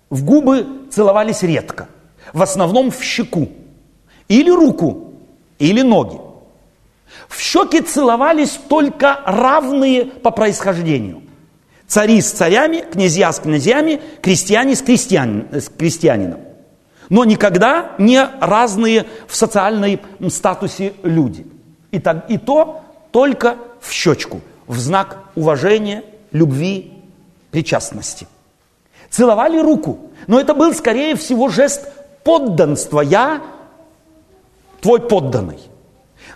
в 0.10 0.24
губы 0.24 0.68
целовались 0.91 1.43
редко, 1.43 1.89
в 2.34 2.41
основном 2.41 2.91
в 2.91 3.03
щеку, 3.03 3.49
или 4.28 4.49
руку, 4.49 5.14
или 5.60 5.82
ноги. 5.82 6.20
В 7.28 7.39
щеки 7.39 7.82
целовались 7.82 8.60
только 8.70 9.20
равные 9.26 10.06
по 10.06 10.32
происхождению. 10.32 11.24
Цари 11.88 12.20
с 12.22 12.32
царями, 12.32 12.84
князья 12.91 13.32
с 13.32 13.39
князьями, 13.39 14.01
крестьяне 14.22 14.76
с, 14.76 14.82
крестьян, 14.82 15.47
с 15.51 15.70
крестьянином. 15.70 16.39
Но 17.10 17.24
никогда 17.24 17.91
не 17.97 18.28
разные 18.39 19.06
в 19.28 19.36
социальном 19.36 19.99
статусе 20.30 20.93
люди. 21.03 21.45
И, 21.91 21.99
так, 21.99 22.30
и 22.30 22.38
то 22.38 22.82
только 23.12 23.58
в 23.80 23.91
щечку, 23.91 24.41
в 24.68 24.78
знак 24.78 25.20
уважения, 25.36 26.03
любви, 26.32 26.91
причастности. 27.51 28.28
Целовали 29.10 29.60
руку, 29.60 30.12
но 30.28 30.39
это 30.39 30.53
был, 30.53 30.74
скорее 30.74 31.16
всего, 31.16 31.47
жест 31.49 31.88
подданства. 32.24 33.01
Я 33.01 33.41
твой 34.82 34.99
подданный. 34.99 35.60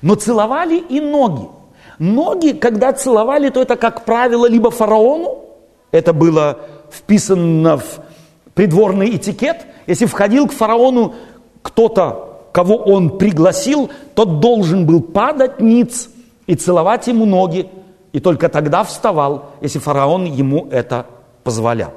Но 0.01 0.15
целовали 0.15 0.77
и 0.77 1.01
ноги. 1.01 1.49
Ноги, 1.97 2.53
когда 2.53 2.93
целовали, 2.93 3.49
то 3.49 3.61
это, 3.61 3.75
как 3.75 4.05
правило, 4.05 4.45
либо 4.45 4.71
фараону, 4.71 5.43
это 5.91 6.13
было 6.13 6.59
вписано 6.91 7.77
в 7.77 7.99
придворный 8.53 9.15
этикет, 9.15 9.65
если 9.89 10.05
входил 10.05 10.47
к 10.47 10.51
фараону 10.53 11.15
кто-то, 11.63 12.43
кого 12.53 12.75
он 12.75 13.17
пригласил, 13.17 13.89
тот 14.13 14.39
должен 14.39 14.85
был 14.85 15.01
падать 15.01 15.59
ниц 15.59 16.09
и 16.45 16.53
целовать 16.53 17.07
ему 17.07 17.25
ноги, 17.25 17.67
и 18.11 18.19
только 18.19 18.49
тогда 18.49 18.83
вставал, 18.83 19.49
если 19.61 19.79
фараон 19.79 20.25
ему 20.25 20.67
это 20.69 21.07
позволял. 21.43 21.93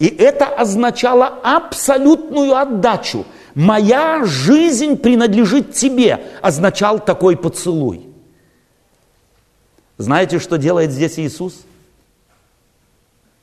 И 0.00 0.06
это 0.06 0.46
означало 0.46 1.26
абсолютную 1.44 2.56
отдачу. 2.56 3.24
«Моя 3.54 4.24
жизнь 4.24 4.96
принадлежит 4.96 5.72
тебе», 5.72 6.24
означал 6.42 6.98
такой 6.98 7.36
поцелуй. 7.36 8.08
Знаете, 9.98 10.40
что 10.40 10.58
делает 10.58 10.90
здесь 10.90 11.16
Иисус? 11.20 11.64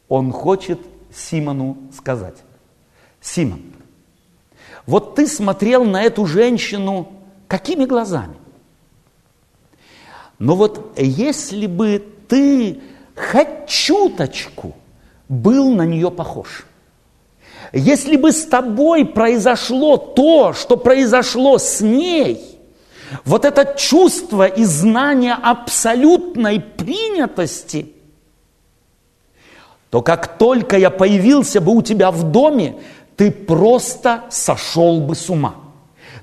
Он 0.09 0.33
хочет 0.33 0.79
Симону 1.15 1.77
сказать. 1.95 2.35
Симон, 3.23 3.61
вот 4.85 5.15
ты 5.15 5.27
смотрел 5.27 5.85
на 5.85 6.03
эту 6.03 6.25
женщину 6.25 7.11
какими 7.47 7.85
глазами? 7.85 8.35
Но 10.39 10.55
вот 10.55 10.97
если 10.97 11.67
бы 11.67 12.03
ты 12.27 12.81
хоть 13.15 13.67
чуточку 13.67 14.75
был 15.29 15.73
на 15.73 15.85
нее 15.85 16.11
похож, 16.11 16.65
если 17.71 18.17
бы 18.17 18.31
с 18.31 18.45
тобой 18.45 19.05
произошло 19.05 19.97
то, 19.97 20.53
что 20.53 20.77
произошло 20.77 21.57
с 21.57 21.81
ней, 21.81 22.59
вот 23.25 23.45
это 23.45 23.77
чувство 23.77 24.45
и 24.45 24.63
знание 24.63 25.33
абсолютной 25.33 26.59
принятости, 26.59 27.93
то 29.89 30.01
как 30.01 30.37
только 30.37 30.77
я 30.77 30.89
появился 30.89 31.61
бы 31.61 31.75
у 31.75 31.81
тебя 31.81 32.11
в 32.11 32.31
доме, 32.31 32.75
ты 33.15 33.31
просто 33.31 34.23
сошел 34.29 35.01
бы 35.01 35.15
с 35.15 35.29
ума. 35.29 35.55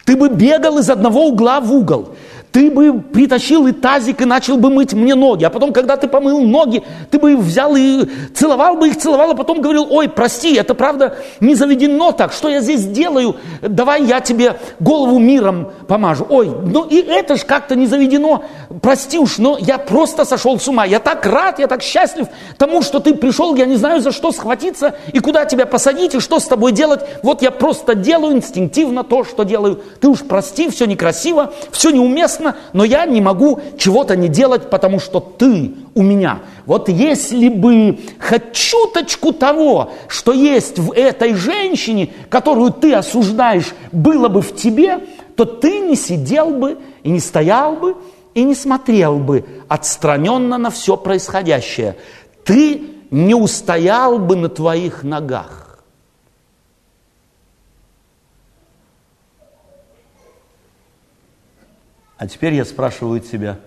Ты 0.05 0.17
бы 0.17 0.29
бегал 0.29 0.79
из 0.79 0.91
одного 0.91 1.27
угла 1.27 1.61
в 1.61 1.73
угол 1.73 2.15
ты 2.53 2.71
бы 2.71 3.01
притащил 3.01 3.67
и 3.67 3.73
тазик 3.73 4.23
и 4.23 4.25
начал 4.25 4.57
бы 4.57 4.71
мыть 4.71 4.93
мне 4.93 5.15
ноги. 5.15 5.45
А 5.45 5.51
потом, 5.51 5.73
когда 5.73 5.97
ты 5.97 6.09
помыл 6.09 6.43
ноги, 6.43 6.83
ты 7.11 7.19
бы 7.19 7.37
взял 7.37 7.77
и 7.77 8.09
целовал 8.35 8.77
бы 8.77 8.89
их, 8.89 8.99
целовал, 8.99 9.33
а 9.33 9.35
потом 9.35 9.61
говорил, 9.61 9.87
ой, 9.89 10.09
прости, 10.09 10.55
это 10.55 10.75
правда 10.75 11.17
не 11.39 11.55
заведено 11.55 12.13
так, 12.13 12.33
что 12.33 12.49
я 12.49 12.61
здесь 12.61 12.85
делаю? 12.87 13.37
Давай 13.63 14.03
я 14.05 14.21
тебе 14.21 14.59
голову 14.81 15.19
миром 15.19 15.71
помажу. 15.87 16.27
Ой, 16.29 16.51
ну 16.51 16.85
и 16.87 16.97
это 16.97 17.37
ж 17.37 17.45
как-то 17.45 17.77
не 17.77 17.87
заведено. 17.87 18.45
Прости 18.83 19.19
уж, 19.19 19.39
но 19.39 19.57
я 19.59 19.79
просто 19.79 20.25
сошел 20.25 20.59
с 20.59 20.67
ума. 20.67 20.85
Я 20.85 20.99
так 20.99 21.25
рад, 21.27 21.59
я 21.59 21.67
так 21.67 21.83
счастлив 21.83 22.27
тому, 22.59 22.83
что 22.83 22.99
ты 22.99 23.15
пришел, 23.15 23.55
я 23.55 23.67
не 23.67 23.77
знаю, 23.77 24.01
за 24.01 24.11
что 24.11 24.33
схватиться 24.33 24.97
и 25.13 25.21
куда 25.21 25.45
тебя 25.45 25.67
посадить, 25.67 26.15
и 26.15 26.21
что 26.21 26.41
с 26.41 26.47
тобой 26.47 26.73
делать. 26.73 27.01
Вот 27.23 27.43
я 27.43 27.51
просто 27.51 27.95
делаю 27.95 28.37
инстинктивно 28.37 29.05
то, 29.05 29.25
что 29.25 29.45
делаю. 29.45 29.81
Ты 30.01 30.09
уж 30.09 30.21
прости, 30.21 30.69
все 30.69 30.87
некрасиво, 30.87 31.53
все 31.71 31.91
неуместно, 31.91 32.40
прекрасно, 32.41 32.57
но 32.73 32.85
я 32.85 33.07
не 33.07 33.21
могу 33.21 33.61
чего-то 33.79 34.17
не 34.17 34.29
делать, 34.29 34.71
потому 34.71 34.99
что 34.99 35.21
ты 35.21 35.73
у 35.95 36.03
меня. 36.03 36.41
Вот 36.67 36.89
если 36.89 37.49
бы 37.49 37.99
хоть 38.19 38.53
чуточку 38.53 39.33
того, 39.33 39.93
что 40.09 40.33
есть 40.33 40.79
в 40.79 40.93
этой 40.93 41.35
женщине, 41.35 42.11
которую 42.29 42.73
ты 42.73 42.95
осуждаешь, 42.95 43.75
было 43.93 44.29
бы 44.29 44.43
в 44.43 44.55
тебе, 44.55 45.01
то 45.37 45.45
ты 45.45 45.81
не 45.81 45.97
сидел 45.97 46.51
бы 46.51 46.79
и 47.03 47.11
не 47.11 47.21
стоял 47.21 47.77
бы 47.77 47.97
и 48.35 48.43
не 48.43 48.55
смотрел 48.55 49.19
бы 49.19 49.45
отстраненно 49.69 50.59
на 50.59 50.71
все 50.71 50.97
происходящее. 50.97 51.97
Ты 52.45 52.83
не 53.11 53.35
устоял 53.35 54.19
бы 54.19 54.37
на 54.37 54.49
твоих 54.49 55.03
ногах. 55.03 55.70
А 62.21 62.27
теперь 62.27 62.53
я 62.53 62.67
спрашиваю 62.67 63.19
тебя, 63.21 63.59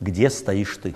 где 0.00 0.28
стоишь 0.28 0.78
ты? 0.82 0.94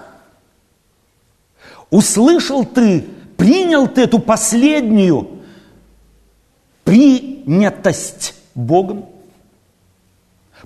Услышал 1.89 2.67
ты, 2.67 3.07
принял 3.39 3.89
ты 3.89 4.03
эту 4.03 4.19
последнюю 4.19 5.41
принятость 6.85 8.35
Богом? 8.55 9.07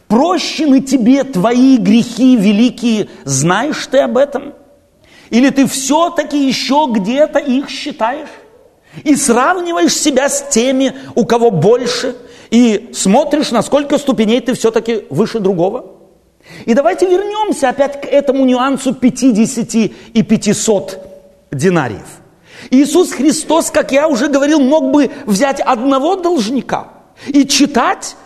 Прощены 0.08 0.80
тебе 0.80 1.22
твои 1.22 1.76
грехи 1.76 2.34
великие, 2.34 3.08
знаешь 3.22 3.86
ты 3.86 3.98
об 3.98 4.16
этом? 4.16 4.54
Или 5.30 5.50
ты 5.50 5.68
все-таки 5.68 6.48
еще 6.48 6.88
где-то 6.90 7.38
их 7.38 7.70
считаешь? 7.70 8.30
И 9.04 9.14
сравниваешь 9.14 9.94
себя 9.94 10.28
с 10.28 10.48
теми, 10.48 10.96
у 11.14 11.24
кого 11.24 11.52
больше– 11.52 12.16
и 12.50 12.90
смотришь, 12.92 13.50
на 13.50 13.62
сколько 13.62 13.98
ступеней 13.98 14.40
ты 14.40 14.54
все-таки 14.54 15.04
выше 15.10 15.40
другого. 15.40 15.86
И 16.66 16.74
давайте 16.74 17.06
вернемся 17.06 17.70
опять 17.70 18.00
к 18.00 18.04
этому 18.04 18.44
нюансу 18.44 18.94
50 18.94 19.74
и 19.74 20.22
500 20.22 20.98
динариев. 21.52 22.20
Иисус 22.70 23.12
Христос, 23.12 23.70
как 23.70 23.92
я 23.92 24.08
уже 24.08 24.28
говорил, 24.28 24.60
мог 24.60 24.90
бы 24.90 25.10
взять 25.26 25.60
одного 25.60 26.16
должника 26.16 26.88
и 27.26 27.46
читать 27.46 28.16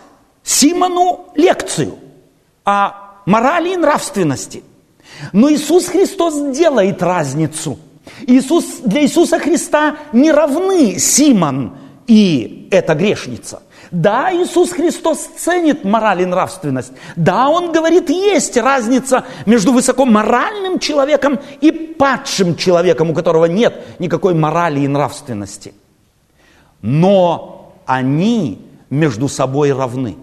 Симону 0.43 1.27
лекцию 1.35 1.95
о 2.65 3.21
морали 3.25 3.73
и 3.73 3.77
нравственности. 3.77 4.63
Но 5.33 5.51
Иисус 5.51 5.87
Христос 5.87 6.55
делает 6.55 7.03
разницу. 7.03 7.77
Иисус, 8.25 8.65
для 8.83 9.03
Иисуса 9.03 9.39
Христа 9.39 9.97
не 10.13 10.31
равны 10.31 10.97
Симон 10.97 11.77
и 12.07 12.67
эта 12.71 12.95
грешница. 12.95 13.61
Да, 13.91 14.31
Иисус 14.31 14.71
Христос 14.71 15.29
ценит 15.37 15.83
мораль 15.83 16.21
и 16.21 16.25
нравственность. 16.25 16.93
Да, 17.15 17.49
Он 17.49 17.71
говорит, 17.71 18.09
есть 18.09 18.55
разница 18.57 19.25
между 19.45 19.73
высокоморальным 19.73 20.79
человеком 20.79 21.39
и 21.61 21.71
падшим 21.71 22.55
человеком, 22.55 23.09
у 23.09 23.13
которого 23.13 23.45
нет 23.45 23.73
никакой 23.97 24.35
морали 24.35 24.81
и 24.81 24.87
нравственности. 24.87 25.73
Но 26.81 27.73
они 27.85 28.61
между 28.89 29.27
собой 29.27 29.73
равны. 29.73 30.17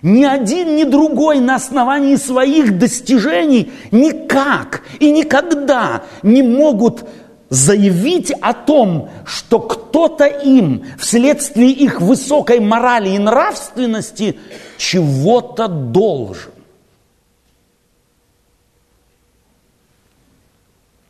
Ни 0.00 0.24
один, 0.24 0.74
ни 0.76 0.84
другой 0.84 1.38
на 1.38 1.56
основании 1.56 2.16
своих 2.16 2.78
достижений 2.78 3.70
никак 3.90 4.82
и 4.98 5.12
никогда 5.12 6.02
не 6.22 6.42
могут 6.42 7.04
заявить 7.52 8.30
о 8.30 8.54
том, 8.54 9.10
что 9.26 9.60
кто-то 9.60 10.24
им 10.24 10.86
вследствие 10.98 11.70
их 11.70 12.00
высокой 12.00 12.60
морали 12.60 13.10
и 13.10 13.18
нравственности 13.18 14.38
чего-то 14.78 15.68
должен. 15.68 16.50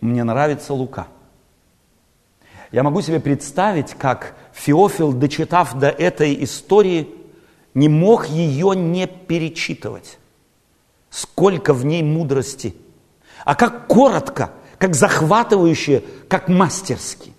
Мне 0.01 0.25
нравится 0.25 0.75
Лука. 0.75 1.07
Я 2.73 2.83
могу 2.83 3.03
себе 3.03 3.21
представить, 3.21 3.95
как 3.95 4.35
Феофил, 4.53 5.13
дочитав 5.13 5.79
до 5.79 5.91
этой 5.91 6.43
истории, 6.43 7.09
не 7.73 7.89
мог 7.89 8.27
ее 8.27 8.75
не 8.75 9.07
перечитывать. 9.07 10.19
Сколько 11.09 11.73
в 11.73 11.85
ней 11.85 12.03
мудрости. 12.03 12.75
А 13.45 13.55
как 13.55 13.87
коротко– 13.87 14.51
как 14.83 14.97
захватывающе, 14.97 16.03
как 16.27 16.49
мастерски. 16.49 17.33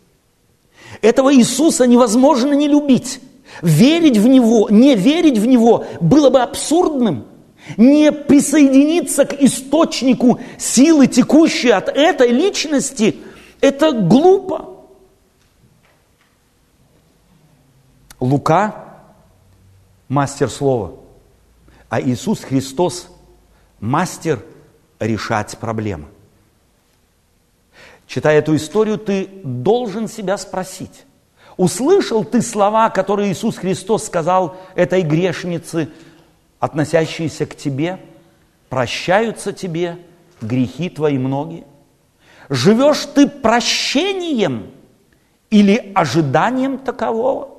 Этого 1.02 1.36
Иисуса 1.36 1.86
невозможно 1.86 2.54
не 2.54 2.70
любить. 2.70 3.20
Верить 3.62 4.16
в 4.16 4.26
Него, 4.30 4.70
не 4.70 4.96
верить 4.96 5.38
в 5.38 5.46
Него 5.46 5.86
было 6.00 6.30
бы 6.30 6.40
абсурдным. 6.42 7.26
Не 7.76 8.14
присоединиться 8.14 9.26
к 9.26 9.34
источнику 9.34 10.40
силы, 10.58 11.08
текущей 11.08 11.72
от 11.72 11.90
этой 11.90 12.30
личности, 12.30 13.18
это 13.60 13.92
глупо. 13.92 14.78
Лука– 18.22 19.02
мастер 20.08 20.50
слова, 20.50 20.94
а 21.90 22.00
Иисус 22.00 22.40
Христос– 22.40 23.10
мастер 23.82 24.40
решать 25.02 25.58
проблемы. 25.58 26.13
Читая 28.08 28.40
эту 28.40 28.56
историю, 28.56 28.98
ты 28.98 29.30
должен 29.44 30.08
себя 30.08 30.38
спросить, 30.38 31.06
услышал 31.58 32.24
ты 32.24 32.42
слова, 32.42 32.90
которые 32.90 33.32
Иисус 33.32 33.58
Христос 33.58 34.06
сказал 34.06 34.58
этой 34.76 35.02
грешнице, 35.02 35.90
относящиеся 36.60 37.46
к 37.46 37.56
тебе, 37.56 38.00
прощаются 38.70 39.52
тебе 39.52 40.00
грехи 40.42 40.90
твои 40.90 41.18
многие? 41.18 41.66
Живешь 42.50 43.06
ты 43.14 43.28
прощением 43.28 44.72
или 45.50 45.92
ожиданием 45.96 46.78
такового? 46.78 47.50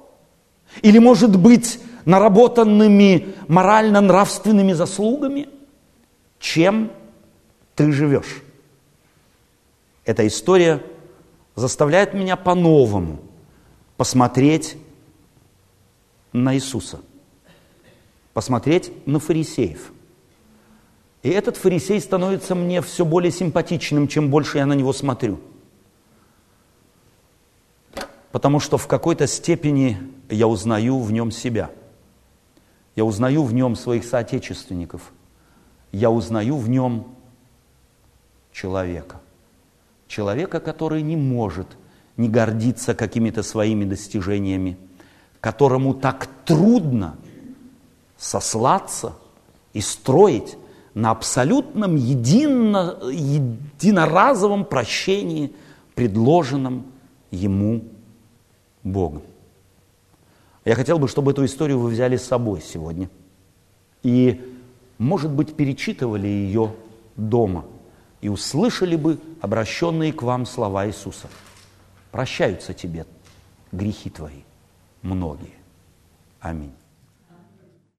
Или, 0.83 0.99
может 0.99 1.37
быть, 1.37 1.81
наработанными 2.05 3.35
морально-нравственными 3.49 4.73
заслугами? 4.73 5.49
Чем 6.39 6.91
ты 7.75 7.91
живешь? 7.93 8.44
Эта 10.05 10.27
история 10.27 10.83
заставляет 11.55 12.15
меня 12.15 12.37
по-новому 12.37 13.21
посмотреть 13.97 14.77
на 16.33 16.55
Иисуса, 16.55 17.01
посмотреть 18.33 18.93
на 19.07 19.19
фарисеев. 19.19 19.93
И 21.23 21.31
этот 21.31 21.57
фарисей 21.57 22.01
становится 22.01 22.55
мне 22.55 22.83
все 22.83 23.05
более 23.05 23.33
симпатичным, 23.33 24.09
чем 24.09 24.31
больше 24.31 24.59
я 24.59 24.67
на 24.67 24.75
него 24.75 24.93
смотрю. 24.93 25.41
Потому 28.31 28.61
что 28.61 28.77
в 28.77 28.87
какой-то 28.87 29.27
степени 29.27 29.97
я 30.29 30.49
узнаю 30.49 30.99
в 30.99 31.13
нем 31.13 31.31
себя. 31.31 31.71
Я 32.97 33.05
узнаю 33.05 33.45
в 33.45 33.55
нем 33.55 33.75
своих 33.75 34.05
соотечественников. 34.05 35.13
Я 35.93 36.11
узнаю 36.11 36.57
в 36.57 36.69
нем 36.69 37.15
человека. 38.53 39.21
Человека, 40.15 40.61
который 40.61 41.03
не 41.03 41.17
может 41.17 41.67
не 42.17 42.29
гордиться 42.29 42.95
какими-то 42.95 43.43
своими 43.43 43.85
достижениями, 43.85 44.77
которому 45.41 45.93
так 45.93 46.29
трудно 46.45 47.17
сослаться 48.17 49.15
и 49.73 49.81
строить 49.81 50.57
на 50.95 51.11
абсолютном 51.11 51.97
едино, 51.97 52.97
единоразовом 53.11 54.65
прощении, 54.65 55.53
предложенном 55.97 56.87
ему 57.33 57.83
Богом. 58.85 59.23
Я 60.65 60.77
хотел 60.77 61.01
бы, 61.01 61.09
чтобы 61.09 61.33
эту 61.33 61.45
историю 61.45 61.81
вы 61.81 61.91
взяли 61.91 62.19
с 62.19 62.25
собой 62.25 62.61
сегодня. 62.61 63.11
И, 64.05 64.41
может 64.97 65.33
быть, 65.33 65.57
перечитывали 65.57 66.29
ее 66.29 66.73
дома 67.17 67.65
и 68.25 68.29
услышали 68.31 68.97
бы 68.97 69.21
обращенные 69.43 70.11
к 70.11 70.23
вам 70.23 70.47
слова 70.47 70.87
Иисуса. 70.87 71.29
Прощаются 72.11 72.73
тебе 72.73 73.05
грехи 73.71 74.09
твои, 74.09 74.45
многие. 75.03 75.53
Аминь. 76.41 76.73